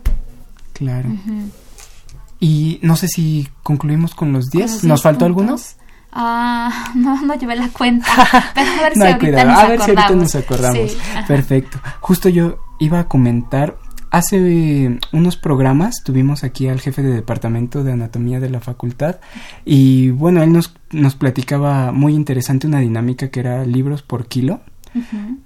Claro. 0.78 1.10
Y 2.40 2.78
no 2.82 2.96
sé 2.96 3.08
si 3.08 3.48
concluimos 3.62 4.14
con 4.14 4.32
los 4.32 4.50
10. 4.50 4.84
¿Nos 4.84 5.02
faltó 5.02 5.24
algunos? 5.24 5.76
Ah, 6.12 6.92
no, 6.94 7.20
no 7.22 7.34
llevé 7.34 7.56
la 7.56 7.68
cuenta. 7.68 8.06
Pero 8.54 8.70
a 8.70 8.82
ver 8.82 8.94
si 8.94 9.02
ahorita 9.02 9.44
nos 9.44 9.58
a 9.58 9.68
ver 9.68 9.80
si 9.80 9.90
ahorita 9.90 10.14
nos 10.14 10.34
acordamos. 10.34 10.96
Perfecto. 11.26 11.78
Justo 12.00 12.28
yo 12.28 12.58
iba 12.78 13.00
a 13.00 13.08
comentar. 13.08 13.76
Hace 14.10 14.98
unos 15.12 15.36
programas 15.36 16.02
tuvimos 16.02 16.42
aquí 16.42 16.66
al 16.66 16.80
jefe 16.80 17.02
de 17.02 17.12
departamento 17.12 17.84
de 17.84 17.92
anatomía 17.92 18.40
de 18.40 18.48
la 18.48 18.58
facultad 18.58 19.16
y 19.66 20.08
bueno, 20.08 20.42
él 20.42 20.50
nos, 20.50 20.74
nos 20.92 21.14
platicaba 21.14 21.92
muy 21.92 22.14
interesante 22.14 22.66
una 22.66 22.78
dinámica 22.78 23.28
que 23.28 23.40
era 23.40 23.66
libros 23.66 24.00
por 24.00 24.26
kilo 24.26 24.62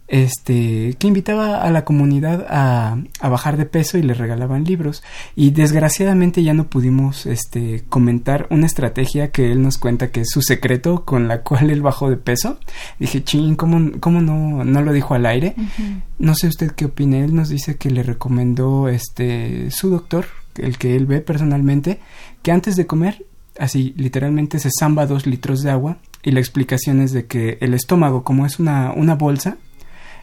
este, 0.09 0.95
que 0.99 1.07
invitaba 1.07 1.63
a 1.63 1.71
la 1.71 1.85
comunidad 1.85 2.47
a, 2.49 2.99
a, 3.21 3.29
bajar 3.29 3.57
de 3.57 3.67
peso 3.67 3.99
y 3.99 4.03
le 4.03 4.15
regalaban 4.15 4.65
libros. 4.65 5.03
Y 5.37 5.51
desgraciadamente 5.51 6.43
ya 6.43 6.55
no 6.55 6.69
pudimos 6.69 7.27
este, 7.27 7.85
comentar 7.89 8.47
una 8.51 8.67
estrategia 8.67 9.31
que 9.31 9.53
él 9.53 9.63
nos 9.63 9.79
cuenta 9.79 10.11
que 10.11 10.23
es 10.23 10.31
su 10.31 10.43
secreto 10.43 11.05
con 11.05 11.29
la 11.29 11.43
cual 11.43 11.71
él 11.71 11.83
bajó 11.83 12.11
de 12.11 12.17
peso. 12.17 12.59
Dije, 12.99 13.25
ching, 13.25 13.57
¿cómo, 13.57 13.93
cómo 14.01 14.21
no, 14.21 14.65
no 14.65 14.83
lo 14.83 14.93
dijo 14.93 15.15
al 15.15 15.27
aire? 15.27 15.55
No 16.19 16.35
sé 16.35 16.49
usted 16.49 16.73
qué 16.73 16.87
opina. 16.87 17.19
Él 17.19 17.35
nos 17.35 17.49
dice 17.49 17.77
que 17.77 17.91
le 17.91 18.03
recomendó 18.03 18.89
este, 18.89 19.71
su 19.71 19.91
doctor, 19.91 20.27
el 20.57 20.79
que 20.79 20.97
él 20.97 21.07
ve 21.07 21.21
personalmente, 21.21 22.01
que 22.43 22.53
antes 22.53 22.77
de 22.77 22.87
comer, 22.87 23.25
así 23.59 23.95
literalmente 23.97 24.59
se 24.59 24.71
zamba 24.79 25.07
dos 25.07 25.27
litros 25.27 25.63
de 25.63 25.71
agua 25.71 25.99
y 26.23 26.31
la 26.31 26.41
explicación 26.41 27.01
es 27.01 27.13
de 27.13 27.27
que 27.27 27.59
el 27.61 27.75
estómago 27.75 28.23
como 28.23 28.47
es 28.47 28.59
una, 28.59 28.93
una 28.93 29.15
bolsa 29.15 29.57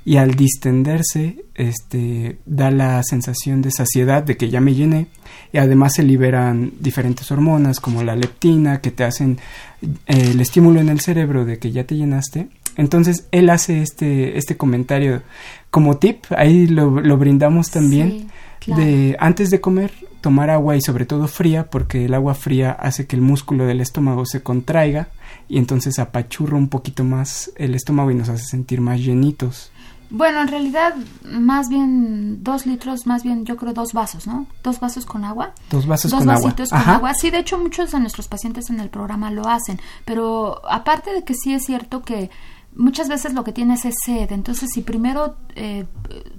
y 0.05 0.17
al 0.17 0.35
distenderse 0.35 1.43
este 1.55 2.39
da 2.45 2.71
la 2.71 3.03
sensación 3.03 3.61
de 3.61 3.71
saciedad 3.71 4.23
de 4.23 4.37
que 4.37 4.49
ya 4.49 4.61
me 4.61 4.73
llené 4.73 5.07
y 5.51 5.57
además 5.57 5.93
se 5.95 6.03
liberan 6.03 6.73
diferentes 6.79 7.29
hormonas 7.31 7.79
como 7.79 8.03
la 8.03 8.15
leptina 8.15 8.81
que 8.81 8.91
te 8.91 9.03
hacen 9.03 9.39
eh, 9.81 10.29
el 10.31 10.41
estímulo 10.41 10.79
en 10.79 10.89
el 10.89 10.99
cerebro 10.99 11.45
de 11.45 11.59
que 11.59 11.71
ya 11.71 11.83
te 11.83 11.95
llenaste. 11.95 12.47
Entonces 12.77 13.27
él 13.31 13.49
hace 13.49 13.81
este 13.81 14.37
este 14.37 14.55
comentario 14.55 15.21
como 15.69 15.97
tip 15.97 16.23
ahí 16.35 16.67
lo, 16.67 16.89
brindamos 17.17 17.69
también 17.69 18.29
de 18.75 19.15
antes 19.19 19.49
de 19.49 19.61
comer 19.61 19.91
tomar 20.21 20.49
agua 20.49 20.75
y 20.75 20.81
sobre 20.81 21.05
todo 21.05 21.27
fría 21.27 21.69
porque 21.69 22.05
el 22.05 22.13
agua 22.13 22.33
fría 22.33 22.71
hace 22.71 23.07
que 23.07 23.15
el 23.15 23.21
músculo 23.21 23.65
del 23.65 23.81
estómago 23.81 24.25
se 24.25 24.43
contraiga 24.43 25.09
y 25.47 25.57
entonces 25.57 25.99
apachurra 25.99 26.57
un 26.57 26.67
poquito 26.67 27.03
más 27.03 27.51
el 27.55 27.75
estómago 27.75 28.11
y 28.11 28.15
nos 28.15 28.29
hace 28.29 28.43
sentir 28.43 28.81
más 28.81 28.99
llenitos. 28.99 29.71
Bueno, 30.11 30.41
en 30.41 30.47
realidad, 30.47 30.95
más 31.23 31.69
bien 31.69 32.43
dos 32.43 32.65
litros, 32.65 33.05
más 33.05 33.21
bien 33.21 33.45
yo 33.45 33.57
creo 33.57 33.73
dos 33.73 33.93
vasos, 33.93 34.25
¿no? 34.25 34.47
Dos 34.63 34.79
vasos 34.79 35.05
con 35.05 35.23
agua. 35.23 35.53
Dos 35.69 35.85
vasos 35.85 36.11
con 36.11 36.27
agua. 36.27 36.55
con 36.55 36.79
agua. 36.79 37.13
Sí, 37.13 37.29
de 37.29 37.37
hecho 37.37 37.59
muchos 37.59 37.91
de 37.91 37.99
nuestros 37.99 38.27
pacientes 38.27 38.71
en 38.71 38.79
el 38.79 38.89
programa 38.89 39.29
lo 39.29 39.47
hacen, 39.47 39.79
pero 40.05 40.61
aparte 40.67 41.13
de 41.13 41.23
que 41.23 41.35
sí 41.35 41.53
es 41.53 41.63
cierto 41.63 42.01
que 42.01 42.31
muchas 42.75 43.09
veces 43.09 43.33
lo 43.33 43.43
que 43.43 43.51
tienes 43.51 43.85
es 43.85 43.95
sed, 44.05 44.31
entonces 44.31 44.69
si 44.73 44.81
primero 44.81 45.35
eh, 45.55 45.85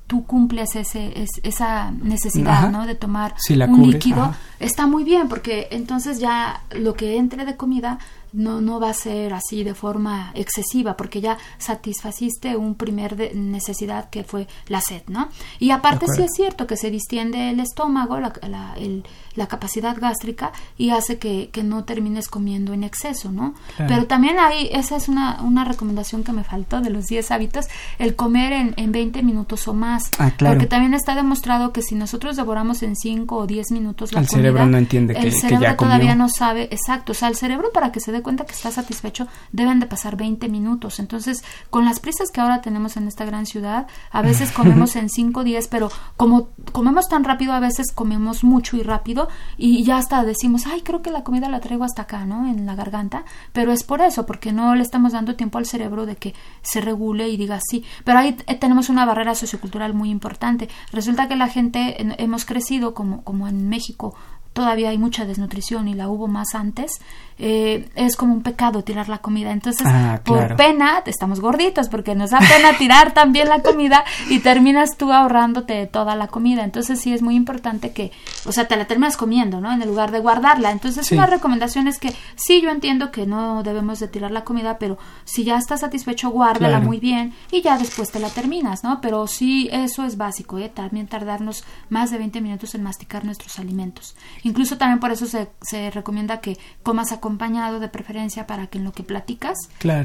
tú 0.07 0.25
cumples 0.25 0.75
ese, 0.77 1.27
esa 1.43 1.91
necesidad, 1.91 2.71
¿no? 2.71 2.87
De 2.87 2.95
tomar 2.95 3.35
un 3.69 3.91
líquido, 3.91 4.35
está 4.59 4.87
muy 4.87 5.05
bien, 5.05 5.29
porque 5.29 5.69
entonces 5.71 6.19
ya 6.19 6.63
lo 6.71 6.95
que 6.95 7.17
entre 7.17 7.45
de 7.45 7.57
comida 7.57 7.99
no, 8.33 8.61
no 8.61 8.81
va 8.81 8.91
a 8.91 8.95
ser 8.95 9.33
así 9.33 9.65
de 9.65 9.75
forma 9.75 10.33
excesiva, 10.35 10.97
porque 10.97 11.21
ya 11.21 11.39
satisfaciste 11.59 12.57
un 12.57 12.75
primer 12.75 13.35
necesidad 13.35 14.11
que 14.11 14.25
fue 14.25 14.47
la 14.69 14.81
sed, 14.81 15.03
¿no? 15.09 15.29
Y 15.59 15.71
aparte 15.71 16.07
sí 16.09 16.23
es 16.23 16.31
cierto 16.35 16.67
que 16.67 16.77
se 16.77 16.91
distiende 16.91 17.51
el 17.51 17.61
estómago, 17.61 18.19
la, 18.21 18.33
la, 18.49 18.75
el, 18.77 19.05
la 19.35 19.47
capacidad 19.47 19.97
gástrica 19.99 20.53
y 20.77 20.91
hace 20.91 21.19
que, 21.19 21.51
que, 21.53 21.63
no 21.63 21.85
termines 21.85 22.29
comiendo 22.29 22.73
en 22.73 22.85
exceso, 22.85 23.31
¿no? 23.31 23.55
Pero 23.77 24.07
también 24.07 24.39
hay, 24.39 24.69
esa 24.73 24.97
es 24.97 25.09
una, 25.09 25.43
una 25.43 25.65
recomendación 25.65 26.25
que 26.25 26.33
me 26.33 26.45
faltó 26.45 26.81
de 26.81 26.91
los 26.91 27.07
10 27.07 27.31
hábitos, 27.31 27.67
el 27.99 28.17
comer 28.17 28.53
en, 28.53 28.75
en 28.77 28.93
20 28.93 29.23
minutos 29.23 29.69
o 29.69 29.75
más. 29.75 30.11
Ah, 30.19 30.33
porque 30.39 30.67
también 30.67 30.95
está 30.95 31.15
demostrado 31.15 31.73
que 31.73 31.83
si 31.83 31.95
nosotros 31.95 32.37
devoramos 32.37 32.83
en 32.83 32.97
5 32.97 33.37
o 33.37 33.47
10 33.47 33.71
minutos 33.73 34.13
la 34.13 34.21
el 34.21 34.29
cerebro 34.29 34.67
no 34.67 34.79
entiende 34.79 35.15
que, 35.15 35.21
el 35.21 35.33
cerebro 35.33 35.77
todavía 35.77 36.15
no 36.15 36.29
sabe, 36.29 36.65
exacto, 36.71 37.13
o 37.13 37.15
sea, 37.15 37.29
el 37.29 37.37
cerebro 37.37 37.71
para 37.73 37.93
que 37.93 38.01
se 38.01 38.13
dé 38.13 38.20
cuenta 38.23 38.45
que 38.45 38.53
está 38.53 38.71
satisfecho 38.71 39.27
deben 39.53 39.81
de 39.81 39.87
pasar 39.87 40.17
20 40.17 40.49
minutos. 40.49 40.99
Entonces, 40.99 41.43
con 41.71 41.85
las 41.85 42.01
prisas 42.01 42.31
que 42.31 42.41
ahora 42.41 42.61
tenemos 42.61 42.97
en 42.97 43.09
esta 43.09 43.25
gran 43.25 43.47
ciudad, 43.47 43.87
a 44.11 44.23
veces 44.23 44.53
comemos 44.61 44.97
en 44.97 45.09
5 45.09 45.41
o 45.41 45.45
10, 45.45 45.69
pero 45.69 45.91
como 46.17 46.49
comemos 46.73 47.09
tan 47.09 47.25
rápido, 47.25 47.53
a 47.53 47.61
veces 47.61 47.93
comemos 47.93 48.45
mucho 48.45 48.77
y 48.77 48.83
rápido 48.83 49.29
y 49.57 49.85
ya 49.85 49.99
hasta 49.99 50.25
decimos, 50.25 50.67
ay, 50.67 50.83
creo 50.83 51.03
que 51.03 51.11
la 51.11 51.25
comida 51.25 51.49
la 51.49 51.61
traigo 51.61 51.85
hasta 51.85 52.03
acá, 52.03 52.25
¿no? 52.25 52.47
En 52.47 52.67
la 52.67 52.75
garganta, 52.75 53.25
pero 53.53 53.73
es 53.73 53.83
por 53.85 54.01
eso, 54.01 54.27
porque 54.27 54.53
no 54.53 54.75
le 54.75 54.83
estamos 54.83 55.13
dando 55.13 55.37
tiempo 55.37 55.59
al 55.59 55.67
cerebro 55.67 56.07
de 56.07 56.17
que 56.17 56.35
se 56.63 56.81
regule 56.81 57.29
y 57.29 57.37
diga 57.37 57.59
sí. 57.61 57.85
Pero 58.05 58.19
ahí 58.19 58.37
eh, 58.47 58.55
tenemos 58.57 58.89
una 58.89 59.05
barrera 59.05 59.35
sociocultural 59.35 59.95
muy 59.95 60.11
importante. 60.11 60.69
Resulta 60.93 61.29
que 61.29 61.37
la 61.37 61.49
gente 61.49 61.97
hemos 62.23 62.45
crecido 62.45 62.95
como, 62.95 63.23
como 63.23 63.49
en 63.49 63.69
México 63.69 64.15
todavía 64.53 64.91
hay 64.91 64.99
mucha 64.99 65.25
desnutrición 65.25 65.89
y 65.89 65.95
la 65.95 66.09
hubo 66.09 66.27
más 66.27 66.55
antes, 66.55 67.01
eh, 67.43 67.89
es 67.95 68.17
como 68.17 68.35
un 68.35 68.43
pecado 68.43 68.85
tirar 68.85 69.09
la 69.09 69.19
comida. 69.19 69.51
Entonces, 69.51 69.87
ah, 69.89 70.21
por 70.25 70.57
pena, 70.57 71.03
estamos 71.07 71.41
gorditos 71.41 71.89
porque 71.89 72.15
nos 72.15 72.31
da 72.31 72.39
pena 72.39 72.73
tirar 72.79 73.13
también 73.13 73.49
la 73.49 73.61
comida 73.61 74.05
y 74.29 74.41
terminas 74.41 74.99
tú 74.99 75.11
ahorrándote 75.11 75.87
toda 75.87 76.17
la 76.17 76.27
comida. 76.27 76.65
Entonces, 76.65 77.01
sí 77.01 77.15
es 77.15 77.23
muy 77.23 77.37
importante 77.37 77.93
que, 77.93 78.13
o 78.45 78.53
sea, 78.53 78.69
te 78.69 78.77
la 78.77 78.85
terminas 78.85 79.17
comiendo, 79.17 79.61
¿no? 79.61 79.73
En 79.73 79.81
el 79.81 79.89
lugar 79.89 80.11
de 80.11 80.21
guardarla. 80.21 80.71
Entonces, 80.71 81.11
una 81.13 81.25
recomendación 81.25 81.89
es 81.89 81.99
que 81.99 82.15
sí, 82.37 82.61
yo 82.61 82.71
entiendo 82.71 83.11
que 83.11 83.27
no 83.27 83.63
debemos 83.63 84.01
de 84.01 84.09
tirar 84.09 84.31
la 84.33 84.45
comida, 84.45 84.77
pero 84.79 84.99
si 85.25 85.45
ya 85.45 85.57
estás 85.57 85.81
satisfecho, 85.81 86.29
guárdala 86.29 86.81
muy 86.81 87.01
bien 87.01 87.33
y 87.51 87.63
ya 87.63 87.79
después 87.79 88.11
te 88.11 88.21
la 88.21 88.29
terminas, 88.29 88.85
¿no? 88.85 89.01
Pero 89.01 89.27
sí, 89.27 89.71
eso 89.73 90.05
es 90.05 90.19
básico, 90.19 90.59
¿eh? 90.59 90.69
También 90.69 91.07
tardarnos 91.07 91.65
más 91.89 92.11
de 92.11 92.19
20 92.19 92.43
minutos 92.43 92.75
en 92.75 92.83
masticar 92.83 93.25
nuestros 93.25 93.59
alimentos. 93.59 94.15
Incluso 94.43 94.77
también 94.77 95.01
por 95.01 95.11
eso 95.11 95.25
se, 95.25 95.49
se 95.63 95.91
recomienda 95.91 96.41
que 96.41 96.59
comas 96.83 97.13
acompañado 97.31 97.79
de 97.79 97.89
preferencia 97.89 98.47
para 98.47 98.67
que 98.67 98.79
en 98.79 98.85
lo 98.85 98.93
que 98.93 99.05
platicas 99.05 99.57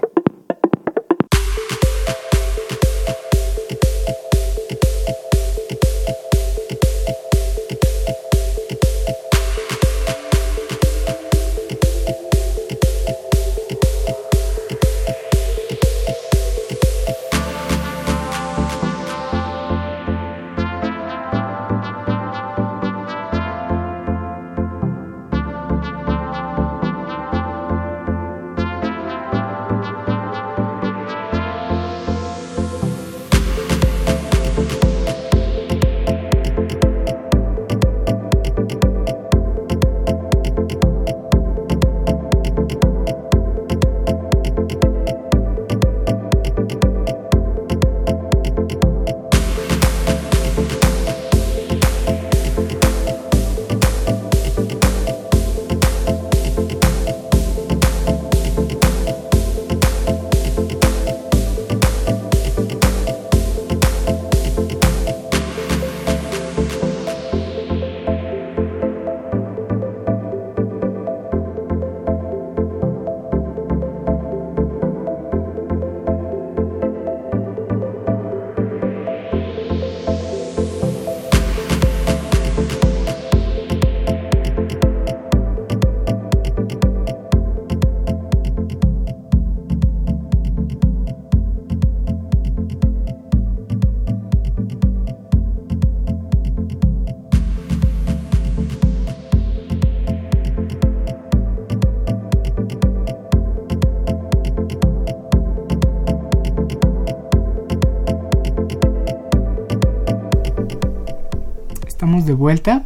De 112.29 112.35
vuelta. 112.35 112.85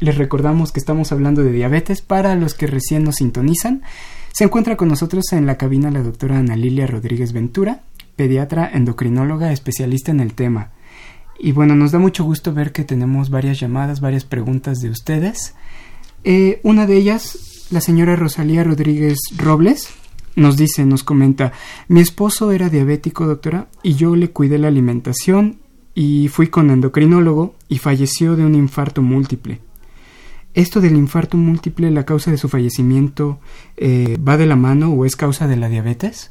Les 0.00 0.16
recordamos 0.16 0.72
que 0.72 0.80
estamos 0.80 1.12
hablando 1.12 1.44
de 1.44 1.52
diabetes 1.52 2.00
para 2.02 2.34
los 2.34 2.54
que 2.54 2.66
recién 2.66 3.04
nos 3.04 3.16
sintonizan. 3.16 3.82
Se 4.32 4.44
encuentra 4.44 4.76
con 4.76 4.88
nosotros 4.88 5.32
en 5.32 5.46
la 5.46 5.58
cabina 5.58 5.90
la 5.90 6.02
doctora 6.02 6.38
Ana 6.38 6.56
Lilia 6.56 6.86
Rodríguez 6.86 7.32
Ventura, 7.32 7.82
pediatra 8.16 8.68
endocrinóloga 8.72 9.52
especialista 9.52 10.10
en 10.10 10.20
el 10.20 10.32
tema. 10.34 10.70
Y 11.38 11.52
bueno, 11.52 11.76
nos 11.76 11.92
da 11.92 11.98
mucho 11.98 12.24
gusto 12.24 12.54
ver 12.54 12.72
que 12.72 12.84
tenemos 12.84 13.28
varias 13.28 13.60
llamadas, 13.60 14.00
varias 14.00 14.24
preguntas 14.24 14.78
de 14.78 14.88
ustedes. 14.88 15.54
Eh, 16.24 16.60
una 16.62 16.86
de 16.86 16.96
ellas, 16.96 17.66
la 17.70 17.80
señora 17.80 18.16
Rosalía 18.16 18.64
Rodríguez 18.64 19.18
Robles, 19.36 19.90
nos 20.34 20.56
dice, 20.56 20.86
nos 20.86 21.04
comenta, 21.04 21.52
mi 21.88 22.00
esposo 22.00 22.52
era 22.52 22.70
diabético, 22.70 23.26
doctora, 23.26 23.68
y 23.82 23.94
yo 23.94 24.16
le 24.16 24.30
cuidé 24.30 24.58
la 24.58 24.68
alimentación 24.68 25.58
y 25.98 26.28
fui 26.28 26.46
con 26.46 26.70
endocrinólogo 26.70 27.56
y 27.68 27.78
falleció 27.78 28.36
de 28.36 28.44
un 28.44 28.54
infarto 28.54 29.02
múltiple. 29.02 29.58
¿Esto 30.54 30.80
del 30.80 30.94
infarto 30.94 31.36
múltiple, 31.36 31.90
la 31.90 32.06
causa 32.06 32.30
de 32.30 32.38
su 32.38 32.48
fallecimiento, 32.48 33.40
eh, 33.76 34.16
va 34.16 34.36
de 34.36 34.46
la 34.46 34.54
mano 34.54 34.92
o 34.92 35.04
es 35.04 35.16
causa 35.16 35.48
de 35.48 35.56
la 35.56 35.68
diabetes? 35.68 36.30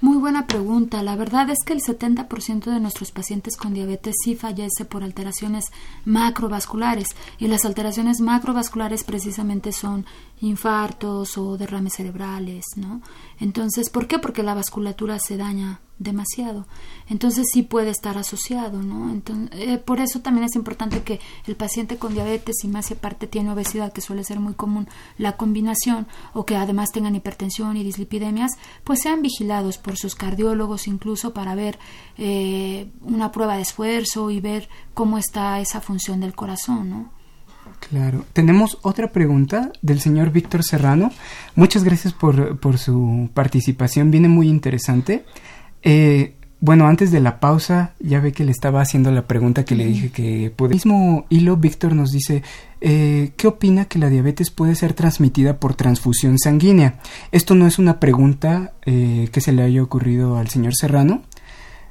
Muy 0.00 0.18
buena 0.18 0.46
pregunta. 0.46 1.02
La 1.02 1.16
verdad 1.16 1.50
es 1.50 1.64
que 1.66 1.72
el 1.72 1.80
70% 1.80 2.70
de 2.72 2.78
nuestros 2.78 3.10
pacientes 3.10 3.56
con 3.56 3.74
diabetes 3.74 4.14
sí 4.22 4.36
fallece 4.36 4.84
por 4.84 5.02
alteraciones 5.02 5.64
macrovasculares 6.04 7.08
y 7.40 7.48
las 7.48 7.64
alteraciones 7.64 8.20
macrovasculares 8.20 9.02
precisamente 9.02 9.72
son 9.72 10.06
infartos 10.40 11.36
o 11.38 11.56
derrames 11.56 11.94
cerebrales, 11.94 12.64
¿no? 12.76 13.02
Entonces, 13.40 13.90
¿por 13.90 14.06
qué? 14.06 14.18
Porque 14.18 14.42
la 14.42 14.54
vasculatura 14.54 15.18
se 15.18 15.36
daña 15.36 15.80
demasiado. 15.98 16.66
Entonces 17.08 17.46
sí 17.52 17.62
puede 17.62 17.90
estar 17.90 18.18
asociado, 18.18 18.82
¿no? 18.82 19.10
Entonces, 19.10 19.50
eh, 19.58 19.78
por 19.78 20.00
eso 20.00 20.20
también 20.20 20.44
es 20.44 20.54
importante 20.54 21.02
que 21.02 21.20
el 21.46 21.56
paciente 21.56 21.96
con 21.96 22.14
diabetes 22.14 22.56
y 22.62 22.68
más 22.68 22.86
si 22.86 22.94
aparte 22.94 23.26
tiene 23.26 23.50
obesidad, 23.50 23.92
que 23.92 24.00
suele 24.00 24.24
ser 24.24 24.38
muy 24.38 24.54
común 24.54 24.88
la 25.16 25.36
combinación, 25.36 26.06
o 26.34 26.46
que 26.46 26.56
además 26.56 26.92
tengan 26.92 27.16
hipertensión 27.16 27.76
y 27.76 27.82
dislipidemias, 27.82 28.52
pues 28.84 29.00
sean 29.00 29.22
vigilados 29.22 29.78
por 29.78 29.96
sus 29.96 30.14
cardiólogos 30.14 30.86
incluso 30.86 31.32
para 31.32 31.54
ver 31.54 31.78
eh, 32.16 32.90
una 33.02 33.32
prueba 33.32 33.56
de 33.56 33.62
esfuerzo 33.62 34.30
y 34.30 34.40
ver 34.40 34.68
cómo 34.94 35.18
está 35.18 35.60
esa 35.60 35.80
función 35.80 36.20
del 36.20 36.34
corazón, 36.34 36.90
¿no? 36.90 37.17
Claro. 37.90 38.24
Tenemos 38.32 38.78
otra 38.82 39.12
pregunta 39.12 39.72
del 39.82 40.00
señor 40.00 40.30
Víctor 40.30 40.62
Serrano. 40.62 41.10
Muchas 41.54 41.84
gracias 41.84 42.12
por, 42.12 42.58
por 42.58 42.78
su 42.78 43.30
participación. 43.32 44.10
Viene 44.10 44.28
muy 44.28 44.48
interesante. 44.48 45.24
Eh, 45.82 46.34
bueno, 46.60 46.88
antes 46.88 47.12
de 47.12 47.20
la 47.20 47.38
pausa, 47.38 47.94
ya 48.00 48.18
ve 48.20 48.32
que 48.32 48.44
le 48.44 48.50
estaba 48.50 48.80
haciendo 48.80 49.12
la 49.12 49.28
pregunta 49.28 49.64
que 49.64 49.76
le 49.76 49.86
dije 49.86 50.10
que 50.10 50.52
el 50.58 50.68
mismo 50.68 51.24
hilo, 51.28 51.56
Víctor 51.56 51.94
nos 51.94 52.10
dice, 52.10 52.42
eh, 52.80 53.30
¿qué 53.36 53.46
opina 53.46 53.84
que 53.84 54.00
la 54.00 54.10
diabetes 54.10 54.50
puede 54.50 54.74
ser 54.74 54.92
transmitida 54.92 55.60
por 55.60 55.74
transfusión 55.74 56.36
sanguínea? 56.36 56.98
Esto 57.30 57.54
no 57.54 57.68
es 57.68 57.78
una 57.78 58.00
pregunta 58.00 58.72
eh, 58.84 59.28
que 59.30 59.40
se 59.40 59.52
le 59.52 59.62
haya 59.62 59.84
ocurrido 59.84 60.36
al 60.36 60.48
señor 60.48 60.74
Serrano, 60.74 61.22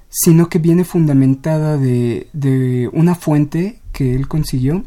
sino 0.10 0.50
que 0.50 0.60
viene 0.60 0.84
fundamentada 0.84 1.78
de, 1.78 2.28
de 2.34 2.90
una 2.92 3.16
fuente 3.16 3.80
que 3.94 4.16
él 4.16 4.28
consiguió. 4.28 4.84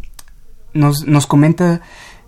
Nos, 0.73 1.07
nos 1.07 1.27
comenta 1.27 1.81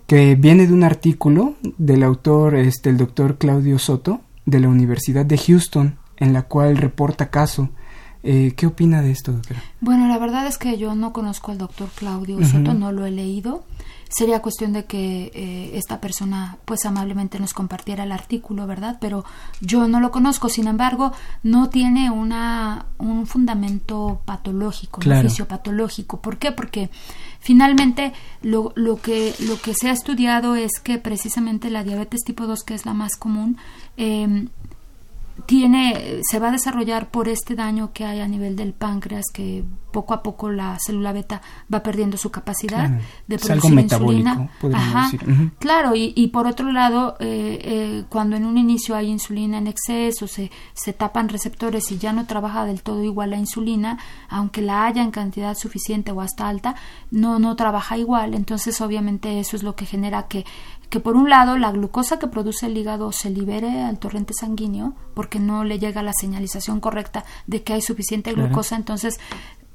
que 0.07 0.35
viene 0.35 0.67
de 0.67 0.73
un 0.73 0.83
artículo 0.83 1.55
del 1.77 2.03
autor, 2.03 2.55
este, 2.55 2.89
el 2.89 2.97
doctor 2.97 3.37
Claudio 3.37 3.79
Soto, 3.79 4.21
de 4.45 4.59
la 4.59 4.69
Universidad 4.69 5.25
de 5.25 5.37
Houston, 5.37 5.97
en 6.17 6.33
la 6.33 6.43
cual 6.43 6.77
reporta 6.77 7.29
caso. 7.29 7.69
Eh, 8.23 8.53
¿Qué 8.55 8.67
opina 8.67 9.01
de 9.01 9.11
esto, 9.11 9.33
doctora? 9.33 9.61
Bueno, 9.81 10.07
la 10.07 10.17
verdad 10.17 10.47
es 10.47 10.57
que 10.57 10.77
yo 10.77 10.95
no 10.95 11.11
conozco 11.11 11.51
al 11.51 11.57
doctor 11.57 11.89
Claudio 11.95 12.45
Soto, 12.45 12.73
no 12.73 12.91
lo 12.91 13.05
he 13.05 13.11
leído. 13.11 13.65
Sería 14.15 14.43
cuestión 14.43 14.73
de 14.73 14.85
que 14.85 15.31
eh, 15.33 15.71
esta 15.73 15.99
persona, 15.99 16.57
pues 16.65 16.85
amablemente 16.85 17.39
nos 17.39 17.53
compartiera 17.53 18.03
el 18.03 18.11
artículo, 18.11 18.67
¿verdad? 18.67 18.97
Pero 19.01 19.25
yo 19.59 19.87
no 19.87 19.99
lo 19.99 20.11
conozco. 20.11 20.49
Sin 20.49 20.67
embargo, 20.67 21.13
no 21.41 21.69
tiene 21.69 22.11
una 22.11 22.85
un 22.99 23.25
fundamento 23.25 24.21
patológico, 24.25 24.99
claro. 24.99 25.27
fisiopatológico. 25.27 26.21
¿Por 26.21 26.37
qué? 26.37 26.51
Porque 26.51 26.91
finalmente 27.39 28.13
lo, 28.43 28.71
lo 28.75 28.97
que 28.97 29.33
lo 29.39 29.59
que 29.59 29.73
se 29.73 29.89
ha 29.89 29.93
estudiado 29.93 30.55
es 30.55 30.73
que 30.83 30.99
precisamente 30.99 31.71
la 31.71 31.83
diabetes 31.83 32.21
tipo 32.23 32.45
2, 32.45 32.63
que 32.63 32.75
es 32.75 32.85
la 32.85 32.93
más 32.93 33.15
común, 33.15 33.57
eh, 33.97 34.47
tiene, 35.45 36.21
se 36.23 36.39
va 36.39 36.49
a 36.49 36.51
desarrollar 36.51 37.09
por 37.09 37.27
este 37.27 37.55
daño 37.55 37.91
que 37.93 38.05
hay 38.05 38.19
a 38.19 38.27
nivel 38.27 38.55
del 38.55 38.73
páncreas, 38.73 39.25
que 39.33 39.63
poco 39.91 40.13
a 40.13 40.23
poco 40.23 40.51
la 40.51 40.77
célula 40.83 41.13
beta 41.13 41.41
va 41.71 41.83
perdiendo 41.83 42.17
su 42.17 42.31
capacidad 42.31 42.89
de 43.27 43.37
producir 43.37 43.79
insulina. 43.79 44.49
Ajá, 44.73 45.11
Claro, 45.59 45.95
y, 45.95 46.13
y, 46.15 46.27
por 46.27 46.47
otro 46.47 46.71
lado, 46.71 47.15
eh, 47.19 47.59
eh, 47.61 48.03
cuando 48.09 48.35
en 48.35 48.45
un 48.45 48.57
inicio 48.57 48.95
hay 48.95 49.09
insulina 49.09 49.59
en 49.59 49.67
exceso, 49.67 50.27
se, 50.27 50.51
se 50.73 50.93
tapan 50.93 51.29
receptores 51.29 51.91
y 51.91 51.97
ya 51.97 52.11
no 52.11 52.25
trabaja 52.25 52.65
del 52.65 52.81
todo 52.81 53.03
igual 53.03 53.31
la 53.31 53.37
insulina, 53.37 53.99
aunque 54.29 54.61
la 54.61 54.85
haya 54.85 55.03
en 55.03 55.11
cantidad 55.11 55.55
suficiente 55.55 56.11
o 56.11 56.21
hasta 56.21 56.47
alta, 56.47 56.75
no, 57.11 57.39
no 57.39 57.55
trabaja 57.55 57.97
igual. 57.97 58.33
Entonces, 58.33 58.81
obviamente, 58.81 59.39
eso 59.39 59.55
es 59.55 59.63
lo 59.63 59.75
que 59.75 59.85
genera 59.85 60.27
que 60.27 60.45
que 60.93 60.99
por 60.99 61.15
un 61.15 61.27
lado 61.27 61.57
la 61.57 61.71
glucosa 61.71 62.19
que 62.19 62.27
produce 62.27 62.67
el 62.67 62.77
hígado 62.77 63.11
se 63.11 63.31
libere 63.31 63.81
al 63.81 63.97
torrente 63.97 64.31
sanguíneo, 64.39 64.93
porque 65.23 65.39
no 65.39 65.63
le 65.63 65.79
llega 65.79 66.03
la 66.03 66.11
señalización 66.11 66.81
correcta 66.81 67.23
de 67.47 67.63
que 67.63 67.71
hay 67.71 67.81
suficiente 67.81 68.33
glucosa, 68.33 68.75
entonces 68.75 69.21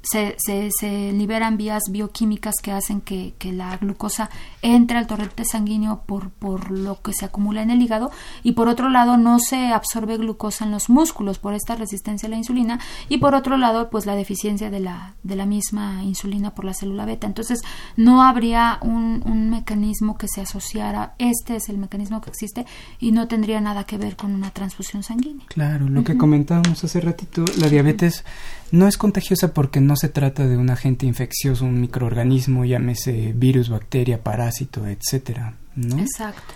se, 0.01 0.35
se, 0.37 0.69
se, 0.77 1.11
liberan 1.11 1.57
vías 1.57 1.83
bioquímicas 1.91 2.55
que 2.61 2.71
hacen 2.71 3.01
que, 3.01 3.33
que, 3.37 3.51
la 3.51 3.75
glucosa 3.77 4.29
entre 4.61 4.97
al 4.97 5.07
torrente 5.07 5.43
sanguíneo 5.43 6.03
por, 6.05 6.29
por 6.29 6.71
lo 6.71 7.01
que 7.01 7.13
se 7.13 7.25
acumula 7.25 7.61
en 7.61 7.69
el 7.69 7.81
hígado 7.81 8.11
y 8.43 8.53
por 8.53 8.67
otro 8.69 8.89
lado 8.89 9.17
no 9.17 9.39
se 9.39 9.67
absorbe 9.73 10.17
glucosa 10.17 10.65
en 10.65 10.71
los 10.71 10.89
músculos 10.89 11.39
por 11.39 11.53
esta 11.53 11.75
resistencia 11.75 12.27
a 12.27 12.29
la 12.29 12.37
insulina 12.37 12.79
y 13.09 13.17
por 13.17 13.35
otro 13.35 13.57
lado 13.57 13.89
pues 13.89 14.05
la 14.05 14.15
deficiencia 14.15 14.69
de 14.69 14.79
la, 14.79 15.15
de 15.23 15.35
la 15.35 15.45
misma 15.45 16.03
insulina 16.03 16.51
por 16.51 16.65
la 16.65 16.73
célula 16.73 17.05
beta. 17.05 17.27
Entonces 17.27 17.61
no 17.97 18.23
habría 18.23 18.79
un, 18.81 19.21
un 19.25 19.49
mecanismo 19.49 20.17
que 20.17 20.27
se 20.27 20.41
asociara 20.41 21.13
este 21.17 21.57
es 21.57 21.69
el 21.69 21.77
mecanismo 21.77 22.21
que 22.21 22.29
existe 22.29 22.65
y 22.99 23.11
no 23.11 23.27
tendría 23.27 23.59
nada 23.59 23.83
que 23.83 23.97
ver 23.97 24.15
con 24.15 24.33
una 24.33 24.51
transfusión 24.51 25.03
sanguínea. 25.03 25.45
Claro 25.47 25.89
lo 25.89 26.03
que 26.03 26.17
comentábamos 26.17 26.83
hace 26.83 27.01
ratito 27.01 27.43
la 27.57 27.67
diabetes 27.67 28.23
no 28.71 28.87
es 28.87 28.97
contagiosa 28.97 29.53
porque 29.53 29.81
no 29.81 29.95
se 29.95 30.09
trata 30.09 30.47
de 30.47 30.57
un 30.57 30.69
agente 30.69 31.05
infeccioso, 31.05 31.65
un 31.65 31.81
microorganismo, 31.81 32.65
llámese 32.65 33.33
virus, 33.35 33.69
bacteria, 33.69 34.23
parásito, 34.23 34.87
etcétera, 34.87 35.55
¿no? 35.75 35.99
Exacto. 35.99 36.53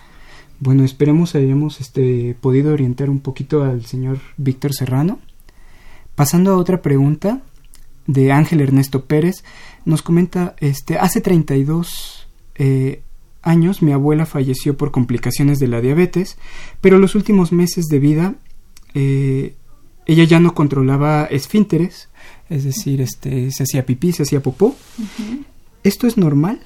Bueno, 0.60 0.84
esperemos 0.84 1.36
hayamos 1.36 1.82
este, 1.82 2.36
podido 2.40 2.74
orientar 2.74 3.10
un 3.10 3.20
poquito 3.20 3.64
al 3.64 3.86
señor 3.86 4.20
Víctor 4.38 4.74
Serrano. 4.74 5.20
Pasando 6.16 6.52
a 6.52 6.58
otra 6.58 6.82
pregunta 6.82 7.42
de 8.08 8.32
Ángel 8.32 8.62
Ernesto 8.62 9.06
Pérez, 9.06 9.44
nos 9.86 10.02
comenta, 10.02 10.56
este, 10.60 10.98
hace 10.98 11.22
32 11.22 12.28
eh, 12.56 13.02
años 13.42 13.82
mi 13.82 13.92
abuela 13.92 14.26
falleció 14.26 14.78
por 14.78 14.92
complicaciones 14.92 15.60
de 15.60 15.68
la 15.68 15.82
diabetes, 15.82 16.38
pero 16.82 17.00
los 17.00 17.16
últimos 17.16 17.52
meses 17.52 17.88
de 17.88 18.00
vida 18.00 18.36
eh, 18.94 19.56
ella 20.06 20.24
ya 20.24 20.40
no 20.40 20.54
controlaba 20.54 21.26
esfínteres, 21.26 22.10
es 22.50 22.64
decir, 22.64 23.02
este, 23.02 23.52
se 23.52 23.64
hacía 23.64 23.86
pipí, 23.86 24.12
se 24.12 24.24
hacía 24.24 24.42
popó. 24.42 24.76
¿Esto 25.84 26.08
es 26.08 26.18
normal? 26.18 26.60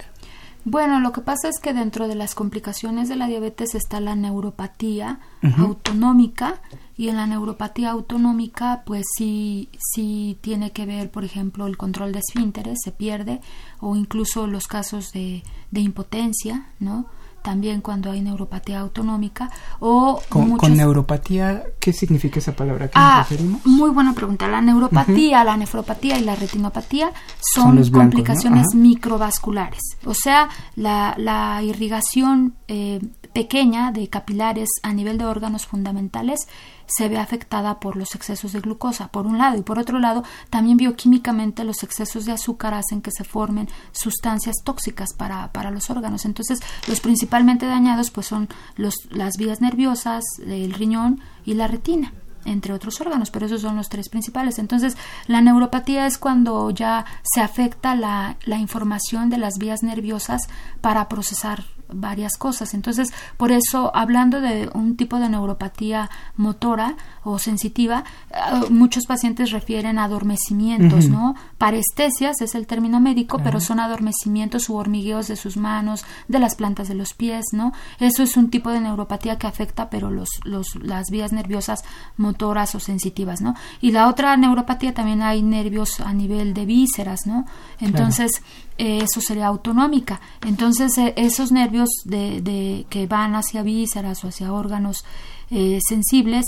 Bueno, 0.69 0.99
lo 0.99 1.13
que 1.13 1.21
pasa 1.21 1.47
es 1.47 1.61
que 1.61 1.73
dentro 1.73 2.09
de 2.09 2.15
las 2.15 2.35
complicaciones 2.35 3.07
de 3.07 3.15
la 3.15 3.27
diabetes 3.27 3.73
está 3.73 4.01
la 4.01 4.17
neuropatía 4.17 5.21
autonómica 5.57 6.59
y 6.97 7.07
en 7.07 7.15
la 7.15 7.25
neuropatía 7.25 7.91
autonómica 7.91 8.83
pues 8.85 9.05
sí, 9.15 9.69
sí 9.79 10.37
tiene 10.41 10.71
que 10.71 10.85
ver, 10.85 11.09
por 11.09 11.23
ejemplo, 11.23 11.67
el 11.67 11.77
control 11.77 12.11
de 12.11 12.19
esfínteres 12.19 12.79
se 12.83 12.91
pierde 12.91 13.39
o 13.79 13.95
incluso 13.95 14.45
los 14.45 14.67
casos 14.67 15.13
de, 15.13 15.41
de 15.71 15.79
impotencia, 15.79 16.67
¿no? 16.81 17.05
También 17.41 17.81
cuando 17.81 18.11
hay 18.11 18.21
neuropatía 18.21 18.79
autonómica 18.79 19.49
o 19.79 20.21
con, 20.29 20.57
neuropatía 20.75 21.63
qué 21.79 21.93
significa 21.93 22.39
esa 22.39 22.55
palabra 22.55 22.87
¿Qué 22.87 22.93
ah, 22.95 23.25
muy 23.63 23.89
buena 23.89 24.13
pregunta. 24.13 24.47
La 24.47 24.61
neuropatía 24.61 25.43
la 25.43 25.57
nefropatía 25.57 26.17
y 26.17 26.23
la 26.23 26.35
retinopatía 26.35 27.11
son, 27.53 27.81
complicaciones 27.89 28.67
microvasculares. 28.73 29.81
O 30.05 30.13
sea 30.13 30.49
la, 30.75 31.15
la 31.17 31.61
irrigación 31.63 32.55
eh, 32.67 32.99
pequeña 33.33 33.91
de 33.91 34.09
capilares 34.09 34.69
a 34.83 34.93
nivel 34.93 35.17
de 35.17 35.25
órganos 35.25 35.65
fundamentales 35.65 36.39
se 36.87 37.09
ve 37.09 37.19
afectada 37.19 37.79
por 37.79 37.95
los 37.95 38.15
excesos 38.15 38.53
de 38.53 38.61
glucosa, 38.61 39.09
por 39.09 39.27
un 39.27 39.37
lado, 39.37 39.57
y 39.57 39.61
por 39.61 39.77
otro 39.77 39.99
lado, 39.99 40.23
también 40.49 40.77
bioquímicamente 40.77 41.63
los 41.63 41.83
excesos 41.83 42.25
de 42.25 42.31
azúcar 42.31 42.73
hacen 42.73 43.01
que 43.01 43.11
se 43.11 43.23
formen 43.23 43.69
sustancias 43.91 44.55
tóxicas 44.63 45.13
para, 45.13 45.51
para 45.51 45.71
los 45.71 45.89
órganos. 45.89 46.25
Entonces, 46.25 46.59
los 46.87 47.01
principalmente 47.01 47.65
dañados 47.65 48.09
pues 48.09 48.27
son 48.27 48.47
los, 48.75 48.95
las 49.11 49.37
vías 49.37 49.61
nerviosas, 49.61 50.23
el 50.45 50.73
riñón 50.73 51.21
y 51.45 51.53
la 51.53 51.67
retina 51.67 52.13
entre 52.45 52.71
otros 52.71 53.01
órganos, 53.01 53.29
pero 53.29 53.45
esos 53.45 53.61
son 53.61 53.75
los 53.75 53.89
tres 53.89 54.07
principales. 54.07 54.57
Entonces, 54.57 54.95
la 55.27 55.41
neuropatía 55.41 56.07
es 56.07 56.17
cuando 56.17 56.69
ya 56.71 57.05
se 57.23 57.41
afecta 57.41 57.93
la, 57.93 58.37
la 58.45 58.57
información 58.57 59.29
de 59.29 59.37
las 59.37 59.55
vías 59.59 59.83
nerviosas 59.83 60.43
para 60.79 61.09
procesar 61.09 61.65
varias 61.89 62.37
cosas. 62.37 62.73
Entonces, 62.73 63.13
por 63.37 63.51
eso, 63.51 63.91
hablando 63.95 64.41
de 64.41 64.69
un 64.73 64.97
tipo 64.97 65.19
de 65.19 65.29
neuropatía 65.29 66.09
motora 66.35 66.95
o 67.23 67.39
sensitiva, 67.39 68.03
eh, 68.31 68.69
muchos 68.69 69.05
pacientes 69.05 69.51
refieren 69.51 69.99
a 69.99 70.05
adormecimientos, 70.05 71.09
¿no? 71.09 71.35
Parestesias 71.57 72.41
es 72.41 72.55
el 72.55 72.67
término 72.67 72.99
médico, 72.99 73.39
pero 73.43 73.59
son 73.59 73.79
adormecimientos 73.79 74.69
u 74.69 74.75
hormigueos 74.75 75.27
de 75.27 75.35
sus 75.35 75.57
manos, 75.57 76.05
de 76.27 76.39
las 76.39 76.55
plantas 76.55 76.87
de 76.87 76.95
los 76.95 77.13
pies, 77.13 77.45
¿no? 77.51 77.73
Eso 77.99 78.23
es 78.23 78.37
un 78.37 78.49
tipo 78.49 78.71
de 78.71 78.79
neuropatía 78.79 79.37
que 79.37 79.47
afecta, 79.47 79.89
pero 79.89 80.11
los, 80.11 80.29
los, 80.43 80.75
las 80.75 81.09
vías 81.09 81.31
nerviosas 81.33 81.83
motoras 82.17 82.75
o 82.75 82.79
sensitivas, 82.79 83.41
¿no? 83.41 83.55
Y 83.81 83.91
la 83.91 84.07
otra 84.07 84.35
neuropatía 84.37 84.93
también 84.93 85.21
hay 85.21 85.41
nervios 85.41 85.99
a 85.99 86.13
nivel 86.13 86.53
de 86.53 86.65
vísceras, 86.65 87.25
¿no? 87.25 87.45
Entonces, 87.79 88.41
eso 88.77 89.21
sería 89.21 89.47
autonómica. 89.47 90.21
Entonces, 90.45 90.97
eh, 90.97 91.13
esos 91.17 91.51
nervios 91.51 91.89
de, 92.05 92.41
de, 92.41 92.85
que 92.89 93.07
van 93.07 93.35
hacia 93.35 93.63
vísceras 93.63 94.23
o 94.23 94.27
hacia 94.27 94.53
órganos 94.53 95.03
eh, 95.49 95.79
sensibles 95.87 96.45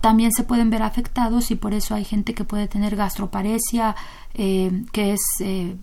también 0.00 0.32
se 0.32 0.42
pueden 0.42 0.70
ver 0.70 0.82
afectados 0.82 1.52
y 1.52 1.54
por 1.54 1.72
eso 1.72 1.94
hay 1.94 2.04
gente 2.04 2.34
que 2.34 2.42
puede 2.42 2.66
tener 2.66 2.96
gastroparesia, 2.96 3.94
que 4.34 5.12
es, 5.12 5.20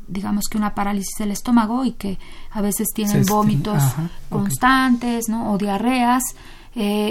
digamos 0.07 0.45
que 0.49 0.57
una 0.57 0.76
parálisis 0.76 1.16
del 1.18 1.32
estómago 1.32 1.86
y 1.86 1.93
que 1.93 2.20
a 2.51 2.61
veces 2.61 2.89
tienen 2.93 3.26
vómitos 3.26 3.82
constantes, 4.30 5.30
¿no? 5.30 5.53
O 5.53 5.57
diarreas. 5.57 6.24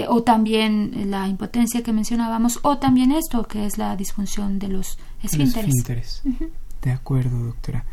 o 0.09 0.21
también 0.21 1.09
la 1.09 1.27
impotencia 1.27 1.81
que 1.81 1.91
mencionábamos, 1.91 2.59
o 2.61 2.77
también 2.77 3.11
esto 3.11 3.47
que 3.47 3.65
es 3.65 3.79
la 3.79 3.95
disfunción 3.95 4.59
de 4.59 4.67
los 4.67 4.99
esfínteres. 5.23 6.21
De 6.85 6.91
acuerdo, 6.91 7.39
doctora. 7.39 7.83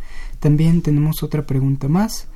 También 0.42 0.82
tenemos 0.82 1.22
otra 1.22 1.46
pregunta 1.46 1.86
más. 1.86 2.26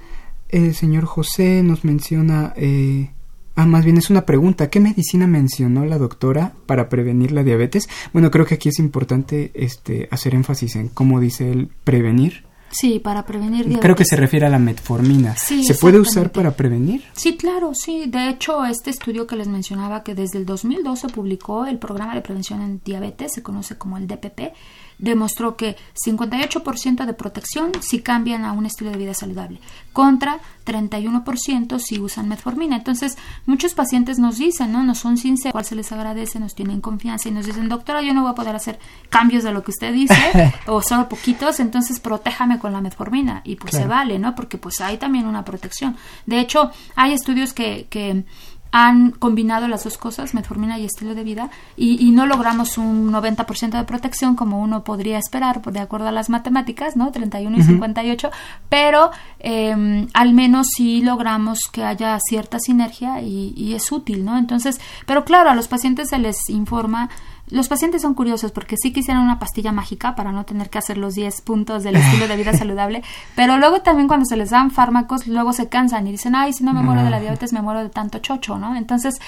El 0.49 0.77
señor 0.77 1.07
José 1.07 1.65
nos 1.65 1.85
menciona, 1.85 2.53
eh, 2.57 3.11
ah, 3.57 3.67
más 3.67 3.85
bien 3.85 3.97
es 3.97 4.11
una 4.11 4.25
pregunta, 4.25 4.71
¿qué 4.71 4.79
medicina 4.79 5.27
mencionó 5.27 5.85
la 5.85 5.99
doctora 5.99 6.53
para 6.67 6.89
prevenir 6.89 7.33
la 7.33 7.43
diabetes? 7.43 7.89
Bueno, 8.13 8.31
creo 8.31 8.47
que 8.47 8.55
aquí 8.55 8.69
es 8.69 8.79
importante 8.79 9.51
este, 9.55 10.09
hacer 10.13 10.37
énfasis 10.37 10.77
en 10.77 10.87
cómo 10.89 11.19
dice 11.19 11.51
él 11.51 11.69
prevenir. 11.83 12.45
Sí, 12.71 13.01
para 13.01 13.27
prevenir 13.27 13.65
diabetes. 13.65 13.81
Creo 13.81 13.97
que 13.97 14.05
se 14.05 14.15
refiere 14.15 14.47
a 14.47 14.51
la 14.51 14.61
metformina. 14.61 15.35
¿Se 15.35 15.75
puede 15.75 15.99
usar 15.99 16.31
para 16.31 16.53
prevenir? 16.53 17.03
Sí, 17.13 17.37
claro, 17.37 17.73
sí. 17.75 18.05
De 18.07 18.29
hecho, 18.29 18.65
este 18.65 18.91
estudio 18.91 19.27
que 19.27 19.35
les 19.35 19.49
mencionaba 19.49 20.05
que 20.05 20.15
desde 20.15 20.39
el 20.39 20.47
2012 20.47 21.09
publicó 21.09 21.67
el 21.67 21.81
programa 21.81 22.15
de 22.15 22.21
prevención 22.21 22.63
en 22.63 22.81
diabetes, 22.85 23.33
se 23.35 23.43
conoce 23.43 23.77
como 23.77 23.97
el 23.97 24.07
DPP, 24.07 24.55
demostró 24.99 25.57
que 25.57 25.77
58% 25.95 27.05
de 27.05 27.13
protección 27.13 27.73
si 27.81 28.01
cambian 28.01 28.45
a 28.45 28.53
un 28.53 28.67
estilo 28.67 28.91
de 28.91 28.99
vida 28.99 29.15
saludable, 29.15 29.61
contra 29.93 30.39
31% 30.65 31.79
si 31.79 31.99
usan 31.99 32.29
metformina. 32.29 32.77
Entonces, 32.77 33.17
muchos 33.47 33.75
pacientes 33.75 34.19
nos 34.19 34.39
dicen, 34.39 34.73
¿no? 34.73 34.83
Nos 34.83 34.99
son 34.99 35.17
sinceros, 35.17 35.67
se 35.67 35.75
les 35.75 35.93
agradece, 35.93 36.41
nos 36.41 36.55
tienen 36.55 36.81
confianza 36.81 37.29
y 37.29 37.33
nos 37.33 37.47
dicen, 37.47 37.69
doctora, 37.69 38.03
yo 38.03 38.15
no 38.15 38.23
voy 38.23 38.31
a 38.31 38.35
poder 38.35 38.57
hacer 38.57 38.79
cambios 39.09 39.45
de 39.45 39.53
lo 39.53 39.63
que 39.63 39.71
usted 39.71 39.93
dice, 39.93 40.15
o 40.67 40.83
solo 40.83 41.09
poquitos, 41.09 41.61
entonces 41.61 42.01
protéjame 42.01 42.59
con 42.59 42.73
la 42.73 42.81
metformina. 42.81 43.43
Y 43.45 43.57
pues 43.57 43.75
se 43.75 43.87
vale, 43.87 44.19
¿no? 44.19 44.35
Porque 44.35 44.59
pues 44.59 44.81
hay 44.81 44.97
también 44.97 45.27
una 45.27 45.45
protección. 45.45 45.97
De 46.27 46.41
hecho, 46.41 46.71
hay 46.95 47.13
estudios 47.13 47.53
que, 47.53 47.87
que 47.91 48.25
han 48.79 49.11
combinado 49.11 49.69
las 49.69 49.85
dos 49.85 49.97
cosas, 49.97 50.35
metformina 50.35 50.79
y 50.79 50.85
estilo 50.85 51.15
de 51.15 51.25
vida, 51.25 51.49
y, 51.79 52.11
no 52.11 52.27
logramos 52.27 52.77
un 52.77 53.11
90% 53.11 53.71
de 53.71 53.85
protección 53.85 54.37
como 54.37 54.61
uno 54.61 54.85
podría 54.85 55.17
esperar, 55.17 55.63
de 55.63 55.81
acuerdo 55.81 56.09
a 56.09 56.13
las 56.13 56.29
matemáticas, 56.29 56.95
¿no? 56.95 57.11
31 57.11 57.57
y 57.57 57.63
58, 57.63 58.31
pero 58.69 59.13
em, 59.39 60.09
al 60.13 60.35
menos 60.35 60.67
sí 60.77 61.01
logramos 61.01 61.61
que 61.73 61.85
haya 61.85 62.19
cierta 62.21 62.59
sinergia 62.59 63.23
y, 63.23 63.55
y 63.57 63.73
es 63.73 63.91
útil, 63.91 64.27
¿no? 64.27 64.37
Entonces, 64.37 64.79
pero 65.07 65.25
claro, 65.25 65.49
a 65.49 65.55
los 65.55 65.69
pacientes 65.69 66.11
se 66.11 66.19
les 66.19 66.37
informa 66.51 67.09
los 67.49 67.69
pacientes 67.69 68.03
son 68.03 68.15
curiosos 68.15 68.53
porque 68.53 68.77
sí 68.77 68.93
quisieran 68.93 69.23
una 69.23 69.39
pastilla 69.39 69.73
mágica 69.73 70.15
para 70.15 70.33
no 70.33 70.45
tener 70.45 70.71
que 70.71 70.79
hacer 70.79 70.99
los 70.99 71.15
10 71.15 71.43
puntos 71.43 71.85
del 71.85 71.97
estilo 71.97 72.29
de 72.29 72.37
vida 72.37 72.53
saludable, 72.57 73.03
pero 73.35 73.59
luego 73.59 73.83
también 73.83 74.09
cuando 74.09 74.27
se 74.27 74.37
les 74.37 74.51
dan 74.51 74.71
fármacos, 74.71 75.27
luego 75.27 75.53
se 75.53 75.69
cansan 75.69 76.07
y 76.07 76.13
dicen, 76.13 76.35
ay, 76.35 76.53
si 76.53 76.65
no 76.65 76.73
me 76.73 76.83
muero 76.83 77.05
de 77.05 77.11
la 77.11 77.21
diabetes, 77.21 77.53
me 77.53 77.63
muero 77.63 77.83
de 77.83 77.91
tanto 77.91 78.19
chocho, 78.19 78.59
¿no? 78.59 78.77
Entonces, 78.77 79.21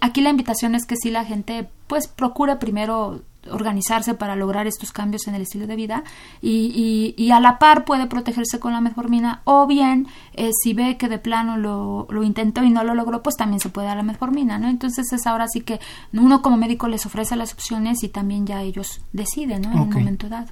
aquí 0.00 0.20
la 0.20 0.30
invitación 0.30 0.74
es 0.74 0.86
que 0.86 0.96
sí 0.96 1.10
la 1.10 1.24
gente, 1.24 1.68
pues, 1.86 2.06
procure 2.08 2.56
primero 2.56 3.22
organizarse 3.50 4.14
para 4.14 4.36
lograr 4.36 4.66
estos 4.66 4.92
cambios 4.92 5.26
en 5.26 5.34
el 5.34 5.42
estilo 5.42 5.66
de 5.66 5.76
vida 5.76 6.04
y, 6.40 7.14
y, 7.16 7.30
a 7.30 7.40
la 7.40 7.58
par 7.58 7.84
puede 7.84 8.06
protegerse 8.06 8.60
con 8.60 8.72
la 8.72 8.80
metformina 8.80 9.42
o 9.44 9.66
bien 9.66 10.06
eh, 10.34 10.50
si 10.62 10.74
ve 10.74 10.96
que 10.96 11.08
de 11.08 11.18
plano 11.18 11.56
lo, 11.56 12.06
lo, 12.10 12.22
intentó 12.22 12.62
y 12.62 12.70
no 12.70 12.84
lo 12.84 12.94
logró 12.94 13.22
pues 13.22 13.36
también 13.36 13.60
se 13.60 13.68
puede 13.68 13.88
dar 13.88 13.96
la 13.96 14.02
metformina 14.02 14.58
¿no? 14.58 14.68
entonces 14.68 15.12
es 15.12 15.26
ahora 15.26 15.48
sí 15.48 15.62
que 15.62 15.80
uno 16.12 16.42
como 16.42 16.56
médico 16.56 16.88
les 16.88 17.06
ofrece 17.06 17.36
las 17.36 17.52
opciones 17.52 18.02
y 18.02 18.08
también 18.08 18.46
ya 18.46 18.62
ellos 18.62 19.00
deciden 19.12 19.62
¿no? 19.62 19.72
en 19.72 19.78
un 19.80 19.90
momento 19.90 20.28
dado 20.28 20.48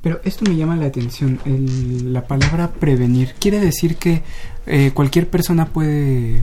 Pero 0.00 0.20
esto 0.24 0.44
me 0.48 0.56
llama 0.56 0.76
la 0.76 0.86
atención, 0.86 1.38
la 2.12 2.26
palabra 2.26 2.72
prevenir. 2.72 3.34
¿Quiere 3.38 3.60
decir 3.60 3.96
que 3.96 4.22
eh, 4.66 4.90
cualquier 4.92 5.30
persona 5.30 5.66
puede 5.66 6.42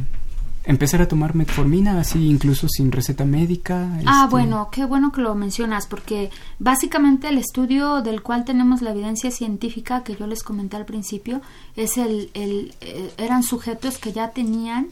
empezar 0.66 1.02
a 1.02 1.08
tomar 1.08 1.36
metformina 1.36 2.00
así 2.00 2.28
incluso 2.28 2.68
sin 2.70 2.92
receta 2.92 3.26
médica. 3.26 3.88
Ah, 4.06 4.24
este, 4.24 4.32
bueno, 4.32 4.70
qué 4.72 4.86
bueno 4.86 5.12
que 5.12 5.22
lo 5.22 5.34
mencionas, 5.36 5.88
porque 5.88 6.30
básicamente 6.60 7.30
el 7.30 7.38
estudio 7.38 8.02
del 8.02 8.22
cual 8.22 8.46
tenemos 8.46 8.82
la 8.82 8.92
evidencia 8.92 9.32
científica 9.32 10.04
que 10.04 10.16
yo 10.16 10.28
les 10.28 10.44
comenté 10.44 10.78
al 10.78 10.86
principio 10.86 11.42
es 11.76 11.98
el, 11.98 12.30
el 12.34 12.74
eh, 12.82 13.12
eran 13.18 13.44
sujetos 13.44 13.98
que 13.98 14.12
ya 14.12 14.30
tenían 14.32 14.88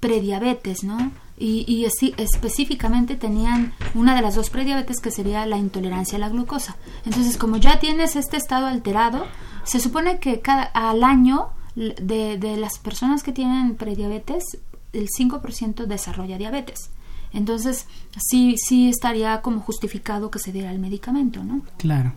prediabetes, 0.00 0.84
¿no? 0.84 1.12
Y, 1.36 1.64
y 1.66 1.86
así, 1.86 2.14
específicamente 2.16 3.16
tenían 3.16 3.72
una 3.94 4.14
de 4.14 4.22
las 4.22 4.36
dos 4.36 4.50
prediabetes 4.50 5.00
que 5.00 5.10
sería 5.10 5.46
la 5.46 5.56
intolerancia 5.56 6.16
a 6.16 6.20
la 6.20 6.28
glucosa. 6.28 6.76
Entonces, 7.04 7.36
como 7.36 7.56
ya 7.56 7.80
tienes 7.80 8.14
este 8.14 8.36
estado 8.36 8.66
alterado, 8.66 9.26
se 9.64 9.80
supone 9.80 10.20
que 10.20 10.40
cada 10.40 10.62
al 10.62 11.02
año 11.02 11.48
de, 11.74 12.38
de 12.38 12.56
las 12.56 12.78
personas 12.78 13.24
que 13.24 13.32
tienen 13.32 13.74
prediabetes, 13.74 14.58
el 14.94 15.08
5% 15.08 15.86
desarrolla 15.86 16.38
diabetes. 16.38 16.90
Entonces, 17.32 17.86
sí, 18.16 18.54
sí 18.56 18.88
estaría 18.88 19.40
como 19.42 19.60
justificado 19.60 20.30
que 20.30 20.38
se 20.38 20.52
diera 20.52 20.70
el 20.70 20.78
medicamento, 20.78 21.42
¿no? 21.42 21.62
Claro. 21.78 22.12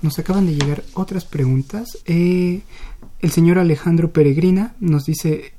Nos 0.00 0.18
acaban 0.18 0.46
de 0.46 0.54
llegar 0.54 0.82
otras 0.94 1.26
preguntas. 1.26 1.98
Eh, 2.06 2.62
el 3.20 3.30
señor 3.30 3.58
Alejandro 3.58 4.10
Peregrina 4.10 4.74
nos 4.80 5.04
dice, 5.04 5.52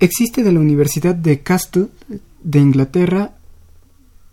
existe 0.00 0.42
de 0.42 0.52
la 0.52 0.60
Universidad 0.60 1.14
de 1.14 1.40
Castle 1.40 1.88
de 2.42 2.58
Inglaterra, 2.58 3.36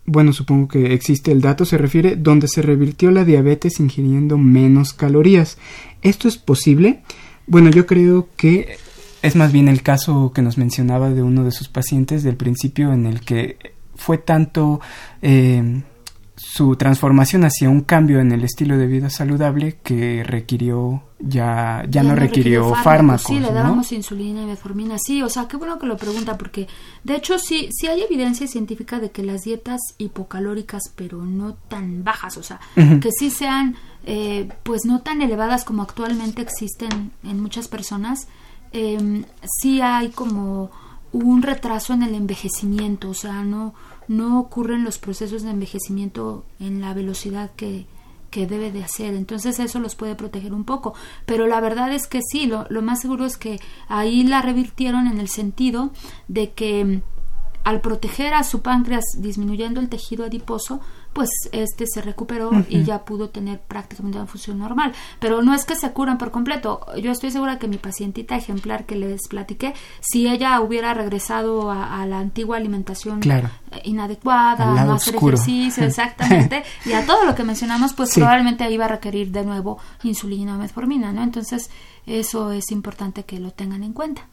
bueno, 0.05 0.33
supongo 0.33 0.67
que 0.67 0.93
existe 0.93 1.31
el 1.31 1.41
dato, 1.41 1.65
se 1.65 1.77
refiere, 1.77 2.15
donde 2.15 2.47
se 2.47 2.61
revirtió 2.61 3.11
la 3.11 3.23
diabetes 3.23 3.79
ingiriendo 3.79 4.37
menos 4.37 4.93
calorías. 4.93 5.57
¿Esto 6.01 6.27
es 6.27 6.37
posible? 6.37 7.03
Bueno, 7.47 7.69
yo 7.69 7.85
creo 7.85 8.27
que 8.35 8.77
es 9.23 9.35
más 9.37 9.51
bien 9.51 9.69
el 9.69 9.81
caso 9.81 10.31
que 10.33 10.41
nos 10.41 10.57
mencionaba 10.57 11.09
de 11.09 11.23
uno 11.23 11.43
de 11.43 11.51
sus 11.51 11.69
pacientes 11.69 12.23
del 12.23 12.35
principio 12.35 12.91
en 12.91 13.05
el 13.05 13.21
que 13.21 13.57
fue 13.95 14.17
tanto 14.17 14.81
eh, 15.21 15.81
su 16.35 16.75
transformación 16.75 17.45
hacia 17.45 17.69
un 17.69 17.81
cambio 17.81 18.19
en 18.19 18.33
el 18.33 18.43
estilo 18.43 18.77
de 18.77 18.85
vida 18.85 19.09
saludable 19.09 19.77
que 19.81 20.23
requirió 20.25 21.03
ya 21.19 21.85
ya, 21.87 22.03
no, 22.03 22.15
requirió, 22.15 22.75
fármacos, 22.75 23.27
sí 23.27 23.35
le 23.35 23.47
¿no? 23.47 23.53
dábamos 23.53 23.93
insulina 23.93 24.41
y 24.41 24.45
metformina. 24.45 24.97
Sí 24.99 25.23
o 25.23 25.29
sea 25.29 25.47
qué 25.47 25.55
bueno 25.55 25.79
que 25.79 25.85
lo 25.85 25.95
pregunta 25.95 26.37
porque 26.37 26.67
de 27.05 27.15
hecho 27.15 27.39
sí 27.39 27.69
sí 27.71 27.87
hay 27.87 28.01
evidencia 28.01 28.45
científica 28.47 28.99
de 28.99 29.11
que 29.11 29.23
las 29.23 29.43
dietas 29.43 29.79
hipocalóricas 29.99 30.81
pero 30.97 31.23
no 31.23 31.53
tan 31.53 32.03
bajas 32.03 32.35
o 32.35 32.43
sea 32.43 32.59
que 32.75 33.09
sí 33.17 33.29
sean 33.29 33.77
eh, 34.05 34.49
pues 34.63 34.81
no 34.83 34.99
tan 34.99 35.21
elevadas 35.21 35.63
como 35.63 35.81
actualmente 35.81 36.41
existen 36.41 37.11
en 37.23 37.41
muchas 37.41 37.69
personas 37.69 38.27
eh, 38.73 39.25
sí 39.61 39.81
hay 39.81 40.09
como 40.09 40.71
un 41.11 41.41
retraso 41.41 41.93
en 41.93 42.03
el 42.03 42.15
envejecimiento 42.15 43.11
o 43.11 43.13
sea 43.13 43.43
no 43.43 43.73
no 44.07 44.39
ocurren 44.39 44.83
los 44.83 44.97
procesos 44.97 45.43
de 45.43 45.51
envejecimiento 45.51 46.45
en 46.59 46.81
la 46.81 46.93
velocidad 46.93 47.51
que, 47.55 47.85
que 48.29 48.47
debe 48.47 48.71
de 48.71 48.83
hacer. 48.83 49.13
Entonces 49.13 49.59
eso 49.59 49.79
los 49.79 49.95
puede 49.95 50.15
proteger 50.15 50.53
un 50.53 50.63
poco. 50.63 50.93
Pero 51.25 51.47
la 51.47 51.61
verdad 51.61 51.93
es 51.93 52.07
que 52.07 52.21
sí, 52.21 52.45
lo, 52.45 52.65
lo 52.69 52.81
más 52.81 53.01
seguro 53.01 53.25
es 53.25 53.37
que 53.37 53.59
ahí 53.87 54.23
la 54.23 54.41
revirtieron 54.41 55.07
en 55.07 55.19
el 55.19 55.29
sentido 55.29 55.91
de 56.27 56.51
que 56.51 56.83
mm, 56.83 57.01
al 57.63 57.81
proteger 57.81 58.33
a 58.33 58.43
su 58.43 58.61
páncreas 58.61 59.05
disminuyendo 59.17 59.79
el 59.79 59.89
tejido 59.89 60.25
adiposo, 60.25 60.81
pues 61.13 61.29
este 61.51 61.85
se 61.87 62.01
recuperó 62.01 62.51
y 62.69 62.83
ya 62.83 63.05
pudo 63.05 63.29
tener 63.29 63.59
prácticamente 63.59 64.17
una 64.17 64.27
función 64.27 64.57
normal. 64.59 64.93
Pero 65.19 65.41
no 65.41 65.53
es 65.53 65.63
que 65.65 65.75
se 65.75 65.91
curan 65.91 66.17
por 66.17 66.31
completo. 66.31 66.81
Yo 67.01 67.11
estoy 67.11 67.31
segura 67.31 67.59
que 67.59 67.67
mi 67.67 67.77
pacientita 67.77 68.35
ejemplar 68.35 68.85
que 68.85 68.95
les 68.95 69.27
platiqué, 69.29 69.73
si 70.01 70.27
ella 70.27 70.59
hubiera 70.61 70.93
regresado 70.93 71.69
a, 71.71 72.01
a 72.01 72.05
la 72.05 72.19
antigua 72.19 72.57
alimentación 72.57 73.19
Claro. 73.19 73.49
eh, 73.71 73.81
inadecuada, 73.85 74.85
no 74.85 74.93
hacer 74.93 75.15
oscuro. 75.15 75.35
ejercicio, 75.37 75.83
exactamente, 75.87 76.63
y 76.85 76.93
a 76.93 77.05
todo 77.05 77.25
lo 77.25 77.35
que 77.35 77.43
mencionamos, 77.43 77.93
pues 77.93 78.09
Sí. 78.09 78.19
probablemente 78.19 78.69
iba 78.71 78.85
a 78.85 78.89
requerir 78.89 79.31
de 79.31 79.43
nuevo 79.45 79.77
insulina 80.03 80.55
o 80.55 80.59
metformina, 80.59 81.11
¿no? 81.13 81.23
Entonces, 81.23 81.69
eso 82.05 82.51
es 82.51 82.71
importante 82.71 83.23
que 83.23 83.39
lo 83.39 83.51
tengan 83.51 83.83
en 83.83 83.93
cuenta. 83.93 84.27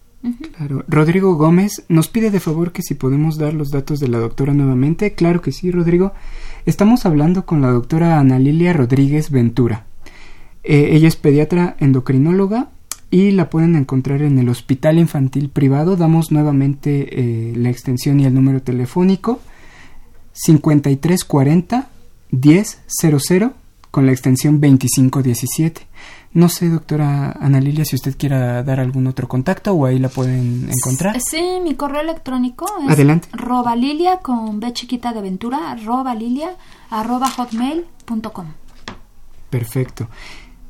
Claro. 0.57 0.85
Rodrigo 0.87 1.35
Gómez 1.37 1.85
nos 1.89 2.09
pide 2.09 2.31
de 2.31 2.41
favor 2.41 2.73
que 2.73 2.83
si 2.83 2.95
podemos 2.95 3.39
dar 3.39 3.55
los 3.55 3.71
datos 3.71 4.01
de 4.01 4.09
la 4.09 4.19
doctora 4.19 4.53
nuevamente. 4.53 5.15
Claro 5.15 5.41
que 5.41 5.51
sí, 5.51 5.71
Rodrigo. 5.71 6.13
Estamos 6.67 7.07
hablando 7.07 7.47
con 7.47 7.63
la 7.63 7.71
doctora 7.71 8.19
Ana 8.19 8.39
Lilia 8.39 8.75
Rodríguez 8.75 9.31
Ventura. 9.31 9.87
Eh, 10.63 10.91
ella 10.93 11.09
es 11.09 11.17
pediatra 11.17 11.75
endocrinóloga 11.81 12.69
y 13.11 13.31
la 13.31 13.49
pueden 13.49 13.77
encontrar 13.77 14.21
en 14.21 14.39
el 14.39 14.51
Hospital 14.51 14.99
Infantil 14.99 15.49
Privado. 15.49 15.97
Damos 15.97 16.31
nuevamente 16.31 17.09
eh, 17.11 17.57
la 17.57 17.71
extensión 17.71 18.21
y 18.21 18.27
el 18.27 18.35
número 18.35 18.61
telefónico 18.61 19.41
5340 20.35 21.89
1000 22.31 23.51
con 23.91 24.05
la 24.05 24.13
extensión 24.13 24.61
2517. 24.61 25.81
No 26.33 26.49
sé, 26.49 26.69
doctora 26.69 27.33
Ana 27.41 27.61
Lilia, 27.61 27.85
si 27.85 27.97
usted 27.97 28.17
quiera 28.17 28.63
dar 28.63 28.79
algún 28.79 29.09
otro 29.09 29.27
contacto 29.27 29.73
o 29.73 29.85
ahí 29.87 29.99
la 29.99 30.09
pueden 30.09 30.69
encontrar. 30.71 31.19
Sí, 31.21 31.59
mi 31.63 31.75
correo 31.75 32.03
electrónico 32.03 32.67
es 32.87 32.91
Adelante. 32.93 33.29
robalilia 33.33 34.19
con 34.19 34.61
B 34.61 34.73
chiquita 34.73 35.13
de 35.13 35.23
Ventura, 35.23 35.77
robalilia 35.85 36.51
arroba 36.89 37.29
hotmail.com. 37.31 38.47
Perfecto. 39.51 40.09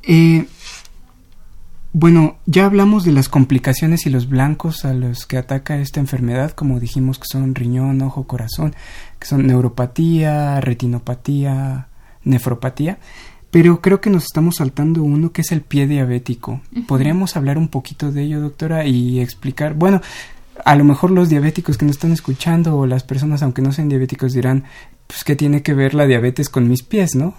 Eh, 0.02 0.46
bueno, 1.92 2.36
ya 2.46 2.64
hablamos 2.64 3.04
de 3.04 3.12
las 3.12 3.28
complicaciones 3.28 4.06
y 4.06 4.10
los 4.10 4.28
blancos 4.28 4.84
a 4.84 4.94
los 4.94 5.26
que 5.26 5.36
ataca 5.36 5.76
esta 5.76 6.00
enfermedad, 6.00 6.52
como 6.52 6.80
dijimos 6.80 7.18
que 7.18 7.26
son 7.30 7.54
riñón, 7.54 8.00
ojo, 8.00 8.24
corazón, 8.26 8.74
que 9.18 9.26
son 9.26 9.46
neuropatía, 9.46 10.60
retinopatía, 10.62 11.88
nefropatía. 12.24 12.98
Pero 13.50 13.80
creo 13.80 14.00
que 14.00 14.10
nos 14.10 14.24
estamos 14.24 14.56
saltando 14.56 15.02
uno 15.02 15.32
que 15.32 15.40
es 15.40 15.50
el 15.50 15.62
pie 15.62 15.86
diabético. 15.86 16.60
¿Podríamos 16.86 17.36
hablar 17.36 17.58
un 17.58 17.68
poquito 17.68 18.12
de 18.12 18.22
ello, 18.22 18.40
doctora, 18.40 18.86
y 18.86 19.20
explicar? 19.20 19.74
Bueno, 19.74 20.00
a 20.64 20.76
lo 20.76 20.84
mejor 20.84 21.10
los 21.10 21.28
diabéticos 21.28 21.76
que 21.76 21.84
nos 21.84 21.96
están 21.96 22.12
escuchando 22.12 22.76
o 22.76 22.86
las 22.86 23.02
personas, 23.02 23.42
aunque 23.42 23.62
no 23.62 23.72
sean 23.72 23.88
diabéticos, 23.88 24.32
dirán, 24.32 24.64
pues, 25.06 25.24
¿qué 25.24 25.34
tiene 25.34 25.62
que 25.62 25.74
ver 25.74 25.94
la 25.94 26.06
diabetes 26.06 26.48
con 26.48 26.68
mis 26.68 26.84
pies, 26.84 27.16
no? 27.16 27.34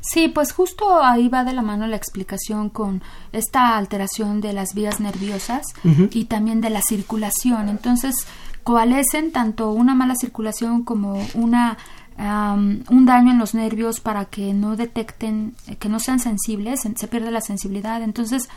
Sí, 0.00 0.28
pues 0.28 0.52
justo 0.52 1.02
ahí 1.02 1.28
va 1.28 1.44
de 1.44 1.52
la 1.52 1.60
mano 1.60 1.86
la 1.86 1.96
explicación 1.96 2.70
con 2.70 3.02
esta 3.32 3.76
alteración 3.76 4.40
de 4.40 4.54
las 4.54 4.72
vías 4.74 5.00
nerviosas 5.00 5.66
y 6.10 6.24
también 6.24 6.62
de 6.62 6.70
la 6.70 6.80
circulación. 6.80 7.68
Entonces, 7.68 8.14
coalescen 8.62 9.32
tanto 9.32 9.70
una 9.70 9.94
mala 9.94 10.14
circulación 10.16 10.84
como 10.84 11.22
una 11.34 11.76
un 12.18 13.04
daño 13.06 13.32
en 13.32 13.38
los 13.38 13.54
nervios 13.54 14.00
para 14.00 14.24
que 14.26 14.52
no 14.54 14.76
detecten, 14.76 15.54
eh, 15.66 15.76
que 15.76 15.88
no 15.88 15.98
sean 15.98 16.20
sensibles, 16.20 16.80
se- 16.82 16.96
se 16.96 17.08
pierde 17.08 17.30
la 17.30 17.40
sensibilidad. 17.40 18.02
Entonces, 18.02 18.48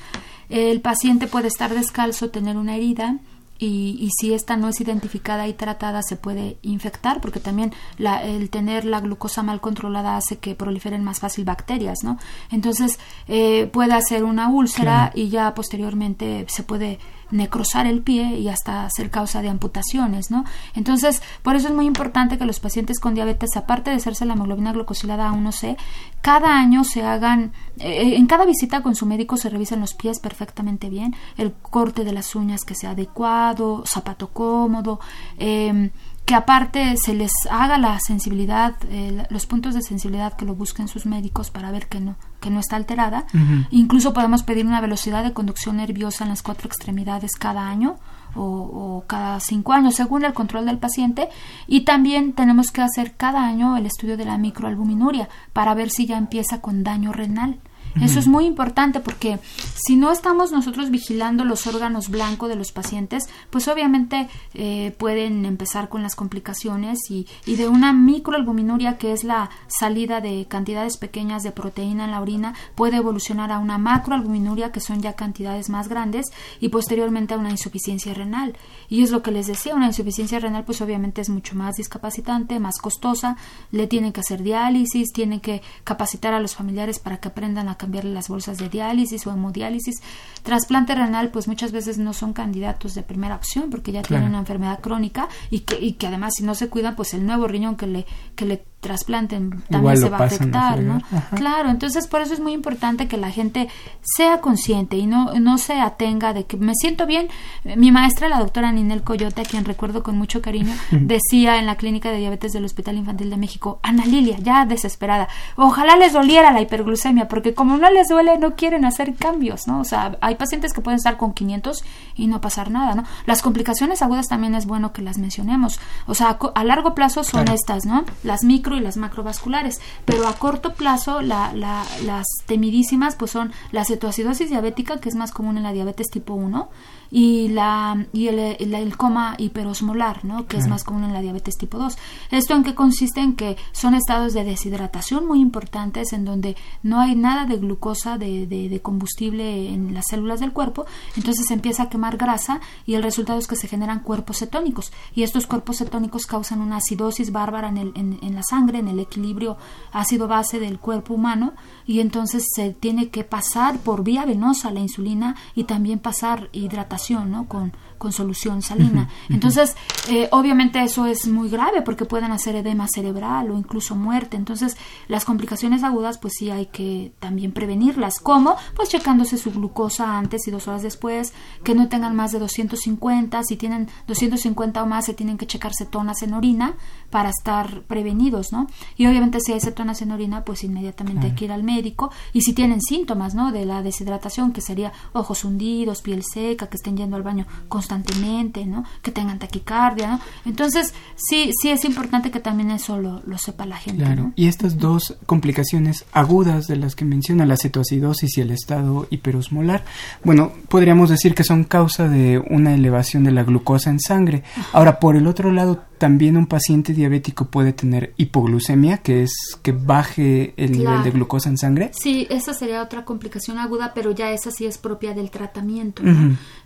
el 0.49 0.79
paciente 0.81 1.27
puede 1.27 1.47
estar 1.47 1.73
descalzo, 1.73 2.29
tener 2.29 2.55
una 2.57 2.75
herida 2.75 3.17
y, 3.59 3.97
y 3.99 4.11
si 4.11 4.33
esta 4.33 4.55
no 4.55 4.69
es 4.69 4.79
identificada 4.79 5.47
y 5.47 5.53
tratada 5.53 6.03
se 6.03 6.15
puede 6.15 6.57
infectar 6.61 7.19
porque 7.21 7.39
también 7.39 7.73
la- 7.97 8.23
el 8.23 8.51
tener 8.51 8.85
la 8.85 8.99
glucosa 9.01 9.41
mal 9.41 9.59
controlada 9.61 10.15
hace 10.15 10.37
que 10.37 10.53
proliferen 10.53 11.03
más 11.03 11.19
fácil 11.19 11.43
bacterias, 11.43 11.97
¿no? 12.03 12.19
Entonces 12.51 12.99
eh, 13.27 13.67
puede 13.73 13.93
hacer 13.93 14.23
una 14.23 14.47
úlcera 14.49 15.11
y 15.15 15.29
ya 15.29 15.55
posteriormente 15.55 16.45
se 16.49 16.61
puede 16.61 16.99
necrosar 17.31 17.85
el 17.87 18.01
pie 18.01 18.37
y 18.37 18.49
hasta 18.49 18.89
ser 18.89 19.09
causa 19.09 19.41
de 19.41 19.49
amputaciones, 19.49 20.31
¿no? 20.31 20.45
Entonces, 20.75 21.21
por 21.43 21.55
eso 21.55 21.67
es 21.67 21.73
muy 21.73 21.85
importante 21.85 22.37
que 22.37 22.45
los 22.45 22.59
pacientes 22.59 22.99
con 22.99 23.13
diabetes, 23.13 23.55
aparte 23.55 23.89
de 23.89 23.97
hacerse 23.97 24.25
la 24.25 24.33
hemoglobina 24.33 24.73
glucosilada 24.73 25.29
A1C, 25.29 25.77
cada 26.21 26.57
año 26.57 26.83
se 26.83 27.03
hagan, 27.03 27.51
eh, 27.79 28.15
en 28.15 28.27
cada 28.27 28.45
visita 28.45 28.81
con 28.81 28.95
su 28.95 29.05
médico 29.05 29.37
se 29.37 29.49
revisan 29.49 29.79
los 29.81 29.93
pies 29.93 30.19
perfectamente 30.19 30.89
bien, 30.89 31.15
el 31.37 31.53
corte 31.53 32.03
de 32.03 32.13
las 32.13 32.35
uñas 32.35 32.63
que 32.63 32.75
sea 32.75 32.91
adecuado, 32.91 33.83
zapato 33.85 34.29
cómodo, 34.29 34.99
eh, 35.37 35.91
que 36.27 36.35
aparte 36.35 36.97
se 36.97 37.13
les 37.13 37.31
haga 37.49 37.77
la 37.77 37.97
sensibilidad, 38.01 38.75
eh, 38.89 39.25
los 39.29 39.45
puntos 39.45 39.73
de 39.73 39.81
sensibilidad 39.81 40.33
que 40.33 40.43
lo 40.43 40.55
busquen 40.55 40.89
sus 40.89 41.05
médicos 41.05 41.51
para 41.51 41.71
ver 41.71 41.87
que 41.87 42.01
no, 42.01 42.17
que 42.41 42.49
no 42.49 42.59
está 42.59 42.75
alterada. 42.75 43.25
Incluso 43.71 44.13
podemos 44.13 44.43
pedir 44.43 44.65
una 44.65 44.81
velocidad 44.81 45.23
de 45.23 45.31
conducción 45.31 45.77
nerviosa 45.77 46.25
en 46.25 46.29
las 46.31 46.43
cuatro 46.43 46.67
extremidades 46.67 47.31
cada 47.39 47.69
año 47.69 47.95
o, 48.35 48.43
o 48.43 49.03
cada 49.07 49.39
cinco 49.39 49.71
años, 49.71 49.95
según 49.95 50.25
el 50.25 50.33
control 50.33 50.65
del 50.65 50.79
paciente. 50.79 51.29
Y 51.65 51.85
también 51.85 52.33
tenemos 52.33 52.71
que 52.71 52.81
hacer 52.81 53.15
cada 53.15 53.47
año 53.47 53.77
el 53.77 53.85
estudio 53.85 54.17
de 54.17 54.25
la 54.25 54.37
microalbuminuria 54.37 55.29
para 55.53 55.75
ver 55.75 55.89
si 55.89 56.07
ya 56.07 56.17
empieza 56.17 56.59
con 56.59 56.83
daño 56.83 57.13
renal. 57.13 57.57
Eso 58.01 58.19
es 58.19 58.27
muy 58.27 58.45
importante 58.45 58.99
porque 58.99 59.39
si 59.75 59.95
no 59.95 60.11
estamos 60.11 60.51
nosotros 60.51 60.89
vigilando 60.89 61.45
los 61.45 61.67
órganos 61.67 62.09
blancos 62.09 62.49
de 62.49 62.55
los 62.55 62.71
pacientes, 62.71 63.29
pues 63.49 63.67
obviamente 63.67 64.27
eh, 64.53 64.95
pueden 64.97 65.45
empezar 65.45 65.89
con 65.89 66.03
las 66.03 66.15
complicaciones 66.15 66.99
y, 67.09 67.27
y 67.45 67.55
de 67.55 67.67
una 67.67 67.93
microalbuminuria, 67.93 68.97
que 68.97 69.13
es 69.13 69.23
la 69.23 69.49
salida 69.67 70.21
de 70.21 70.45
cantidades 70.47 70.97
pequeñas 70.97 71.43
de 71.43 71.51
proteína 71.51 72.05
en 72.05 72.11
la 72.11 72.21
orina, 72.21 72.53
puede 72.75 72.97
evolucionar 72.97 73.51
a 73.51 73.59
una 73.59 73.77
macroalbuminuria, 73.77 74.71
que 74.71 74.79
son 74.79 75.01
ya 75.01 75.13
cantidades 75.13 75.69
más 75.69 75.87
grandes, 75.87 76.27
y 76.59 76.69
posteriormente 76.69 77.33
a 77.33 77.37
una 77.37 77.51
insuficiencia 77.51 78.13
renal. 78.13 78.55
Y 78.89 79.03
es 79.03 79.11
lo 79.11 79.21
que 79.21 79.31
les 79.31 79.47
decía, 79.47 79.75
una 79.75 79.87
insuficiencia 79.87 80.39
renal 80.39 80.63
pues 80.63 80.81
obviamente 80.81 81.21
es 81.21 81.29
mucho 81.29 81.55
más 81.55 81.75
discapacitante, 81.75 82.59
más 82.59 82.77
costosa, 82.77 83.37
le 83.71 83.87
tienen 83.87 84.13
que 84.13 84.21
hacer 84.21 84.43
diálisis, 84.43 85.11
tienen 85.13 85.39
que 85.39 85.61
capacitar 85.83 86.33
a 86.33 86.39
los 86.39 86.55
familiares 86.55 86.99
para 86.99 87.17
que 87.17 87.29
aprendan 87.29 87.69
a 87.69 87.77
cambiarle 87.87 88.11
las 88.11 88.27
bolsas 88.27 88.57
de 88.57 88.67
diálisis 88.67 89.25
o 89.25 89.31
hemodiálisis. 89.31 90.01
Trasplante 90.43 90.93
renal 90.93 91.31
pues 91.31 91.47
muchas 91.47 91.71
veces 91.71 91.97
no 91.97 92.11
son 92.11 92.33
candidatos 92.33 92.95
de 92.95 93.01
primera 93.01 93.35
opción 93.35 93.69
porque 93.69 93.93
ya 93.93 94.01
tienen 94.01 94.27
una 94.27 94.39
enfermedad 94.39 94.81
crónica 94.81 95.29
y 95.49 95.61
que, 95.61 95.79
y 95.79 95.93
que 95.93 96.07
además 96.07 96.33
si 96.35 96.43
no 96.43 96.53
se 96.53 96.67
cuidan 96.67 96.97
pues 96.97 97.13
el 97.13 97.25
nuevo 97.25 97.47
riñón 97.47 97.77
que 97.77 97.87
le, 97.87 98.05
que 98.35 98.45
le 98.45 98.57
trasplanten 98.87 99.61
también 99.69 99.97
se 99.97 100.09
va 100.09 100.17
a 100.17 100.23
afectar, 100.23 100.79
¿no? 100.79 101.01
Claro, 101.35 101.69
entonces 101.69 102.07
por 102.07 102.21
eso 102.21 102.33
es 102.33 102.39
muy 102.39 102.53
importante 102.53 103.09
que 103.09 103.17
la 103.17 103.31
gente 103.31 103.67
sea 104.01 104.39
consciente 104.39 104.95
y 104.95 105.07
no, 105.07 105.33
no 105.33 105.57
se 105.57 105.81
atenga 105.81 106.33
de 106.33 106.45
que 106.45 106.55
me 106.55 106.73
siento 106.73 107.05
bien. 107.05 107.27
Mi 107.75 107.91
maestra, 107.91 108.29
la 108.29 108.39
doctora 108.39 108.71
Ninel 108.71 109.03
Coyote, 109.03 109.41
a 109.41 109.43
quien 109.43 109.65
recuerdo 109.65 110.03
con 110.03 110.17
mucho 110.17 110.41
cariño, 110.41 110.73
decía 110.91 111.57
en 111.59 111.65
la 111.65 111.75
clínica 111.75 112.09
de 112.11 112.19
diabetes 112.19 112.53
del 112.53 112.63
Hospital 112.63 112.95
Infantil 112.95 113.29
de 113.29 113.35
México, 113.35 113.79
Ana 113.83 114.05
Lilia, 114.05 114.37
ya 114.39 114.65
desesperada, 114.65 115.27
ojalá 115.57 115.97
les 115.97 116.13
doliera 116.13 116.53
la 116.53 116.61
hiperglucemia, 116.61 117.27
porque 117.27 117.53
como 117.53 117.75
no 117.75 117.89
les 117.89 118.07
duele, 118.07 118.37
no 118.37 118.55
quieren 118.55 118.85
hacer 118.85 119.15
cambios, 119.15 119.67
¿no? 119.67 119.81
O 119.81 119.83
sea, 119.83 120.17
hay 120.21 120.35
pacientes 120.35 120.71
que 120.71 120.79
pueden 120.79 120.97
estar 120.97 121.17
con 121.17 121.33
500 121.33 121.83
y 122.15 122.27
no 122.27 122.39
pasar 122.39 122.71
nada, 122.71 122.95
¿no? 122.95 123.03
Las 123.25 123.41
complicaciones 123.41 124.01
agudas 124.01 124.27
también 124.27 124.55
es 124.55 124.65
bueno 124.65 124.93
que 124.93 125.01
las 125.01 125.17
mencionemos. 125.17 125.81
O 126.05 126.15
sea, 126.15 126.37
a, 126.55 126.63
largo 126.63 126.95
plazo 126.95 127.25
son 127.25 127.49
estas, 127.49 127.85
¿no? 127.85 128.05
Las 128.23 128.45
micro 128.45 128.76
y 128.77 128.81
las 128.81 128.97
macrovasculares, 128.97 129.81
pero 130.05 130.27
a 130.27 130.33
corto 130.33 130.73
plazo 130.73 131.21
la, 131.21 131.53
la, 131.53 131.85
las 132.05 132.25
temidísimas 132.45 133.15
pues 133.15 133.31
son 133.31 133.51
la 133.71 133.85
cetoacidosis 133.85 134.49
diabética, 134.49 134.99
que 134.99 135.09
es 135.09 135.15
más 135.15 135.31
común 135.31 135.57
en 135.57 135.63
la 135.63 135.73
diabetes 135.73 136.07
tipo 136.07 136.33
1, 136.33 136.69
y 137.11 137.49
la 137.49 138.05
y 138.13 138.27
el, 138.27 138.39
el, 138.39 138.97
coma 138.97 139.35
hiperosmolar, 139.37 140.25
¿no? 140.25 140.45
que 140.47 140.57
es 140.57 140.67
más 140.67 140.83
común 140.83 141.03
en 141.03 141.13
la 141.13 141.21
diabetes 141.21 141.57
tipo 141.57 141.77
2. 141.77 141.97
¿Esto 142.31 142.55
en 142.55 142.63
qué 142.63 142.75
consiste? 142.75 143.21
En 143.21 143.35
que 143.35 143.57
son 143.71 143.93
estados 143.93 144.33
de 144.33 144.43
deshidratación 144.43 145.25
muy 145.25 145.39
importantes 145.39 146.13
en 146.13 146.25
donde 146.25 146.55
no 146.83 146.99
hay 146.99 147.15
nada 147.15 147.45
de 147.45 147.57
glucosa, 147.57 148.17
de, 148.17 148.47
de, 148.47 148.81
combustible 148.81 149.69
en 149.73 149.93
las 149.93 150.05
células 150.09 150.39
del 150.39 150.53
cuerpo, 150.53 150.85
entonces 151.15 151.45
se 151.47 151.53
empieza 151.53 151.83
a 151.83 151.89
quemar 151.89 152.17
grasa 152.17 152.59
y 152.85 152.95
el 152.95 153.03
resultado 153.03 153.39
es 153.39 153.47
que 153.47 153.55
se 153.55 153.67
generan 153.67 154.01
cuerpos 154.01 154.39
cetónicos 154.39 154.91
y 155.15 155.23
estos 155.23 155.47
cuerpos 155.47 155.77
cetónicos 155.77 156.25
causan 156.25 156.61
una 156.61 156.77
acidosis 156.77 157.31
bárbara 157.31 157.69
en, 157.69 157.77
el, 157.77 157.91
en, 157.95 158.19
en 158.21 158.35
la 158.35 158.43
sangre, 158.43 158.79
en 158.79 158.87
el 158.87 158.99
equilibrio 158.99 159.57
ácido-base 159.91 160.59
del 160.59 160.79
cuerpo 160.79 161.13
humano 161.13 161.53
y 161.85 161.99
entonces 161.99 162.45
se 162.53 162.71
tiene 162.71 163.09
que 163.09 163.23
pasar 163.23 163.79
por 163.79 164.03
vía 164.03 164.25
venosa 164.25 164.71
la 164.71 164.79
insulina 164.79 165.35
y 165.55 165.63
también 165.63 165.99
pasar 165.99 166.49
hidratación 166.51 166.96
¿no? 167.31 167.47
con, 167.47 167.73
con 167.97 168.11
solución 168.11 168.61
salina. 168.61 169.09
Entonces, 169.29 169.75
eh, 170.09 170.27
obviamente 170.31 170.81
eso 170.83 171.05
es 171.05 171.27
muy 171.27 171.49
grave 171.49 171.81
porque 171.81 172.05
pueden 172.05 172.31
hacer 172.31 172.55
edema 172.55 172.87
cerebral 172.87 173.51
o 173.51 173.57
incluso 173.57 173.95
muerte. 173.95 174.37
Entonces, 174.37 174.77
las 175.07 175.25
complicaciones 175.25 175.83
agudas, 175.83 176.17
pues 176.17 176.33
sí 176.37 176.49
hay 176.49 176.67
que 176.67 177.11
también 177.19 177.51
prevenirlas. 177.51 178.19
¿Cómo? 178.19 178.55
Pues 178.75 178.89
checándose 178.89 179.37
su 179.37 179.51
glucosa 179.51 180.17
antes 180.17 180.47
y 180.47 180.51
dos 180.51 180.67
horas 180.67 180.83
después, 180.83 181.33
que 181.63 181.75
no 181.75 181.89
tengan 181.89 182.15
más 182.15 182.31
de 182.31 182.39
250. 182.39 183.43
Si 183.43 183.57
tienen 183.57 183.89
250 184.07 184.83
o 184.83 184.85
más, 184.85 185.05
se 185.05 185.13
tienen 185.13 185.37
que 185.37 185.47
checar 185.47 185.73
cetonas 185.73 186.21
en 186.21 186.33
orina 186.33 186.75
para 187.09 187.29
estar 187.29 187.81
prevenidos, 187.83 188.51
¿no? 188.51 188.67
Y 188.95 189.07
obviamente 189.07 189.39
si 189.39 189.53
hay 189.53 189.61
cetonas 189.61 190.01
en 190.01 190.11
orina, 190.11 190.43
pues 190.43 190.63
inmediatamente 190.63 191.27
hay 191.27 191.35
que 191.35 191.45
ir 191.45 191.51
al 191.51 191.63
médico. 191.63 192.11
Y 192.33 192.41
si 192.41 192.53
tienen 192.53 192.81
síntomas, 192.81 193.33
¿no? 193.33 193.51
De 193.51 193.65
la 193.65 193.81
deshidratación, 193.81 194.51
que 194.51 194.61
sería 194.61 194.91
ojos 195.13 195.43
hundidos, 195.43 196.01
piel 196.01 196.23
seca, 196.23 196.67
que 196.67 196.77
estén 196.87 196.97
yendo 196.97 197.17
al 197.17 197.23
baño 197.23 197.45
constantemente, 197.67 198.65
¿no? 198.65 198.85
Que 199.01 199.11
tengan 199.11 199.39
taquicardia, 199.39 200.07
¿no? 200.11 200.19
Entonces, 200.45 200.93
sí, 201.15 201.51
sí 201.61 201.69
es 201.69 201.83
importante 201.83 202.31
que 202.31 202.39
también 202.39 202.71
eso 202.71 202.97
lo, 202.97 203.21
sepa 203.37 203.65
la 203.65 203.77
gente. 203.77 204.03
Claro. 204.03 204.31
Y 204.35 204.47
estas 204.47 204.77
dos 204.77 205.17
complicaciones 205.25 206.05
agudas 206.13 206.67
de 206.67 206.77
las 206.77 206.95
que 206.95 207.03
menciona 207.03 207.45
la 207.45 207.57
cetoacidosis 207.57 208.37
y 208.37 208.41
el 208.41 208.51
estado 208.51 209.07
hiperosmolar, 209.09 209.83
bueno, 210.23 210.53
podríamos 210.69 211.09
decir 211.09 211.35
que 211.35 211.43
son 211.43 211.65
causa 211.65 212.07
de 212.07 212.39
una 212.49 212.73
elevación 212.73 213.23
de 213.23 213.31
la 213.31 213.43
glucosa 213.43 213.89
en 213.89 213.99
sangre. 213.99 214.43
Ahora, 214.71 214.99
por 214.99 215.17
el 215.17 215.27
otro 215.27 215.51
lado, 215.51 215.83
también 215.97 216.37
un 216.37 216.45
paciente 216.45 216.93
diabético 216.93 217.45
puede 217.45 217.73
tener 217.73 218.13
hipoglucemia, 218.17 218.99
que 218.99 219.23
es 219.23 219.31
que 219.61 219.71
baje 219.71 220.53
el 220.57 220.71
nivel 220.71 221.03
de 221.03 221.11
glucosa 221.11 221.49
en 221.49 221.57
sangre. 221.57 221.91
Sí, 221.93 222.27
esa 222.29 222.53
sería 222.53 222.81
otra 222.81 223.03
complicación 223.03 223.57
aguda, 223.57 223.93
pero 223.93 224.11
ya 224.11 224.31
esa 224.31 224.51
sí 224.51 224.65
es 224.65 224.77
propia 224.77 225.13
del 225.13 225.31
tratamiento. 225.31 226.03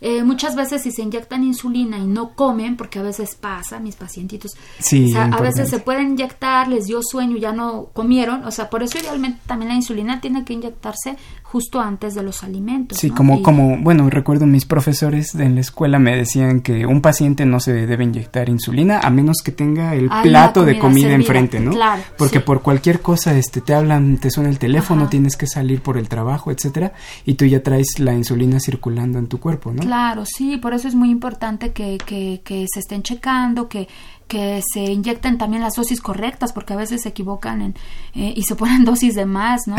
Eh, 0.02 0.11
muchas 0.24 0.56
veces 0.56 0.84
si 0.84 0.92
se 0.92 1.02
inyectan 1.02 1.44
insulina 1.44 1.98
y 1.98 2.06
no 2.06 2.36
comen, 2.36 2.78
porque 2.78 3.00
a 3.00 3.02
veces 3.02 3.36
pasa, 3.36 3.80
mis 3.80 3.96
pacientitos, 3.96 4.52
sí, 4.80 5.14
a 5.16 5.42
veces 5.42 5.70
se 5.70 5.80
pueden 5.80 6.12
inyectar, 6.12 6.68
les 6.68 6.86
dio 6.86 7.02
sueño, 7.04 7.38
ya 7.38 7.52
no 7.52 7.90
comieron, 7.94 8.44
o 8.46 8.52
sea, 8.52 8.70
por 8.70 8.84
eso 8.84 8.98
idealmente 9.00 9.40
también 9.46 9.70
la 9.70 9.76
insulina 9.76 10.22
tiene 10.22 10.46
que 10.46 10.54
inyectarse 10.54 11.18
justo 11.52 11.82
antes 11.82 12.16
de 12.16 12.24
los 12.24 12.44
alimentos. 12.44 12.98
Sí, 12.98 13.10
como, 13.10 13.44
como, 13.44 13.78
bueno, 13.80 14.10
recuerdo 14.10 14.46
mis 14.46 14.64
profesores 14.64 15.36
en 15.36 15.56
la 15.56 15.62
escuela 15.62 16.00
me 16.00 16.16
decían 16.16 16.62
que 16.62 16.86
un 16.86 17.02
paciente 17.02 17.46
no 17.46 17.60
se 17.60 17.74
debe 17.86 18.06
inyectar 18.06 18.48
insulina 18.48 19.02
a 19.02 19.10
menos 19.10 19.40
que 19.44 19.52
tenga 19.52 19.94
el 19.94 20.10
plato 20.24 20.64
de 20.64 20.80
comida 20.80 21.12
enfrente, 21.14 21.60
¿no? 21.60 21.72
Claro. 21.72 22.04
Porque 22.18 22.40
por 22.40 22.62
cualquier 22.62 23.02
cosa, 23.02 23.38
este, 23.38 23.60
te 23.60 23.74
hablan, 23.74 24.18
te 24.18 24.32
suena 24.32 24.50
el 24.50 24.60
teléfono, 24.60 25.10
tienes 25.10 25.36
que 25.36 25.46
salir 25.46 25.82
por 25.82 25.98
el 25.98 26.08
trabajo, 26.08 26.52
etcétera, 26.52 26.94
y 27.26 27.34
tú 27.34 27.44
ya 27.44 27.62
traes 27.62 28.00
la 28.00 28.14
insulina 28.14 28.62
circulando 28.62 29.20
en 29.20 29.28
tu 29.28 29.42
cuerpo, 29.42 29.74
¿no? 29.74 29.82
Claro, 29.82 30.24
sí, 30.26 30.56
por 30.56 30.74
eso 30.74 30.88
es 30.88 30.96
muy 30.96 31.10
importante 31.10 31.74
que, 31.74 31.98
que, 31.98 32.42
que 32.46 32.66
se 32.74 32.80
estén 32.80 33.04
checando, 33.04 33.68
que 33.68 33.90
que 34.32 34.62
se 34.72 34.80
inyecten 34.80 35.38
también 35.38 35.62
las 35.62 35.74
dosis 35.76 36.00
correctas, 36.00 36.54
porque 36.54 36.72
a 36.72 36.78
veces 36.78 37.02
se 37.02 37.10
equivocan 37.10 37.62
en, 37.62 37.76
eh, 38.16 38.34
y 38.34 38.44
se 38.44 38.56
ponen 38.56 38.86
dosis 38.86 39.14
de 39.14 39.26
más, 39.26 39.68
¿no? 39.68 39.76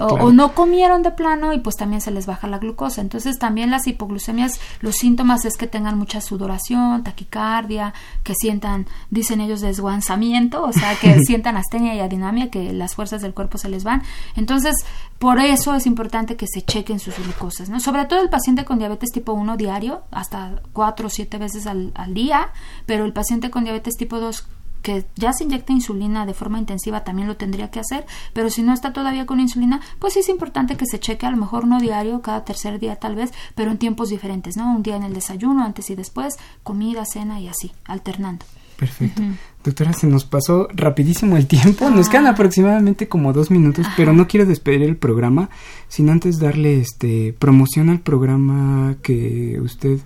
o, 0.00 0.30
no 0.30 0.54
comieron 0.54 1.02
de 1.02 1.10
plano 1.10 1.52
y 1.52 1.58
pues 1.58 1.74
también 1.74 2.00
se 2.00 2.12
les 2.12 2.24
baja 2.24 2.46
la 2.46 2.58
glucosa. 2.58 3.00
Entonces 3.00 3.40
también 3.40 3.68
las 3.68 3.88
hipoglucemias, 3.88 4.60
los 4.80 4.94
síntomas 4.94 5.44
es 5.44 5.56
que 5.56 5.66
tengan 5.66 5.98
mucha 5.98 6.20
sudoración, 6.20 7.02
taquicardia, 7.02 7.94
que 8.22 8.34
sientan, 8.36 8.86
dicen 9.10 9.40
ellos, 9.40 9.60
desguanzamiento, 9.60 10.62
o 10.62 10.72
sea, 10.72 10.94
que 10.94 11.18
sientan 11.26 11.56
astenia 11.56 11.96
y 11.96 11.98
adinamia, 11.98 12.48
que 12.48 12.72
las 12.72 12.94
fuerzas 12.94 13.22
del 13.22 13.34
cuerpo 13.34 13.58
se 13.58 13.68
les 13.68 13.82
van. 13.82 14.04
Entonces, 14.36 14.76
por 15.18 15.40
eso 15.40 15.74
es 15.74 15.84
importante 15.84 16.36
que 16.36 16.46
se 16.46 16.62
chequen 16.62 17.00
sus 17.00 17.18
glucosas, 17.18 17.70
¿no? 17.70 17.80
Sobre 17.80 18.04
todo 18.04 18.22
el 18.22 18.28
paciente 18.28 18.64
con 18.64 18.78
diabetes 18.78 19.10
tipo 19.10 19.32
1 19.32 19.56
diario, 19.56 20.02
hasta 20.12 20.62
4 20.72 21.08
o 21.08 21.10
7 21.10 21.38
veces 21.38 21.66
al, 21.66 21.90
al 21.96 22.14
día, 22.14 22.50
pero 22.86 23.04
el 23.04 23.12
paciente 23.12 23.50
con 23.50 23.64
diabetes 23.64 23.95
tipo 23.96 24.20
2 24.20 24.46
que 24.86 25.04
ya 25.16 25.32
se 25.32 25.42
inyecta 25.42 25.72
insulina 25.72 26.26
de 26.26 26.32
forma 26.32 26.60
intensiva 26.60 27.02
también 27.02 27.26
lo 27.26 27.36
tendría 27.36 27.72
que 27.72 27.80
hacer, 27.80 28.06
pero 28.32 28.50
si 28.50 28.62
no 28.62 28.72
está 28.72 28.92
todavía 28.92 29.26
con 29.26 29.40
insulina, 29.40 29.80
pues 29.98 30.12
sí 30.12 30.20
es 30.20 30.28
importante 30.28 30.76
que 30.76 30.86
se 30.86 31.00
cheque, 31.00 31.26
a 31.26 31.30
lo 31.32 31.36
mejor 31.36 31.66
no 31.66 31.80
diario, 31.80 32.22
cada 32.22 32.44
tercer 32.44 32.78
día 32.78 32.94
tal 32.94 33.16
vez, 33.16 33.32
pero 33.56 33.72
en 33.72 33.78
tiempos 33.78 34.10
diferentes, 34.10 34.56
¿no? 34.56 34.76
Un 34.76 34.84
día 34.84 34.94
en 34.94 35.02
el 35.02 35.12
desayuno, 35.12 35.64
antes 35.64 35.90
y 35.90 35.96
después, 35.96 36.36
comida, 36.62 37.04
cena 37.04 37.40
y 37.40 37.48
así, 37.48 37.72
alternando. 37.84 38.46
Perfecto. 38.76 39.22
Doctora, 39.64 39.92
se 39.92 40.06
nos 40.06 40.24
pasó 40.24 40.68
rapidísimo 40.72 41.36
el 41.36 41.48
tiempo. 41.48 41.90
Nos 41.90 42.08
quedan 42.08 42.26
ah. 42.26 42.30
aproximadamente 42.30 43.08
como 43.08 43.32
dos 43.32 43.50
minutos, 43.50 43.86
pero 43.96 44.12
no 44.12 44.28
quiero 44.28 44.46
despedir 44.46 44.82
el 44.82 44.96
programa 44.96 45.50
sin 45.88 46.10
antes 46.10 46.38
darle 46.38 46.78
este 46.78 47.34
promoción 47.36 47.88
al 47.88 48.00
programa 48.00 48.96
que 49.02 49.58
usted 49.60 49.98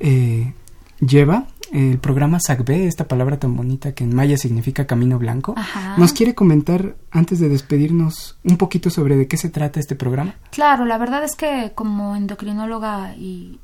eh, 0.00 0.52
lleva 1.00 1.46
el 1.72 1.98
programa 1.98 2.38
SACB, 2.40 2.70
esta 2.86 3.08
palabra 3.08 3.38
tan 3.38 3.56
bonita 3.56 3.92
que 3.92 4.04
en 4.04 4.14
maya 4.14 4.36
significa 4.36 4.86
camino 4.86 5.18
blanco. 5.18 5.54
¿Nos 5.96 6.12
quiere 6.12 6.34
comentar, 6.34 6.96
antes 7.10 7.40
de 7.40 7.48
despedirnos, 7.48 8.38
un 8.44 8.56
poquito 8.56 8.90
sobre 8.90 9.16
de 9.16 9.26
qué 9.26 9.36
se 9.36 9.50
trata 9.50 9.80
este 9.80 9.96
programa? 9.96 10.34
Claro, 10.50 10.84
la 10.84 10.98
verdad 10.98 11.24
es 11.24 11.34
que 11.34 11.72
como 11.74 12.16
endocrinóloga 12.16 13.14
y 13.16 13.60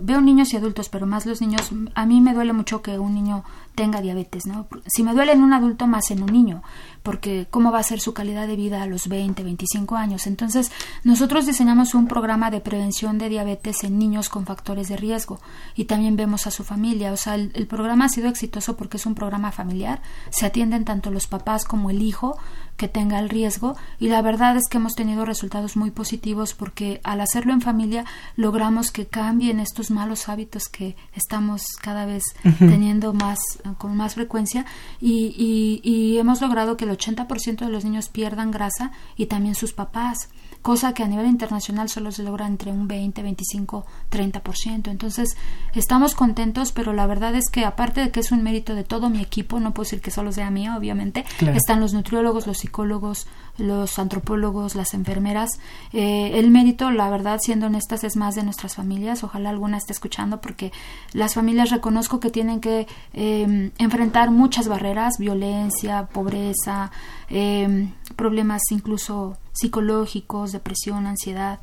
veo 0.00 0.20
niños 0.20 0.52
y 0.52 0.56
adultos, 0.56 0.88
pero 0.88 1.06
más 1.06 1.26
los 1.26 1.40
niños, 1.40 1.70
a 1.94 2.06
mí 2.06 2.20
me 2.20 2.34
duele 2.34 2.52
mucho 2.52 2.82
que 2.82 2.98
un 2.98 3.14
niño 3.14 3.44
tenga 3.74 4.00
diabetes, 4.00 4.46
¿no? 4.46 4.66
Si 4.86 5.02
me 5.02 5.14
duele 5.14 5.32
en 5.32 5.42
un 5.42 5.52
adulto, 5.52 5.86
más 5.86 6.10
en 6.10 6.22
un 6.22 6.32
niño, 6.32 6.62
porque 7.02 7.46
cómo 7.48 7.70
va 7.70 7.78
a 7.78 7.84
ser 7.84 8.00
su 8.00 8.12
calidad 8.12 8.48
de 8.48 8.56
vida 8.56 8.82
a 8.82 8.86
los 8.86 9.08
20, 9.08 9.44
25 9.44 9.96
años. 9.96 10.26
Entonces, 10.26 10.72
nosotros 11.04 11.46
diseñamos 11.46 11.94
un 11.94 12.08
programa 12.08 12.50
de 12.50 12.60
prevención 12.60 13.18
de 13.18 13.28
diabetes 13.28 13.84
en 13.84 13.98
niños 13.98 14.28
con 14.28 14.46
factores 14.46 14.88
de 14.88 14.96
riesgo 14.96 15.38
y 15.76 15.84
también 15.84 16.16
vemos 16.16 16.46
a 16.46 16.50
su 16.50 16.64
familia. 16.64 17.12
O 17.12 17.16
sea, 17.16 17.36
el, 17.36 17.52
el 17.54 17.66
programa 17.68 18.06
ha 18.06 18.08
sido 18.08 18.28
exitoso 18.28 18.76
porque 18.76 18.96
es 18.96 19.06
un 19.06 19.14
programa 19.14 19.52
familiar, 19.52 20.02
se 20.30 20.46
atienden 20.46 20.84
tanto 20.84 21.10
los 21.10 21.28
papás 21.28 21.64
como 21.64 21.90
el 21.90 22.02
hijo, 22.02 22.36
que 22.78 22.88
tenga 22.88 23.18
el 23.18 23.28
riesgo. 23.28 23.76
Y 23.98 24.08
la 24.08 24.22
verdad 24.22 24.56
es 24.56 24.62
que 24.70 24.78
hemos 24.78 24.94
tenido 24.94 25.26
resultados 25.26 25.76
muy 25.76 25.90
positivos 25.90 26.54
porque 26.54 27.00
al 27.04 27.20
hacerlo 27.20 27.52
en 27.52 27.60
familia 27.60 28.06
logramos 28.36 28.90
que 28.90 29.06
cambien 29.06 29.60
estos 29.60 29.90
malos 29.90 30.30
hábitos 30.30 30.68
que 30.68 30.96
estamos 31.14 31.62
cada 31.82 32.06
vez 32.06 32.22
teniendo 32.58 33.12
más 33.12 33.38
con 33.76 33.96
más 33.96 34.14
frecuencia. 34.14 34.64
Y, 35.00 35.34
y, 35.36 35.80
y 35.82 36.18
hemos 36.18 36.40
logrado 36.40 36.78
que 36.78 36.86
el 36.86 36.92
80% 36.92 37.58
de 37.58 37.68
los 37.68 37.84
niños 37.84 38.08
pierdan 38.08 38.50
grasa 38.50 38.92
y 39.16 39.26
también 39.26 39.54
sus 39.54 39.74
papás 39.74 40.30
cosa 40.68 40.92
que 40.92 41.02
a 41.02 41.08
nivel 41.08 41.24
internacional 41.24 41.88
solo 41.88 42.12
se 42.12 42.22
logra 42.22 42.46
entre 42.46 42.70
un 42.70 42.86
20, 42.86 43.22
25, 43.22 43.86
30%. 44.10 44.88
Entonces, 44.90 45.34
estamos 45.74 46.14
contentos, 46.14 46.72
pero 46.72 46.92
la 46.92 47.06
verdad 47.06 47.34
es 47.36 47.48
que 47.48 47.64
aparte 47.64 48.02
de 48.02 48.10
que 48.10 48.20
es 48.20 48.32
un 48.32 48.42
mérito 48.42 48.74
de 48.74 48.84
todo 48.84 49.08
mi 49.08 49.22
equipo, 49.22 49.60
no 49.60 49.72
puedo 49.72 49.86
decir 49.86 50.02
que 50.02 50.10
solo 50.10 50.30
sea 50.30 50.50
mío, 50.50 50.74
obviamente, 50.76 51.24
están 51.54 51.80
los 51.80 51.94
nutriólogos, 51.94 52.46
los 52.46 52.58
psicólogos, 52.58 53.26
los 53.58 53.98
antropólogos, 53.98 54.74
las 54.74 54.94
enfermeras. 54.94 55.50
Eh, 55.92 56.38
el 56.38 56.50
mérito, 56.50 56.90
la 56.90 57.10
verdad, 57.10 57.38
siendo 57.42 57.66
honestas, 57.66 58.04
es 58.04 58.16
más 58.16 58.34
de 58.34 58.44
nuestras 58.44 58.74
familias. 58.74 59.24
Ojalá 59.24 59.50
alguna 59.50 59.76
esté 59.76 59.92
escuchando 59.92 60.40
porque 60.40 60.72
las 61.12 61.34
familias 61.34 61.70
reconozco 61.70 62.20
que 62.20 62.30
tienen 62.30 62.60
que 62.60 62.86
em, 63.12 63.72
enfrentar 63.78 64.30
muchas 64.30 64.68
barreras, 64.68 65.14
violencia, 65.18 66.06
pobreza, 66.06 66.90
em, 67.28 67.92
problemas 68.16 68.62
incluso 68.70 69.36
psicológicos, 69.52 70.52
depresión, 70.52 71.06
ansiedad. 71.06 71.58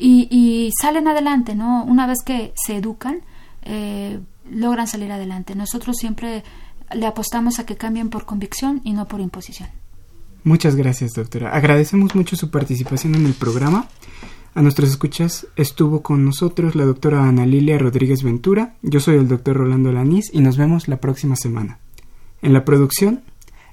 Y, 0.00 0.70
salen 0.80 1.08
adelante, 1.08 1.56
¿no? 1.56 1.82
Una 1.84 2.06
vez 2.06 2.18
que 2.24 2.52
se 2.54 2.76
educan, 2.76 3.20
eh, 3.62 4.20
logran 4.48 4.86
salir 4.86 5.10
adelante. 5.10 5.56
Nosotros 5.56 5.96
siempre 5.96 6.44
le 6.92 7.06
apostamos 7.06 7.58
a 7.58 7.66
que 7.66 7.76
cambien 7.76 8.08
por 8.08 8.24
convicción 8.24 8.80
y 8.84 8.92
no 8.92 9.06
por 9.06 9.20
imposición. 9.20 9.68
Muchas 10.44 10.76
gracias, 10.76 11.12
doctora. 11.12 11.50
Agradecemos 11.50 12.14
mucho 12.14 12.36
su 12.36 12.50
participación 12.50 13.14
en 13.14 13.26
el 13.26 13.34
programa. 13.34 13.88
A 14.54 14.62
nuestras 14.62 14.90
escuchas 14.90 15.46
estuvo 15.56 16.02
con 16.02 16.24
nosotros 16.24 16.74
la 16.74 16.84
doctora 16.84 17.28
Ana 17.28 17.46
Lilia 17.46 17.78
Rodríguez 17.78 18.22
Ventura, 18.22 18.74
yo 18.82 18.98
soy 18.98 19.16
el 19.16 19.28
doctor 19.28 19.56
Rolando 19.56 19.92
Lanís 19.92 20.30
y 20.32 20.40
nos 20.40 20.56
vemos 20.56 20.88
la 20.88 21.00
próxima 21.00 21.36
semana. 21.36 21.78
En 22.42 22.52
la 22.52 22.64
producción, 22.64 23.22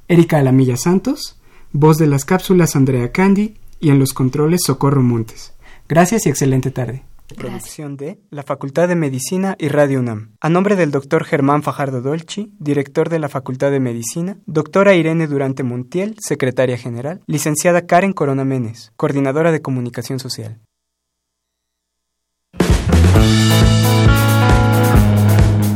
Erika 0.08 0.38
Alamilla 0.38 0.78
Santos, 0.78 1.40
voz 1.72 1.98
de 1.98 2.08
las 2.08 2.26
cápsulas 2.26 2.76
Andrea 2.76 3.12
Candy 3.12 3.56
y 3.80 3.90
en 3.90 4.00
los 4.00 4.14
controles 4.14 4.62
Socorro 4.66 5.02
Montes. 5.02 5.54
Gracias 5.88 6.26
y 6.26 6.30
excelente 6.30 6.72
tarde. 6.72 7.04
Producción 7.34 7.98
de 7.98 8.20
la 8.30 8.44
Facultad 8.44 8.88
de 8.88 8.96
Medicina 8.96 9.56
y 9.58 9.68
Radio 9.70 10.00
UNAM. 10.00 10.36
A 10.40 10.50
nombre 10.50 10.76
del 10.76 10.92
doctor 10.92 11.24
Germán 11.24 11.64
Fajardo 11.64 12.02
Dolci, 12.02 12.54
director 12.60 13.10
de 13.10 13.18
la 13.18 13.30
Facultad 13.30 13.72
de 13.72 13.80
Medicina, 13.80 14.38
doctora 14.46 14.94
Irene 14.94 15.26
Durante 15.26 15.64
Montiel, 15.64 16.16
secretaria 16.20 16.78
general, 16.78 17.22
licenciada 17.26 17.88
Karen 17.88 18.14
Corona 18.14 18.46
Menes, 18.46 18.92
coordinadora 18.96 19.52
de 19.52 19.62
comunicación 19.62 20.20
social. 20.20 20.60